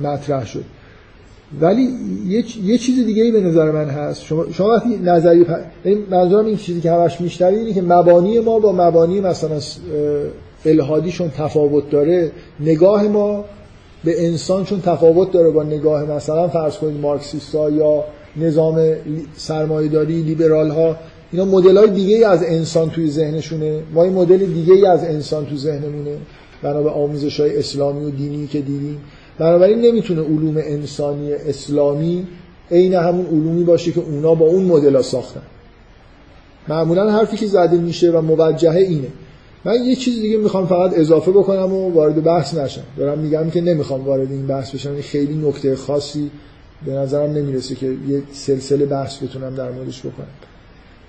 [0.02, 0.64] مطرح شد.
[1.60, 1.88] ولی
[2.26, 4.22] یه, یه چیز دیگه ای به نظر من هست.
[4.22, 5.50] شما, شما وقتی نظری پ...
[6.10, 9.58] منظورم این چیزی که همش میشنوید اینه که مبانی ما با مبانی مثلا
[10.64, 12.30] الهادیشون تفاوت داره.
[12.60, 13.44] نگاه ما
[14.04, 18.04] به انسان چون تفاوت داره با نگاه مثلا فرض کنید مارکسیستا یا
[18.36, 18.92] نظام
[19.36, 20.96] سرمایه‌داری لیبرال ها
[21.32, 23.82] اینا مدل های دیگه ای از انسان توی ذهنشونه.
[23.94, 26.16] ما این مدل دیگه ای از انسان تو ذهنمونه.
[26.62, 29.00] بنا به آموزش های اسلامی و دینی که دیدیم.
[29.38, 32.26] بنابراین نمی‌تونه علوم انسانی اسلامی
[32.70, 35.42] عین همون علومی باشه که اونا با اون مدل ساختن.
[36.68, 39.08] معمولا حرفی که زده میشه و موجهه اینه.
[39.64, 42.82] من یه چیز دیگه می‌خوام فقط اضافه بکنم و وارد بحث نشم.
[42.96, 45.00] دارم میگم که نمی‌خوام وارد این بحث بشم.
[45.00, 46.30] خیلی نکته خاصی
[46.86, 50.26] به نظرم نمی‌رسه که یه سلسله بحث بتونم در موردش بکنم.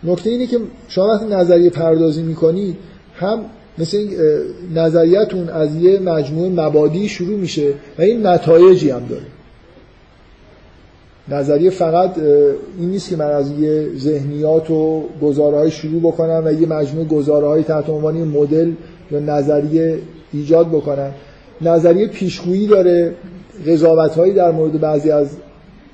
[0.04, 2.78] نکته اینه که شما وقتی نظریه پردازی می‌کنید
[3.16, 3.46] هم
[3.80, 4.08] مثل
[4.76, 9.26] نظریتون از یه مجموعه مبادی شروع میشه و این نتایجی هم داره.
[11.32, 12.18] نظریه فقط
[12.80, 17.48] این نیست که من از یه ذهنیات و گزاره شروع بکنم و یه مجموعه گزاره
[17.48, 18.72] های تحت عنوان مدل
[19.12, 20.00] یا نظریه
[20.34, 21.12] ایجاد بکنم.
[21.62, 23.14] نظریه پیشگویی داره
[23.68, 25.30] قضاوت هایی در مورد بعضی از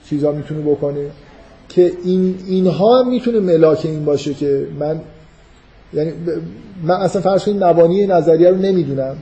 [0.09, 1.05] چیزها می‌تونه بکنه
[1.69, 5.01] که این اینها می‌تونه ملاک این باشه که من
[5.93, 6.11] یعنی
[6.83, 9.15] من اصلا فرض کنید مبانی نظریه رو نمی‌دونم.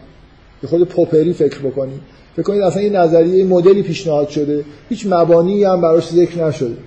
[0.61, 1.99] به خود پوپری فکر بکنید
[2.35, 4.65] فکر کنید اصلا این نظریه مدلی پیشنهاد شده.
[4.89, 6.77] هیچ مبانی هم براش ذکر نشده.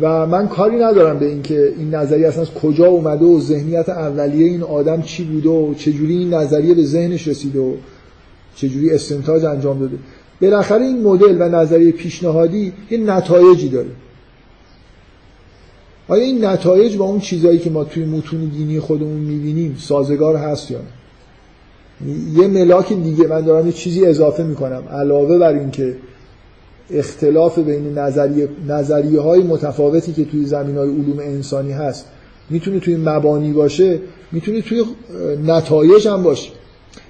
[0.00, 4.46] و من کاری ندارم به اینکه این نظریه اصلا از کجا اومده و ذهنیت اولیه
[4.46, 7.72] این آدم چی بوده و چجوری این نظریه به ذهنش رسیده و
[8.56, 9.96] چجوری استنتاج انجام داده.
[10.42, 13.88] بالاخره این مدل و نظریه پیشنهادی یه نتایجی داره.
[16.08, 20.70] آیا این نتایج با اون چیزایی که ما توی متون دینی خودمون می‌بینیم سازگار هست
[20.70, 20.84] یا نه؟
[22.34, 24.82] یه ملاک دیگه من دارم یه چیزی اضافه می‌کنم.
[24.90, 25.96] علاوه بر اینکه
[26.90, 32.06] اختلاف بین نظریه, نظریه های متفاوتی که توی زمین های علوم انسانی هست
[32.50, 34.00] می‌تونه توی مبانی باشه
[34.32, 34.84] می‌تونه توی
[35.46, 36.50] نتایج هم باشه.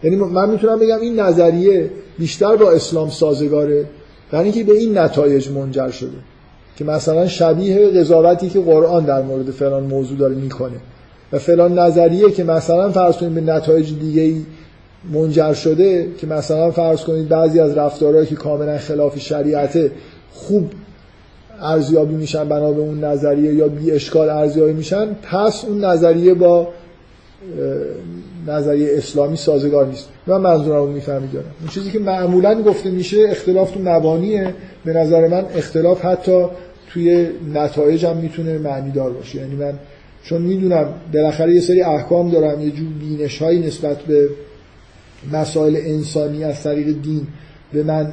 [0.02, 3.84] یعنی من می‌تونم بگم این نظریه بیشتر با اسلام سازگاره
[4.30, 6.18] برای اینکه به این نتایج منجر شده.
[6.76, 10.76] که مثلا شبیه قضاوتی که قرآن در مورد فلان موضوع داره می‌کنه.
[11.32, 14.42] و فلان نظریه که مثلا فرض کنید به نتایج دیگه ای
[15.12, 19.90] منجر شده که مثلا فرض کنید بعضی از رفتارهایی که کاملا خلاف شریعته
[20.32, 20.70] خوب
[21.60, 26.68] ارزیابی میشن بنا به اون نظریه یا بی اشکال ارزیابی میشن پس اون نظریه با
[28.46, 30.08] نظریه اسلامی سازگار نیست.
[30.26, 34.54] من منظورم رو می‌فهمید دارم اون چیزی که معمولا گفته میشه اختلاف تو مبانیه.
[34.84, 36.46] به نظر من اختلاف حتی
[36.90, 39.38] توی نتایج هم می‌تونه معنی دار باشه.
[39.38, 39.72] یعنی من
[40.24, 44.28] چون می‌دونم بالاخره یه سری احکام دارم یه جور بینش هایی نسبت به
[45.32, 47.26] مسائل انسانی از طریق دین
[47.72, 48.12] به من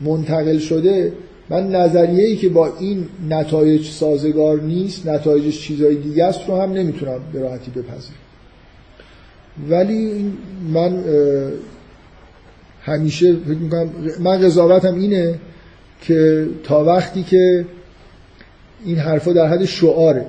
[0.00, 1.12] منتقل شده
[1.50, 6.72] من نظریه ای که با این نتایج سازگار نیست نتایجش چیزای دیگه است رو هم
[6.72, 8.25] نمی‌تونم به راحتی بپذیرم.
[9.70, 10.32] ولی
[10.72, 11.04] من
[12.82, 15.34] همیشه فکر می‌کنم من قضاوتم اینه
[16.00, 17.64] که تا وقتی که
[18.84, 20.26] این حرفا در حد شعاره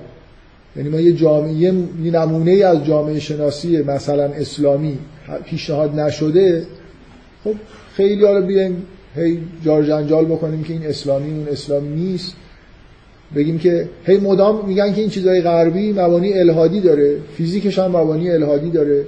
[0.75, 1.71] یعنی ما یه جامعه یه
[2.03, 4.97] نمونه از جامعه شناسی مثلا اسلامی
[5.45, 6.65] پیشنهاد نشده
[7.43, 7.53] خب
[7.93, 8.85] خیلی حالا بیایم
[9.15, 12.33] هی جار جنجال بکنیم که این اسلامی اون اسلامی نیست.
[13.35, 18.29] بگیم که هی مدام میگن که این چیزای غربی مبانی الهادی داره فیزیکش هم مبانی
[18.31, 19.05] الهادی داره.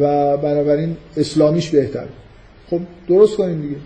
[0.00, 2.06] و بنابراین اسلامیش بهتر
[2.70, 3.76] خب درست کنیم دیگه.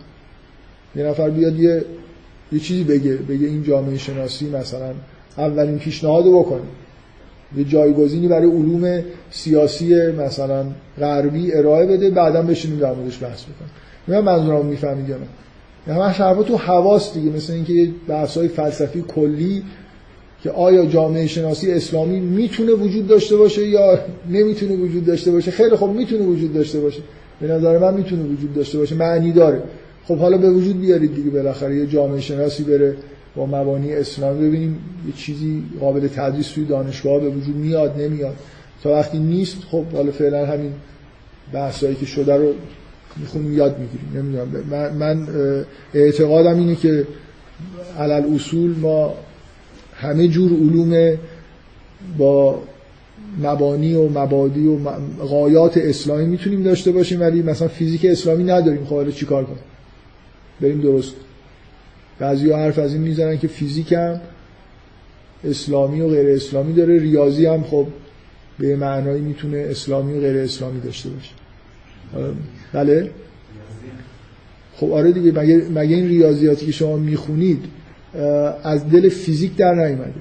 [0.96, 1.84] یه نفر بیاد یه
[2.52, 4.94] یه چیزی بگه بگه این جامعه شناسی مثلا
[5.38, 6.60] اولین پیشنهاد بکنه.
[7.56, 10.66] یه جایگزینی برای علوم سیاسی مثلا
[10.98, 13.70] غربی ارائه بده بعدا بشینیم در موردش بحث بکنیم.
[14.08, 15.26] من منظورم می‌فهمید یا نه.
[16.04, 17.90] حرفا تو حواس دیگه مثل اینکه یه
[18.36, 19.62] های فلسفی کلی
[20.42, 23.98] که آیا جامعه شناسی اسلامی می‌تونه وجود داشته باشه یا
[24.30, 27.00] نمی‌تونه وجود داشته باشه؟ خیلی خب می‌تونه وجود داشته باشه.
[27.40, 29.62] به نظر من می‌تونه وجود داشته باشه معنی داره.
[30.04, 32.96] خب حالا به وجود بیارید دیگه بالاخره یه جامعه شناسی بره
[33.36, 34.48] با مبانی اسلامی.
[34.48, 38.36] ببینیم یه چیزی قابل تدریس توی دانشگاه به وجود میاد نمیاد.
[38.82, 40.72] تا وقتی نیست خب حالا فعلا همین
[41.52, 42.52] بحثایی که شده رو
[43.16, 44.10] می‌خونیم یاد می‌گیریم.
[44.14, 45.28] نمی‌دونم من,
[45.94, 47.06] اعتقادم اینه که
[47.98, 49.14] علل اصول ما
[50.00, 51.18] همه جور علوم
[52.18, 52.62] با
[53.42, 54.78] مبانی و مبادی و
[55.26, 58.84] غایات اسلامی می‌تونیم داشته باشیم ولی مثلا فیزیک اسلامی نداریم.
[58.84, 59.58] خب حالا چیکار کنیم؟
[60.60, 61.12] بریم درست.
[62.18, 64.20] بعضی ها حرف از این می‌زنن که فیزیک هم
[65.44, 67.86] اسلامی و غیر اسلامی داره ریاضی هم خب
[68.58, 71.32] به معنایی می‌تونه اسلامی و غیر اسلامی داشته باشه.
[72.72, 73.10] بله؟
[74.76, 77.64] خب آره دیگه مگه, مگه این ریاضیاتی که شما می‌خونید
[78.64, 80.12] از دل فیزیک در نیومده.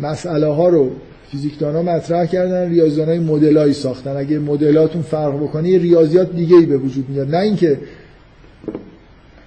[0.00, 0.90] مسئله ها رو
[1.30, 4.16] فیزیکدان ها مطرح کردن ریاضیان های مدلایی ساختن.
[4.16, 7.34] اگه مدلاتون فرق بکنه یه ریاضیات دیگه ای به وجود میاد.
[7.34, 7.78] نه اینکه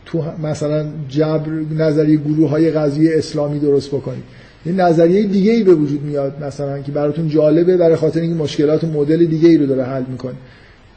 [0.05, 4.23] تو مثلا جبر نظریه گروه های قضیه اسلامی درست بکنید.
[4.65, 8.83] یه نظریه دیگه ای به وجود میاد مثلا که براتون جالبه برای خاطر اینکه مشکلات
[8.83, 10.35] مدل دیگه ای رو داره حل می‌کنه.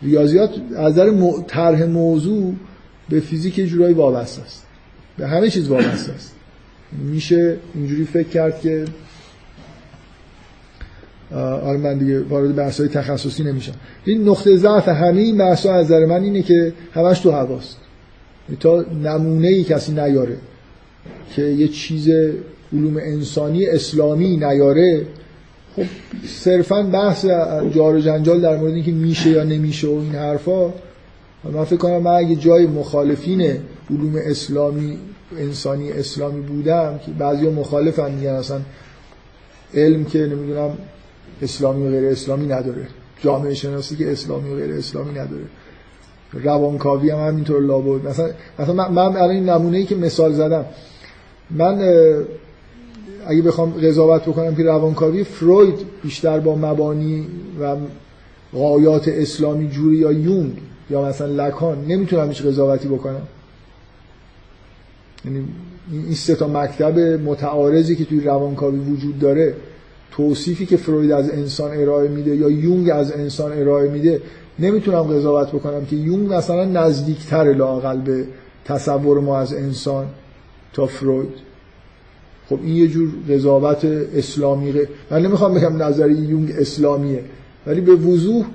[0.02, 1.12] ریاضیات از نظر
[1.47, 2.55] طرح موضوع
[3.09, 4.66] به فیزیک جورایی وابسته است.
[5.19, 6.35] به همه چیز وابسته است.
[6.93, 8.85] میشه اینجوری فکر کرد که
[11.35, 13.73] آره من دیگه وارد بحث تخصصی نمیشم.
[14.05, 17.77] این نقطه ضعف همه این بحث از نظر من اینه که همش تو هواست.
[18.61, 20.37] تا نمونه ای کسی نیاره
[21.37, 22.09] که یه چیز
[22.73, 25.07] علوم انسانی اسلامی نیاره.
[25.77, 25.83] خب
[26.27, 27.25] صرفا بحث
[27.75, 30.73] جار جنجال در مورد اینکه میشه یا نمیشه و این حرفا
[31.53, 33.41] من فکر کنم من اگه جای مخالفین
[33.91, 34.99] علوم اسلامی
[35.39, 38.61] انسانی اسلامی بودم که بعضی مخالفن میگن اصلا
[39.74, 40.78] علم که نمی‌دونم
[41.43, 42.86] اسلامی و غیر اسلامی نداره.
[43.23, 45.44] جامعه شناسی که اسلامی و غیر اسلامی نداره.
[46.32, 48.09] روانکاوی هم همینطور لابد.
[48.09, 50.65] مثلا مثلا من, من الان این نمونه ای که مثال زدم
[51.51, 51.78] من
[53.27, 57.27] اگه بخوام قضاوت بکنم که روانکاوی فروید بیشتر با مبانی
[57.61, 57.77] و
[58.52, 60.52] غایات اسلامی جوری یا یونگ
[60.90, 63.23] یا مثلا لکان نمی‌تونم هیچ قضاوتی بکنم.
[65.24, 65.44] یعنی
[65.92, 69.55] این سه تا مکتب متعارضی که توی روانکاوی وجود داره
[70.10, 74.22] توصیفی که فروید از انسان ارائه میده یا یونگ از انسان ارائه میده
[74.59, 78.24] نمی‌تونم قضاوت بکنم که یونگ مثلا نزدیکتر لاقل به
[78.64, 80.06] تصور ما از انسان
[80.72, 81.51] تا فروید.
[82.48, 83.84] خب این یه جور قضاوت
[84.14, 84.74] اسلامی
[85.10, 87.24] من نمی‌خوام بگم نظری یونگ اسلامیه
[87.66, 88.47] ولی به وضوح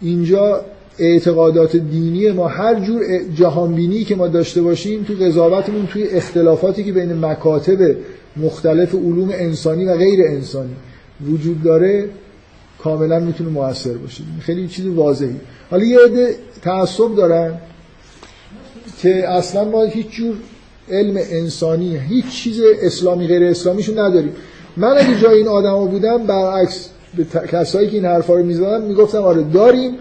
[0.00, 0.64] اینجا
[1.00, 3.02] اعتقادات دینی ما هر جور
[3.34, 7.96] جهانبینی که ما داشته باشیم تو قضاوتمون توی اختلافاتی که بین مکاتب
[8.36, 10.76] مختلف علوم انسانی و غیر انسانی
[11.32, 12.08] وجود داره
[12.78, 15.36] کاملا می‌تونه موثر باشه خیلی چیز واضحی.
[15.70, 17.54] حالا یه عده تعصب دارن
[19.02, 20.34] که اصلا ما هیچ جور
[20.90, 24.32] علم انسانی هیچ چیز اسلامی غیر اسلامیشون نداریم.
[24.76, 29.22] من اگه جای این آدما بودم برعکس به کسایی که این حرفا رو می‌زدن می‌گفتم
[29.22, 29.92] آره داریم.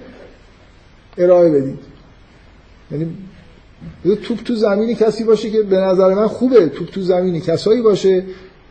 [1.18, 1.80] ارائه بدید.
[2.91, 3.07] یعنی
[4.23, 6.68] توپ تو زمینی کسی باشه که به نظر من خوبه.
[6.68, 8.23] توپ تو زمینی کسایی باشه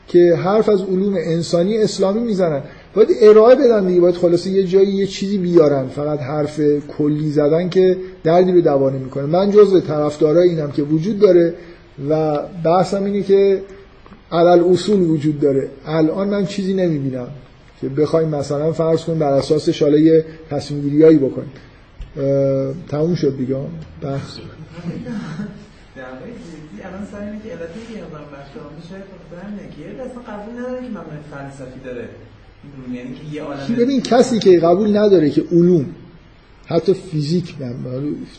[0.08, 2.62] که حرف از علوم انسانی اسلامی می‌زنن.
[2.94, 4.00] باید ارائه بدن دیگه.
[4.00, 5.88] باید خلاصه یه جایی یه چیزی بیارن.
[5.88, 6.60] فقط حرف
[6.98, 9.26] کلی زدن که دردی رو دوانه می‌کنه.
[9.26, 11.54] من جزء طرفدارای اینم که وجود داره
[12.10, 13.62] و بحثم اینه که
[14.32, 15.68] علل اصول وجود داره.
[15.86, 17.28] الان من چیزی نمی‌بینم
[17.80, 21.50] که بخوایم مثلا فرض کنیم بر اساس شاله تصمیم گیریایی بکنیم.
[22.88, 23.56] تموم شد دیگه.
[24.02, 24.38] بحث
[26.84, 27.48] الان سر اینه که
[28.88, 32.08] شاید بخاطر که اصلا قبول نداره که مبنای فلسفی داره.
[32.92, 35.86] یعنی که یه عالم ببین کسی که قبول نداره که علوم
[36.66, 37.54] حتی فیزیک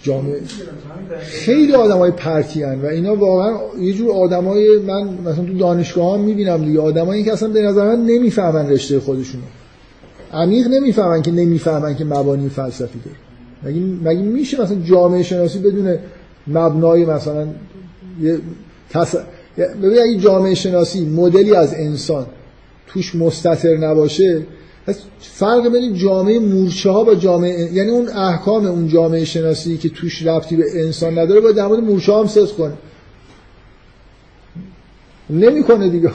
[0.03, 0.41] جامعه
[1.19, 5.57] خیلی آدم های پرتی هن و اینا واقعا یه جور آدم های من مثلا تو
[5.57, 9.43] دانشگاه هم می‌بینم دیگه آدم که اصلا به نظر من نمی‌فهمن رشته خودشونو.
[10.33, 13.17] عمیق نمی‌فهمن که نمی‌فهمن که مبانی فلسفی داره.
[13.63, 15.97] مگه مگه میشه مثلا جامعه شناسی بدون
[16.47, 17.47] مبنای مثلا
[18.21, 18.39] یه
[18.89, 19.15] تص...
[19.57, 22.25] ببین اگه جامعه شناسی مدلی از انسان
[22.87, 24.45] توش مستتر نباشه
[25.19, 30.27] فرق بین جامعه مورچه ها با جامعه یعنی اون احکام اون جامعه شناسی که توش
[30.27, 32.73] رفتی به انسان نداره با در مورد مورچه ها هم صدق کنه.
[35.29, 36.11] نمی‌کنه دیگه.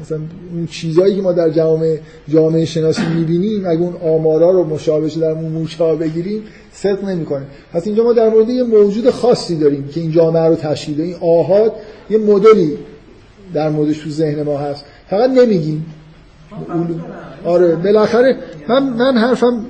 [0.00, 0.18] مثلا
[0.52, 5.30] اون چیزایی که ما در جامعه جامعه شناسی می‌بینیم اگه اون آمارا رو مشابه در
[5.30, 6.42] اون مورچه ها بگیریم
[6.72, 7.42] صدق نمی‌کنه.
[7.72, 11.14] پس اینجا ما در مورد یه موجود خاصی داریم که این جامعه رو تشکیل این
[11.20, 11.72] آهاد
[12.10, 12.78] یه مدلی
[13.54, 14.84] در موردش تو ذهن ما هست.
[15.10, 15.86] فقط نمیگیم.
[17.44, 18.36] آره بالاخره
[18.68, 19.66] من من حرفم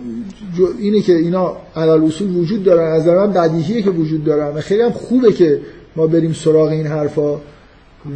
[0.78, 2.92] اینه که اینا علال اصول وجود دارن.
[2.92, 5.60] از من بدیهیه که وجود دارن خیلی هم خوبه که
[5.96, 7.36] ما بریم سراغ این حرفا.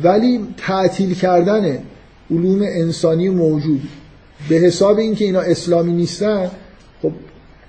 [0.02, 1.78] ولی تعطیل کردن
[2.30, 3.80] علوم انسانی موجود.
[4.48, 6.50] به حساب اینکه اینا اسلامی نیستن
[7.02, 7.12] خب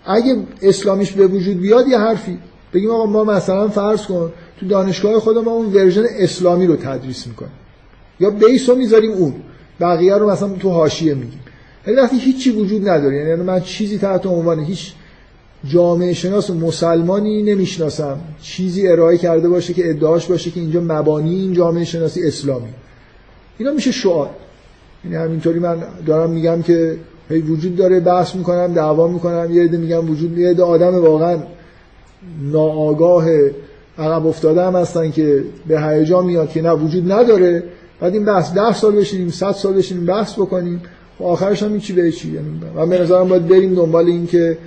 [0.05, 2.37] اگه اسلامیش به وجود بیاد یه حرفی.
[2.73, 7.27] بگیم آقا ما مثلا فرض کن تو دانشگاه خود ما اون ورژن اسلامی رو تدریس
[7.27, 7.51] می‌کنیم.
[8.19, 9.33] یا بیس رو می‌ذاریم اون.
[9.79, 11.39] بقیه رو مثلا تو حاشیه میگیم.
[11.87, 14.93] ولی وقتی هیچی وجود نداره یعنی من چیزی تحت عنوان هیچ
[15.67, 18.19] جامعه شناس و مسلمانی نمی‌شناسم.
[18.41, 22.69] چیزی ارائه کرده باشه که ادعاش باشه که اینجا مبانی این جامعه شناسی اسلامی.
[23.57, 24.29] اینا میشه شعار.
[25.05, 26.97] یعنی همینطوری من دارم میگم که
[27.29, 31.37] هی وجود داره بحث می‌کنم دعوا می‌کنم یه عده میگم وجود یه عده آدم واقعا
[32.41, 33.25] ناآگاه
[33.97, 37.63] عقب افتاده هم هستن که به هیجان میاد که نه وجود نداره.
[37.99, 40.81] بعد این بحث ده سال بشینیم صد سال بشینیم بحث بکنیم
[41.19, 44.57] و آخرش هم چی به چی یعنی من به نظرم باید بریم دنبال این که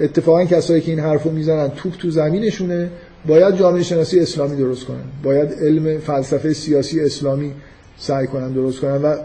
[0.00, 2.90] اتفاقا کسایی که این حرفو می‌زنن توپ تو زمینشونه.
[3.26, 5.04] باید جامعه شناسی اسلامی درست کنن.
[5.22, 7.52] باید علم فلسفه سیاسی اسلامی
[7.98, 9.02] سعی کنن درست کنن.
[9.02, 9.16] و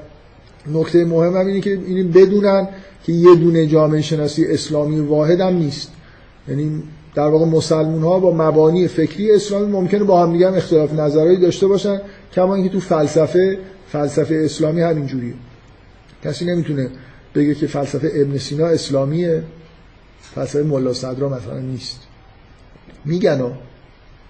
[0.73, 2.67] نکته مهم هم اینه که این بدونن
[3.03, 5.91] که یه دونه جامعه شناسی اسلامی واحد هم نیست.
[6.47, 6.83] یعنی
[7.15, 11.67] در واقع مسلمون ها با مبانی فکری اسلامی ممکنه با هم دیگه اختلاف نظرهایی داشته
[11.67, 12.01] باشن
[12.33, 13.59] کما اینکه تو فلسفه
[13.91, 15.33] فلسفه اسلامی همین جوریه
[16.23, 16.89] کسی نمی‌تونه
[17.35, 19.43] بگه که فلسفه ابن سینا اسلامیه
[20.35, 21.99] فلسفه ملا صدرا مثلا نیست.
[23.05, 23.51] میگن و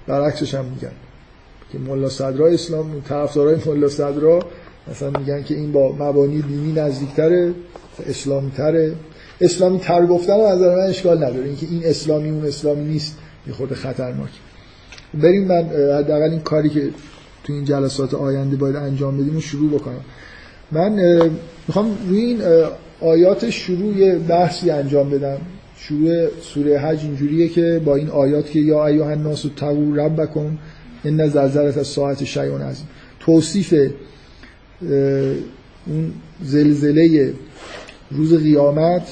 [0.07, 0.91] برعکسش هم میگن.
[1.71, 4.39] که ملا صدرا اسلام طرفدارای ملا صدرا
[4.91, 7.53] مثلا میگن که این با مبانی دینی نزدیکتره
[8.09, 8.93] اسلامی تره
[9.41, 11.45] اسلامی تر گفتن از من اشکال نداره.
[11.45, 14.29] اینکه این اسلامی اون اسلامی نیست یه خورده خطرناک.
[15.13, 15.63] بریم من
[15.99, 16.89] حداقل این کاری که
[17.43, 20.01] تو این جلسات آینده باید انجام بدیم و شروع بکنم.
[20.71, 21.21] من
[21.67, 22.41] می‌خوام روی این
[23.01, 25.37] آیات شروع بحثی انجام بدم.
[25.77, 30.57] شروع سوره حج اینجوریه که با این آیات که یا ایها الناس تقوا ربکم
[31.05, 32.87] ان زلزله الساعه شیء عظیم.
[33.19, 33.73] توصیف
[34.81, 36.13] اون
[36.43, 37.33] زلزله
[38.11, 39.07] روز قیامت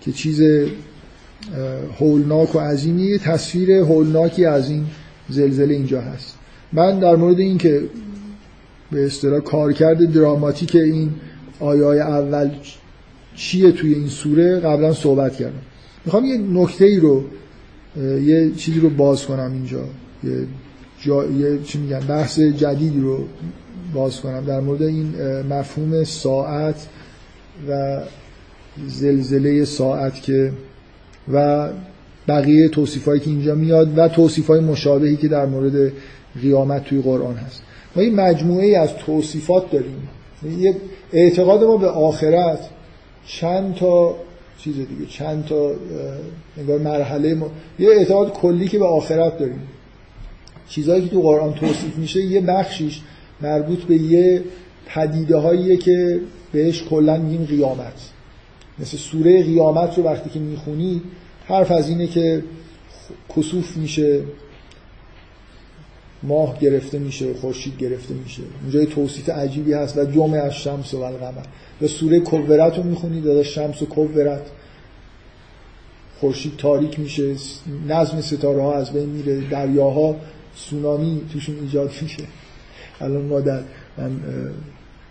[0.00, 0.42] که چیز
[1.98, 4.86] هولناک و عظیمی تصویر هولناکی از این
[5.28, 6.38] زلزله اینجا هست.
[6.72, 7.82] من در مورد این که
[8.90, 11.10] به اصطلاح کارکرد دراماتیک این
[11.60, 12.50] آیه اول
[13.36, 15.62] چیه توی این سوره قبلا صحبت کردم.
[16.04, 17.24] می‌خوام یه نکته ای رو
[17.96, 19.84] یه چیزی رو باز کنم اینجا.
[20.24, 20.46] یه,
[21.02, 21.24] جا...
[21.64, 23.18] چی میگن بحث جدیدی رو
[23.94, 24.44] باز کنم.
[24.44, 25.14] در مورد این
[25.50, 26.86] مفهوم ساعت
[27.68, 28.00] و
[28.86, 30.52] زلزله ساعت که
[31.32, 31.68] و
[32.28, 35.92] بقیه توصیفایی که اینجا میاد و توصیفای مشابهی که در مورد
[36.42, 37.62] قیامت توی قرآن هست.
[37.96, 40.08] ما این مجموعه از توصیفات داریم.
[40.58, 40.76] یه
[41.12, 42.58] اعتقاد ما به آخرت
[43.26, 44.16] چند تا
[44.58, 45.70] چیز دیگه چند تا
[46.84, 47.50] مرحله ما...
[47.78, 49.60] یه اعتقاد کلی که به آخرت داریم.
[50.74, 53.00] چیزهایی که تو قرآن توصیف میشه یه بخشیش
[53.40, 54.42] مربوط به یه
[54.86, 56.20] پدیده هاییه که
[56.52, 58.10] بهش کلا میگیم قیامت.
[58.78, 61.02] مثل سوره قیامت رو وقتی که می‌خونی
[61.46, 62.42] حرف از اینه که
[63.36, 64.20] کسوف میشه
[66.22, 68.42] ماه گرفته میشه خورشید گرفته میشه.
[68.62, 69.98] اونجا توصیف عجیبی هست.
[69.98, 71.44] و جمعه از شمس و القمر.
[71.82, 74.42] و سوره کوورت رو می‌خونید داده شمس و کوورت
[76.20, 77.34] خورشید تاریک میشه
[77.88, 80.16] نظم ستاره ها از بین میره دریاها
[80.54, 82.24] سونامی توشون ایجاد میشه.
[83.00, 83.60] الان ما در
[83.98, 84.10] من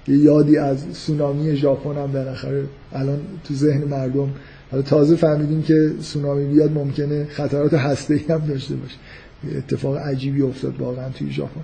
[0.08, 2.64] یه یادی از سونامی ژاپن هم بالاخره
[2.94, 4.30] الان تو ذهن مردم
[4.72, 8.96] حالا تازه فهمیدیم که سونامی بیاد ممکنه خطرات هسته هم داشته باشه.
[9.58, 11.62] اتفاق عجیبی افتاد واقعا توی ژاپن.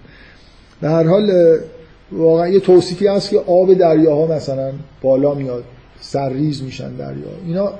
[0.81, 1.57] به هر حال
[2.11, 4.71] واقعا یه توصیفی هست که آب دریاها مثلا
[5.01, 5.63] بالا میاد
[5.99, 7.27] سرریز میشن دریا.
[7.45, 7.73] اینا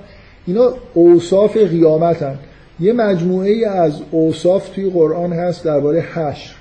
[0.45, 2.39] اینا اوصاف قیامتن.
[2.79, 6.55] یه مجموعه از اوصاف توی قرآن هست درباره حشر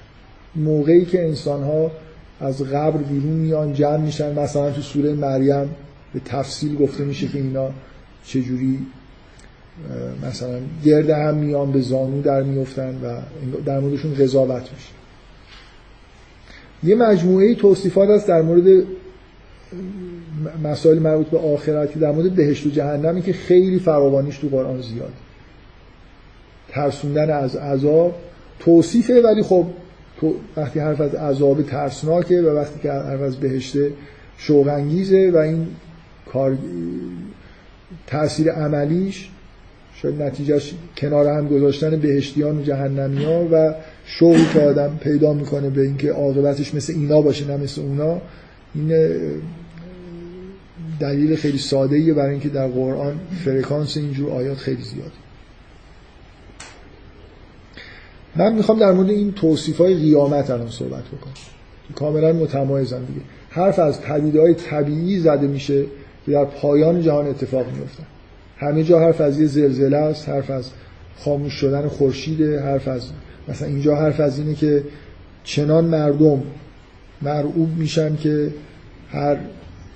[0.57, 1.91] موقعی که انسان ها
[2.41, 5.71] از قبر بیرون میان جمع میشن مثلا تو سوره مریم
[6.15, 7.71] به تفصیل گفته میشه که اینا
[8.25, 8.79] چجوری
[10.29, 13.21] مثلا گرد هم میان به زانو در میفتن و
[13.67, 14.89] در موردشون قضاوت میشه.
[16.85, 18.85] یه مجموعه توصیفات هست در مورد
[20.65, 25.13] مسائل مربوط به آخرت در مورد بهشت و جهنمی که خیلی فراوانیش تو قرآن زیاد.
[26.77, 28.15] ترسوندن از عذاب
[28.59, 29.67] توصیفه ولی خب
[30.57, 33.77] وقتی حرف از عذاب ترسناکه و وقتی که حرف از بهشت
[34.37, 34.69] شوق
[35.35, 35.67] و این
[36.33, 36.59] کار
[38.07, 39.31] تاثیر عملیش
[40.03, 43.75] شاید نتیجهش کنار هم گذاشتن بهشتیان و جهنمی ها و
[44.05, 48.21] شوقی که آدم پیدا می‌کنه به اینکه عاقبتش مثل اینا باشه نه مثل اونا
[48.75, 48.93] این
[51.01, 55.26] دلیل خیلی ساده برای اینکه در قرآن فرکانس اینجور آیات خیلی زیاده.
[58.39, 61.35] من می‌خوام در مورد این توصیف های قیامت الان صحبت بکنم.
[61.95, 63.21] کاملا متمایزن دیگه.
[63.51, 65.85] حرف از پدیده های طبیعی زده میشه
[66.27, 68.07] که در پایان جهان اتفاق میفتن
[68.59, 70.71] همه جا حرف از یه زلزله است حرف از
[71.19, 73.03] خاموش شدن خورشیده حرف از
[73.49, 74.85] مثلا اینجا حرف از اینه که
[75.45, 76.43] چنان مردم
[77.23, 78.51] مرعوب میشن که
[79.11, 79.37] هر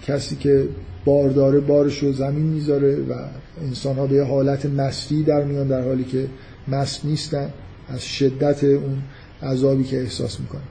[0.07, 0.65] کسی که
[1.05, 3.15] بار داره بارش رو زمین می‌ذاره و
[3.63, 6.27] انسان ها به حالت مستی در میان در حالی که
[6.69, 7.51] مست نیستن.
[7.91, 9.03] از شدت اون
[9.43, 10.63] عذابی که احساس می‌کنن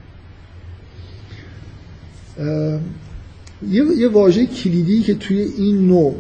[3.70, 6.16] یه, یه واژه کلیدی که توی این نوع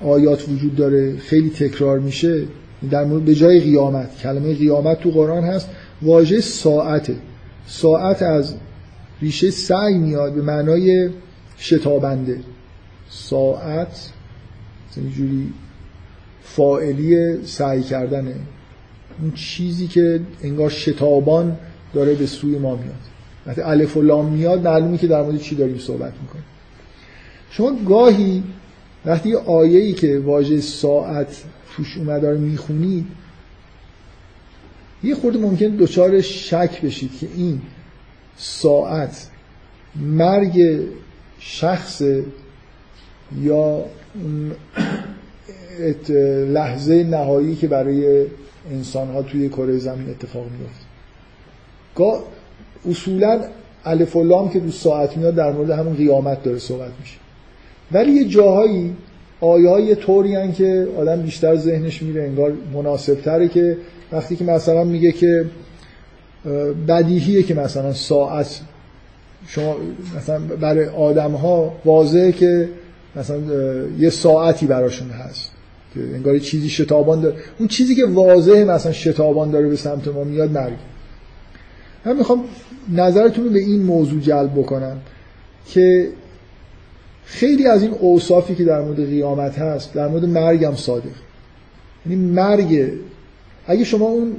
[0.00, 2.44] آیات وجود داره خیلی تکرار میشه
[2.90, 5.68] در مورد به جای قیامت کلمه قیامت تو قرآن هست
[6.02, 7.16] واژه ساعته.
[7.66, 8.54] ساعت از
[9.22, 11.10] ریشه سعی میاد به معنای
[11.58, 12.40] شتابنده.
[13.10, 14.10] ساعت
[14.96, 15.52] اینجوری
[16.42, 18.34] فائلی سعی کردنه.
[19.20, 21.56] اون چیزی که انگار شتابان
[21.94, 22.94] داره به سوی ما میاد.
[23.46, 26.44] وقتی الف و لام میاد معلومه که در مورد چی داریم صحبت می‌کنیم.
[27.50, 28.42] شما گاهی
[29.04, 31.44] وقتی یه آیه ای که واژه ساعت
[31.76, 33.06] توش اومده رو می‌خونید
[35.04, 37.60] یه خورده ممکن دچار شک بشید که این
[38.36, 39.28] ساعت
[39.96, 40.80] مرگ
[41.38, 42.02] شخص
[43.40, 43.84] یا
[46.54, 48.26] لحظه نهایی که برای
[48.70, 50.84] انسان ها توی کره زمین اتفاق میفته
[51.94, 52.22] گاه
[52.90, 53.40] اصولا
[53.84, 57.16] الف و لام که دو ساعت میاد در مورد همون قیامت داره صحبت میشه.
[57.92, 58.96] ولی یه جاهایی
[59.40, 63.76] آیه های طوری که آدم بیشتر ذهنش میره انگار مناسب تره که
[64.12, 65.44] وقتی که مثلا میگه که
[66.88, 68.60] بدیهیه که مثلا ساعت
[69.46, 69.76] شما
[70.16, 72.68] مثلا برای آدم ها واضحه که
[73.16, 73.38] مثلا
[73.98, 75.50] یه ساعتی براشون هست.
[75.94, 77.36] که انگار چیزی شتابان داره.
[77.58, 80.76] اون چیزی که واضحه مثلا شتابان داره به سمت ما میاد مرگ
[82.04, 82.44] من می‌خوام
[82.92, 84.96] نظرتون رو به این موضوع جلب بکنم
[85.66, 86.08] که
[87.24, 91.04] خیلی از این اوصافی که در مورد قیامت هست در مورد مرگ هم صادق.
[92.06, 92.92] یعنی مرگ
[93.66, 94.36] اگه شما اون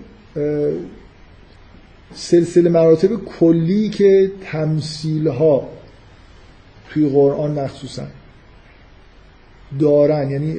[2.14, 3.10] سلسله مراتب
[3.40, 5.70] کلی که تمثیل ها
[6.90, 8.04] توی قرآن مخصوصا
[9.80, 10.32] دارن.
[10.32, 10.56] یعنی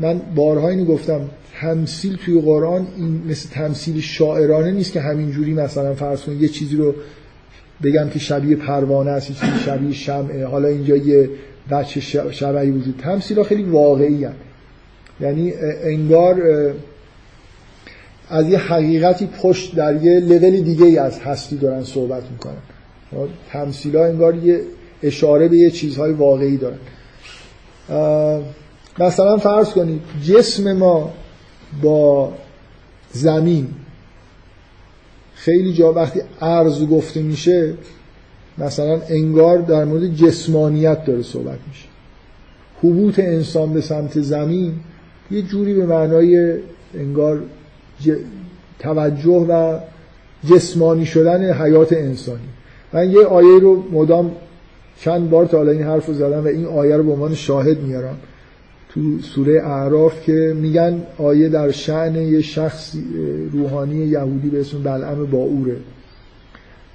[0.00, 1.20] من بارها اینو گفتم.
[1.60, 6.76] تمثیل توی قرآن این مثل تمثیل شاعرانه نیست که همینجوری مثلا فرض کنید یه چیزی
[6.76, 6.94] رو
[7.82, 11.30] بگم که شبیه پروانه است یه چیزی شبیه شمعه حالا اینجا یه
[11.70, 13.00] بچه شبهی وجود.
[13.02, 14.36] تمثیل ها خیلی واقعی هست.
[15.20, 15.52] یعنی
[15.82, 16.42] انگار
[18.28, 22.62] از یه حقیقتی پشت در یه لول دیگه ای از هستی دارن صحبت می‌کنن.
[23.52, 24.60] تمثیل ها انگار یه
[25.02, 26.78] اشاره به یه چیزهای واقعی دارن.
[28.98, 31.12] مثلا فرض کنید جسم ما
[31.82, 32.32] با
[33.12, 33.68] زمین
[35.34, 37.74] خیلی جا وقتی عرض گفته میشه
[38.58, 41.86] مثلا انگار در مورد جسمانیت داره صحبت میشه.
[42.82, 44.74] حبوط انسان به سمت زمین
[45.30, 46.54] یه جوری به معنای
[46.94, 47.42] انگار
[48.78, 49.78] توجه و
[50.50, 52.48] جسمانی شدن حیات انسانی.
[52.92, 54.32] من یه آیه رو مدام
[55.00, 58.16] چند بار تا این حرف رو زدم و این آیه رو به عنوان شاهد میارم.
[58.88, 62.94] تو سوره اعراف که میگن آیه در شعن یه شخص
[63.52, 65.76] روحانی یهودی به اسم بلعم باوره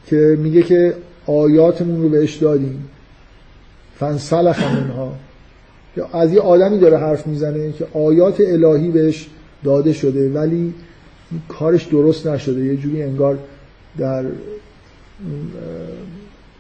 [0.08, 0.94] که میگه که
[1.26, 2.90] آیاتمون رو بهش دادیم.
[4.00, 5.16] فنسلخ منها.
[6.14, 9.30] از یه آدمی داره حرف می‌زنه که آیات الهی بهش
[9.64, 10.74] داده شده ولی
[11.48, 12.66] کارش درست نشده.
[12.66, 13.38] یه جوری انگار
[13.98, 14.26] در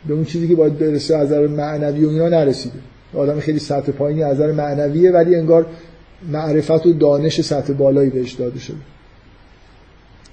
[0.08, 2.80] به اون چیزی که باید برسه از نظر معنوی و اینا نرسیده.
[3.14, 5.66] آدم خیلی سطح پایینی از نظر معنویه ولی انگار
[6.32, 8.78] معرفت و دانش سطح بالایی بهش داده شده.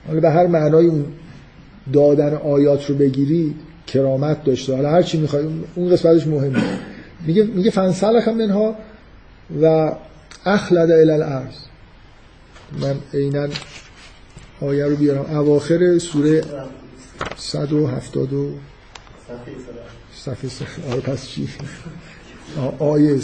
[0.07, 1.07] حالا به هر معنای اون
[1.93, 4.77] دادن آیات رو بگیرید کرامت داشته.
[4.77, 6.63] حالا هر چی می‌خواد اون قسمتش مهمه.
[7.27, 8.75] میگه میگه فنسلخ منها
[9.63, 9.93] و
[10.47, 11.55] اخلد الى الارض.
[12.81, 13.49] من عینا
[14.61, 15.37] آیه رو بیارم.
[15.37, 16.43] اواخر سوره
[17.37, 18.29] 170
[20.15, 20.93] صفحه صفحه.
[20.93, 21.49] آره پس چی؟
[22.79, 23.19] آیه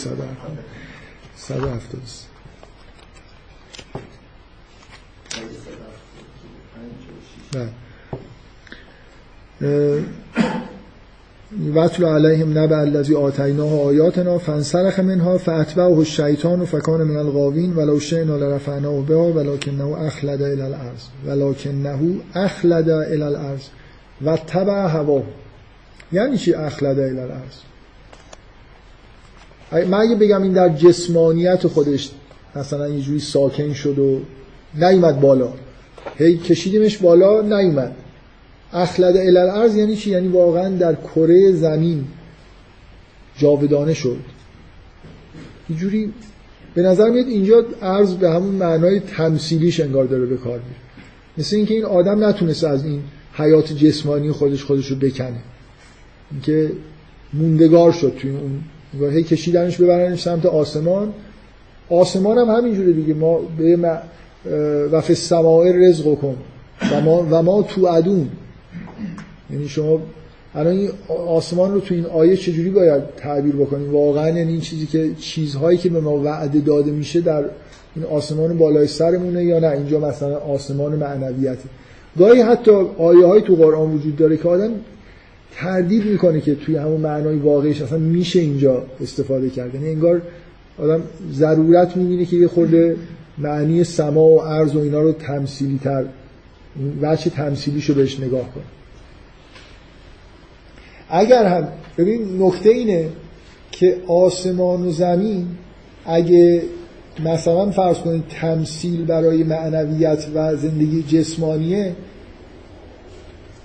[1.37, 2.03] 170
[7.55, 7.69] نه
[11.75, 18.37] وَاتْلُ علیهم نبع الذی آتیناه آیاتنا فانسلخ منها فاتبعه الشیطان فکان من الغاوین ولو شئنا
[18.37, 21.01] لرفعناه بها ولکنه اخلد الى الارض.
[21.27, 23.63] ولکنه اخلد الى الارض.
[24.25, 25.23] و تبع هوا
[26.15, 27.55] یعنی چی اخلد الارض؟
[29.73, 32.11] من اگه بگم این در جسمانیت خودش
[32.57, 34.21] مثلا یه جوری ساکن شد و
[34.75, 35.53] نیومد بالا.
[36.19, 37.93] هی کشیدیمش بالا نیومد.
[38.73, 42.05] اخلد الارض یعنی چی؟ یعنی واقعا در کره زمین
[43.39, 44.19] جاودانه شد.
[45.71, 46.13] یه جوری
[46.75, 50.81] به نظر میاد اینجا ارز به همون معنای تمثیلیش انگار داره به کار میره.
[51.39, 55.41] مثل اینکه این آدم نتونست از این حیات جسمانی خودش خودش رو بکنه.
[56.35, 56.73] اینکه
[57.33, 58.63] موندگار شد توی اون
[59.13, 61.13] هی کشیدنش ببرنش سمت آسمان.
[61.91, 63.15] آسمان هم همینجوره دیگه.
[63.15, 63.77] ما به
[64.93, 66.37] وف السماء رزق کن.
[66.93, 68.29] و ما, و ما تو ادون
[69.51, 70.01] یعنی شما
[70.55, 70.91] الان این
[71.29, 75.79] آسمان رو تو این آیه چجوری باید تعبیر بکنیم؟ واقعا یعنی این چیزی که چیزهایی
[75.79, 77.45] که به ما وعده داده میشه در
[77.97, 81.69] این آسمان بالای سرمونه یا نه؟ اینجا مثلا آسمان معنویته.
[82.19, 84.71] گاهی حتی آیه های تو قرآن وجود داره که آدم
[85.57, 89.75] تردید می‌کنه که توی همون معنای واقعیش اصلا میشه اینجا استفاده کرد.
[89.75, 90.23] یعنی انگار
[90.79, 91.03] آدم
[91.33, 92.97] ضرورت می‌بینه که یه خورده
[93.39, 96.05] معنی سما و عرض و اینا رو تمثیلی تر
[97.03, 98.65] وچه تمثیلیشو بهش نگاه کنه.
[101.09, 101.69] اگر هم
[101.99, 103.09] ببین نکته اینه
[103.71, 105.47] که آسمان و زمین
[106.07, 106.63] اگه
[107.25, 111.93] مثلا فرض کنید تمثیل برای معنویت و زندگی جسمانیه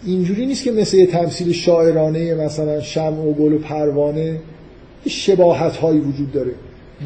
[0.06, 4.40] اینجوری نیست که مثل یه تمثیل شاعرانه مثلا شمع و گل و پروانه
[5.08, 6.52] شباهت هایی وجود داره.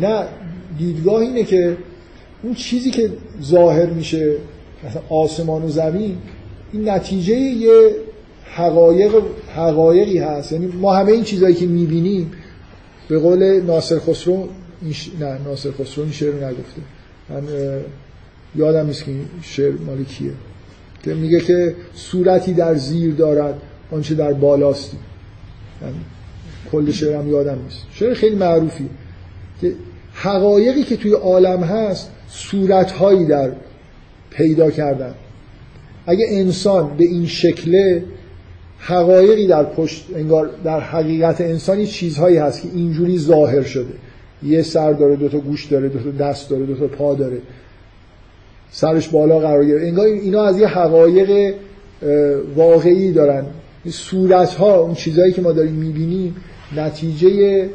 [0.01, 0.25] نه
[0.77, 1.77] دیدگاه اینه که
[2.43, 3.11] اون چیزی که
[3.43, 4.35] ظاهر میشه
[4.85, 6.17] مثلا آسمان و زمین
[6.73, 7.91] این نتیجه یه
[8.45, 9.11] حقایق
[9.55, 10.51] حقایقی هست.
[10.51, 12.31] یعنی ما همه این چیزهایی که می‌بینیم
[13.07, 14.47] به قول ناصر خسرو
[15.19, 16.81] نه ناصر خسرو این شعر نگفته.
[17.29, 17.43] من
[18.55, 20.31] یادم نیست که این شعر مال کیه.
[21.03, 23.61] که میگه که صورتی در زیر دارد
[23.91, 24.97] آنچه در بالاستی
[25.81, 25.95] یعنی
[26.71, 27.85] کل شعرم یادم نیست.
[27.93, 28.89] شعر خیلی معروفی
[29.61, 29.73] که
[30.13, 33.51] حقایقی که توی عالم هست صورتهایی در
[34.29, 35.13] پیدا کردن.
[36.05, 38.03] اگه انسان به این شکله
[38.79, 43.93] حقایقی در پشت انگار در حقیقت انسانی چیزهایی هست که اینجوری ظاهر شده.
[44.43, 47.37] یه سر داره دو تا گوش داره دو تا دست داره دو تا پا داره.
[48.73, 51.55] سرش بالا قرار گرفته انگار اینا از یه حقایق
[52.55, 53.45] واقعی دارن.
[53.89, 56.35] صورت ها اون چیزهایی که ما داریم می‌بینیم
[56.77, 57.65] نتیجه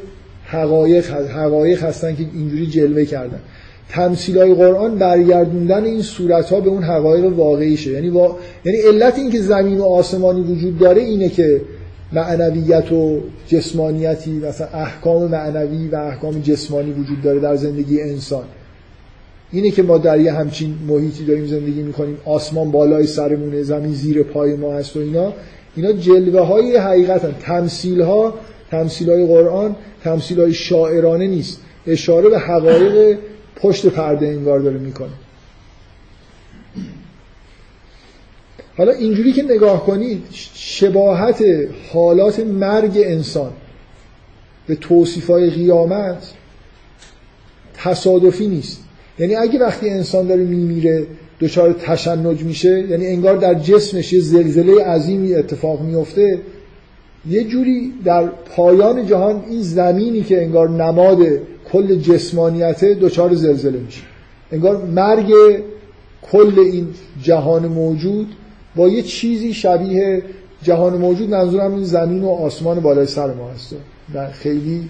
[0.45, 3.39] حقایق حقایق هستن که اینجوری جلوه کردن.
[3.89, 8.37] تمثیل های قرآن برگردوندن این صورت ها به اون حقایق واقعیشه یعنی با...
[8.65, 11.61] یعنی علت این که زمین و آسمانی وجود داره اینه که
[12.13, 18.43] معنویت و جسمانیتی مثلا احکام معنوی و احکام جسمانی وجود داره در زندگی انسان.
[19.51, 24.23] اینه که ما در یه همچین محیطی داریم زندگی می‌کنیم آسمان بالای سرمونه زمین زیر
[24.23, 25.33] پای ما هست و اینا
[25.75, 27.31] اینا جلوه های حقیقت هم.
[27.41, 28.33] تمثیل ها
[28.71, 31.61] تمثیل های قرآن تمثیل های شاعرانه نیست.
[31.87, 33.17] اشاره به حقایق
[33.55, 35.09] پشت پرده انگار داره می‌کنه.
[38.77, 40.23] حالا اینجوری که نگاه کنید
[40.53, 41.43] شباهت
[41.93, 43.51] حالات مرگ انسان
[44.67, 46.33] به توصیف های قیامت
[47.73, 48.83] تصادفی نیست.
[49.19, 51.07] یعنی اگه وقتی انسان داره میمیره
[51.39, 56.39] دچار تشنج میشه یعنی انگار در جسمش یه زلزله عظیمی اتفاق میفته
[57.29, 61.19] یه جوری در پایان جهان این زمینی که انگار نماد
[61.71, 64.01] کل جسمانیته دچار زلزله میشه.
[64.51, 65.33] انگار مرگ
[66.31, 66.87] کل این
[67.21, 68.27] جهان موجود
[68.75, 70.23] با یه چیزی شبیه
[70.63, 71.29] جهان موجود.
[71.29, 73.75] منظورم این زمین و آسمان بالای سر ما هست.
[74.31, 74.89] خیلی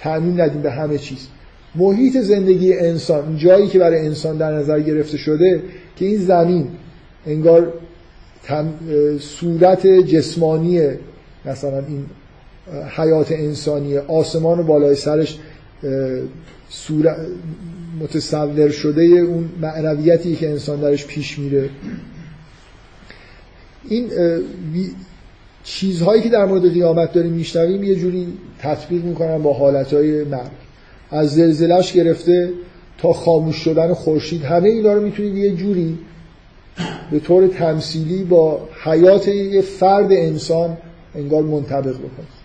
[0.00, 1.28] تعمین ندیم به همه چیز.
[1.76, 5.62] محیط زندگی انسان جایی که برای انسان در نظر گرفته شده
[5.96, 6.68] که این زمین
[7.26, 7.72] انگار
[9.20, 10.88] صورت جسمانی
[11.44, 12.06] مثلا این
[12.96, 15.38] حیات انسانی آسمان بالای سرش
[16.68, 17.16] صورت
[18.00, 21.68] متصور شده اون معنویتی که انسان درش پیش میره.
[23.88, 24.10] این
[25.64, 28.26] چیزهایی که در مورد قیامت داریم میشنویم یه جوری
[28.58, 30.65] تطبیق می‌کنن با حالتهای مرگ.
[31.10, 32.50] از زلزلهش گرفته
[32.98, 34.42] تا خاموش شدن خورشید.
[34.42, 35.98] همه اینا رو می‌تونید یه جوری
[37.10, 40.76] به طور تمثیلی با حیات یه فرد انسان
[41.14, 42.36] انگار منطبق بکنید.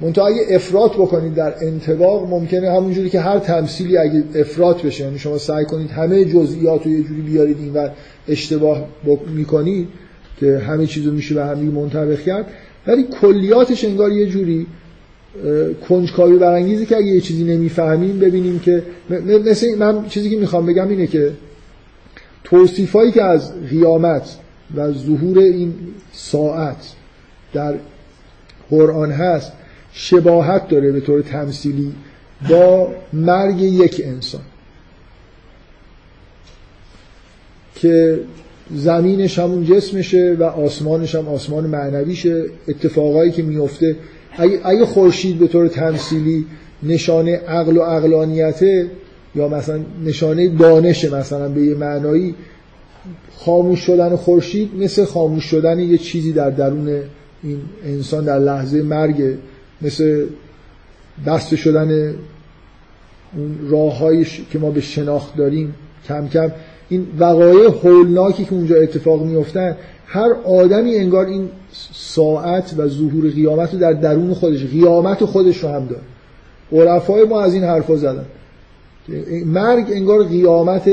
[0.00, 5.18] منتها اگه افراط بکنید در انتباق ممکنه همونجوری که هر تمثیلی اگه افراط بشه یعنی
[5.18, 7.88] شما سعی کنید همه جزئیات رو یه جوری بیارید این و
[8.28, 8.84] اشتباه
[9.34, 9.88] می‌کنید
[10.40, 12.46] که همه چیزو میشه به همین منطبق کرد.
[12.86, 14.66] ولی کلیاتش انگار یه جوری
[15.88, 18.82] کنجکاوی برانگیزی که اگه یه چیزی نمی‌فهمیم ببینیم که
[19.44, 21.32] مثل من چیزی که می‌خوام بگم اینه که
[22.44, 24.36] توصیفایی که از قیامت
[24.76, 25.74] و ظهور این
[26.12, 26.92] ساعت
[27.52, 27.74] در
[28.70, 29.52] قرآن هست
[29.92, 31.92] شباهت داره به طور تمثیلی
[32.50, 34.40] با مرگ یک انسان.
[37.74, 38.20] که
[38.74, 42.44] زمینش همون جسمشه و آسمانش هم آسمان معنویشه.
[42.68, 43.96] اتفاقایی که میفته
[44.38, 46.46] اگه خورشید به طور تمثیلی
[46.82, 48.90] نشانه عقل و عقلانیته
[49.34, 52.34] یا مثلا نشانه دانش مثلا به یه معنایی
[53.36, 56.88] خاموش شدن خورشید مثل خاموش شدن یه چیزی در درون
[57.42, 59.36] این انسان در لحظه مرگ
[59.82, 60.26] مثل
[61.26, 62.14] بسته شدن
[63.36, 65.74] اون راههایی که ما به شناخت داریم
[66.08, 66.52] کم کم.
[66.88, 69.76] این وقایع هولناکی که اونجا اتفاق میفتن
[70.06, 71.48] هر آدمی انگار این
[71.92, 76.02] ساعت و ظهور قیامت رو در درون خودش قیامت خودش رو هم داره.
[76.72, 78.24] عرفای ما از این حرفا زدن.
[79.46, 80.90] مرگ انگار قیامت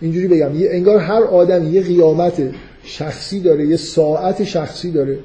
[0.00, 2.42] اینجوری بگم انگار هر آدمی یه قیامت
[2.82, 5.18] شخصی داره یه ساعت شخصی داره.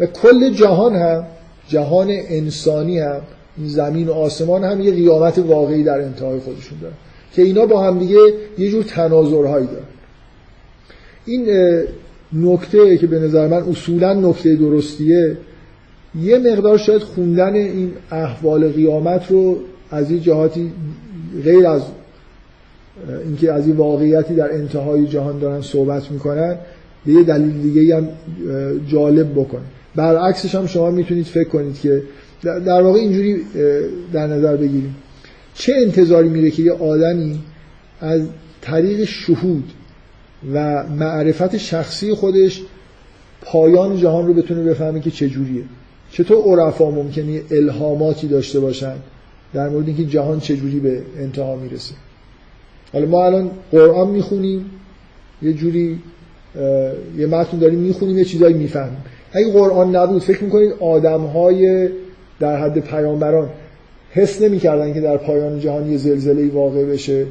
[0.00, 1.26] و کل جهان هم
[1.68, 3.20] جهان انسانی هم
[3.64, 6.94] زمین و آسمان هم یه قیامت واقعی در انتهای خودشون داره
[7.34, 8.18] که اینا با هم دیگه
[8.58, 9.84] یه جور تناظرهایی دارن.
[11.28, 11.46] این
[12.32, 15.36] نکته که به نظر من اصولا نکته درستیه
[16.22, 19.58] یه مقدار شاید خوندن این احوال قیامت رو
[19.90, 20.72] از این جهاتی
[21.44, 21.82] غیر از
[23.24, 26.56] اینکه از این واقعیتی در انتهای جهان دارن صحبت می‌کنن
[27.06, 28.08] به یه دلیل دیگه هم
[28.88, 29.60] جالب بکن.
[29.96, 32.02] برعکسش هم شما می‌تونید فکر کنید که
[32.44, 33.36] در واقع اینجوری
[34.12, 34.96] در نظر بگیریم.
[35.54, 37.38] چه انتظاری میره که یه آدمی
[38.00, 38.22] از
[38.60, 39.64] طریق شهود
[40.54, 42.62] و معرفت شخصی خودش
[43.42, 45.62] پایان جهان رو بتونه بفهمه که چجوریه.
[46.10, 48.94] چطور عرفا ممکنه الهاماتی داشته باشن
[49.54, 51.94] در مورد اینکه جهان چجوری به انتها می‌رسه.
[52.92, 54.70] حالا ما الان قرآن می‌خونیم
[55.42, 55.98] یه جوری
[57.18, 58.98] یه متن داریم می‌خونیم یه چیزایی می‌فهمیم.
[59.32, 61.88] اگه قرآن نبود فکر می‌کنید آدم های
[62.40, 63.48] در حد پیامبران
[64.10, 67.26] حس نمی‌کردن که در پایان جهان یه زلزله واقع بشه.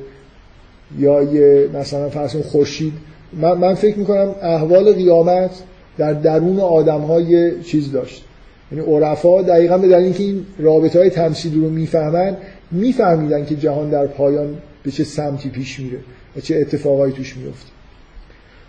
[0.99, 2.93] یا یه مثلا فرض خورشید
[3.33, 5.51] من, من فکر می‌کنم احوال قیامت
[5.97, 8.23] در درون آدم های چیز داشت.
[8.71, 12.37] یعنی عرفا دقیقا به دلیل اینکه این رابطه های تمثیلی رو می‌فهمن
[12.71, 15.99] میفهمیدن که جهان در پایان به چه سمتی پیش میره
[16.37, 17.69] و چه اتفاقایی توش میفته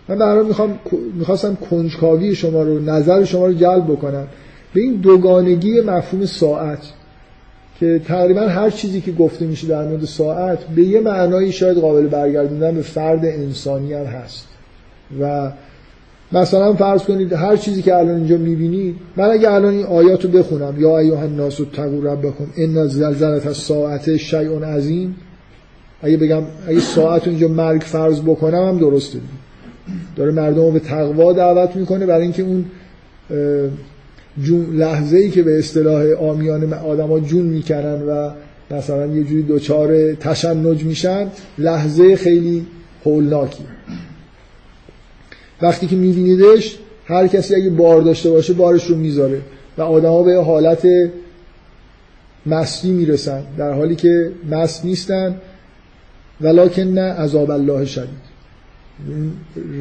[0.09, 0.79] من برای می‌خوام
[1.13, 4.27] می‌خواستم کنجکاوی شما رو نظر شما رو جلب بکنم.
[4.73, 6.79] به این دوگانگی مفهوم ساعت
[7.79, 12.07] که تقریبا هر چیزی که گفته میشه در مورد ساعت به یه معنایی شاید قابل
[12.07, 14.47] برگردوندن به فرد انسانی هم هست.
[15.21, 15.51] و
[16.31, 20.31] مثلا فرض کنید هر چیزی که الان اینجا می‌بینید من اگه الان این آیات رو
[20.31, 25.15] بخونم یا ایها الناس اتقوا ربکم ان زلزله الساعه شیء عظیم
[26.01, 29.19] اگه بگم اگه ساعت اینجا مرگ فرض بکنم هم درسته.
[30.15, 32.65] داره مردم رو به تقوا دعوت می‌کنه برای اینکه اون
[34.43, 38.31] جون لحظه ای که به اصطلاح آمیان آدما جون می‌کنن و
[38.71, 42.65] مثلا یه جوری دوچار تشنج میشن لحظه خیلی
[43.05, 43.63] هولناکی.
[45.61, 49.41] وقتی که میبینیدش هر کسی اگه بار داشته باشه بارش رو می‌ذاره
[49.77, 50.87] و آدما به حالت
[52.45, 55.35] مستی می‌رسن در حالی که مست نیستن
[56.41, 58.28] ولکن نه عذاب الله شدید.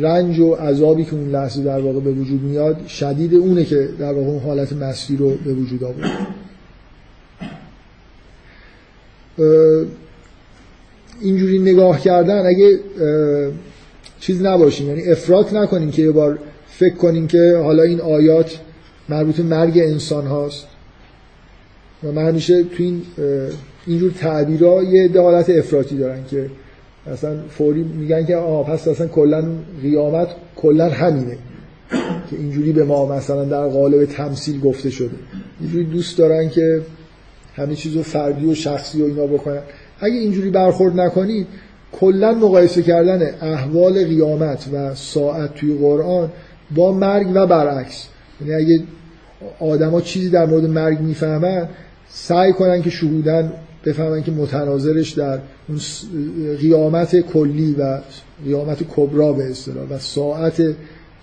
[0.00, 4.12] رنج و عذابی که اون لحظه در واقع به وجود میاد شدید اونه که در
[4.12, 6.26] واقع اون حالت مستی رو به وجود آورد.
[11.20, 12.78] اینجوری نگاه کردن اگه
[14.20, 18.58] چیز نباشیم یعنی افراط نکنیم که یه بار فکر کنیم که حالا این آیات
[19.08, 20.66] مربوط مرگ انسان هاست.
[22.04, 23.02] و من همیشه تو این
[23.86, 26.50] اینجور تعبیرها یه حالت افراطی دارن که
[27.06, 29.44] اصلا فوری میگن که آه پس اصلا کلا
[29.82, 31.38] قیامت کلا همینه
[32.30, 35.16] که اینجوری به ما مثلا در قالب تمثیل گفته شده.
[35.60, 36.82] اینجوری دوست دارن که
[37.54, 39.62] همه چیزو فردی و شخصی و اینا بکنن.
[40.00, 41.46] اگه اینجوری برخورد نکنید
[41.92, 46.32] کلا مقایسه کردن احوال قیامت و ساعت توی قرآن
[46.74, 48.08] با مرگ و برعکس.
[48.40, 48.84] یعنی اگه
[49.60, 51.68] آدما چیزی در مورد مرگ می‌فهمن
[52.08, 53.52] سعی کنن که شهودن
[53.88, 55.38] بفهمن که متناظرش در
[55.68, 55.78] اون
[56.60, 58.00] قیامت کلی و
[58.44, 60.56] قیامت کبرا به اصطلاح و ساعت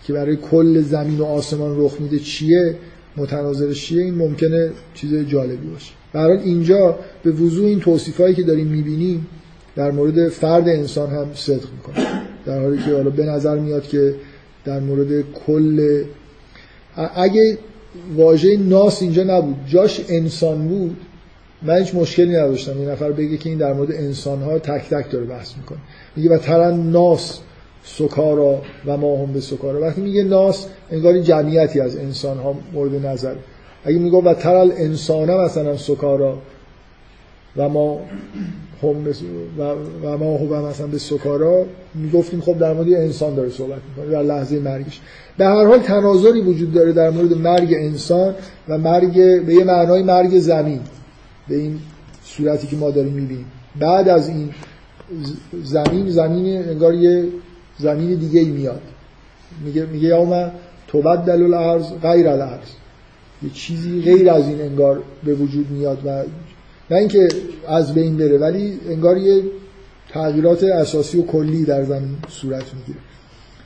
[0.03, 2.75] که برای کل زمین و آسمان رخ میده چیه
[3.17, 5.91] متناظرش چیه؟ این ممکنه چیز جالبی باشه.
[6.13, 9.27] برای اینجا به وضوع این توصیفایی که داریم می‌بینیم
[9.75, 12.05] در مورد فرد انسان هم صدق می‌کنه.
[12.45, 14.15] در حالی که حالا به نظر میاد که
[14.65, 16.03] در مورد کل
[17.15, 17.57] اگه
[18.15, 20.97] واژه ناس اینجا نبود جاش انسان بود
[21.65, 22.81] من هیچ مشکلی نداشتم.
[22.81, 25.77] یه نفر بگه که این در مورد انسان ها تک تک داره بحث می‌کنه.
[26.15, 27.39] میگه و ترن ناس
[27.83, 29.81] سکارا و ما هم به سکارا.
[29.81, 33.35] وقتی میگه ناس انگار جمعیتی از انسان ها مورد نظر.
[33.85, 36.37] اگه میگه و ترل انسان مثلا سکارا
[37.57, 37.99] و ما
[38.83, 39.07] هم
[40.03, 41.65] و ما هم مثلا به سکارا
[41.95, 44.11] می‌گفتیم خب در مورد انسان داره صحبت می‌کنه.
[44.11, 45.01] در لحظه مرگش.
[45.37, 48.35] به هر حال تناظری وجود داره در مورد مرگ انسان
[48.69, 50.79] و مرگ به یه معنای مرگ زمین.
[51.47, 51.79] به این
[52.23, 53.45] صورتی که ما داریم می‌بینیم.
[53.79, 54.49] بعد از این
[55.63, 57.27] زمین زمین انگار یه
[57.77, 58.81] زمین دیگه ای میاد.
[59.65, 60.51] میگه میگه یوم
[60.87, 62.67] تبدل الارض غیر الارض.
[63.43, 66.23] یه چیزی غیر از این انگار به وجود میاد و
[66.91, 67.27] نه اینکه
[67.67, 69.43] از بین بره ولی انگار یه
[70.09, 72.99] تغییرات اساسی و کلی در زمین صورت می‌گیره.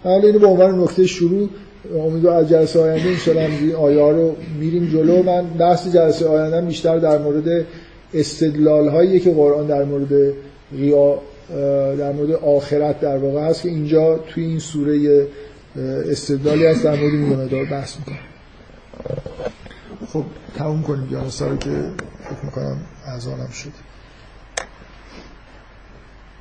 [0.04, 1.50] حالا اینو به عنوان نکته شروع
[1.96, 5.24] امیدوار از جلسه آینده انشاءالله آیا رو میریم جلو.
[5.24, 7.66] من بحث جلسه آینده بیشتر در مورد
[8.14, 10.34] استدلال هایی که قرآن در مورد
[10.72, 11.20] ریا
[11.98, 15.28] در مورد آخرت در واقع هست که اینجا توی این سوره
[16.12, 18.18] استدلالی هست در مورد میومدار بحث می‌کنم.
[20.14, 20.24] خب
[20.58, 22.78] تموم کنیم جلسه رو که فکر می‌کنم
[23.16, 23.89] اذانم شد.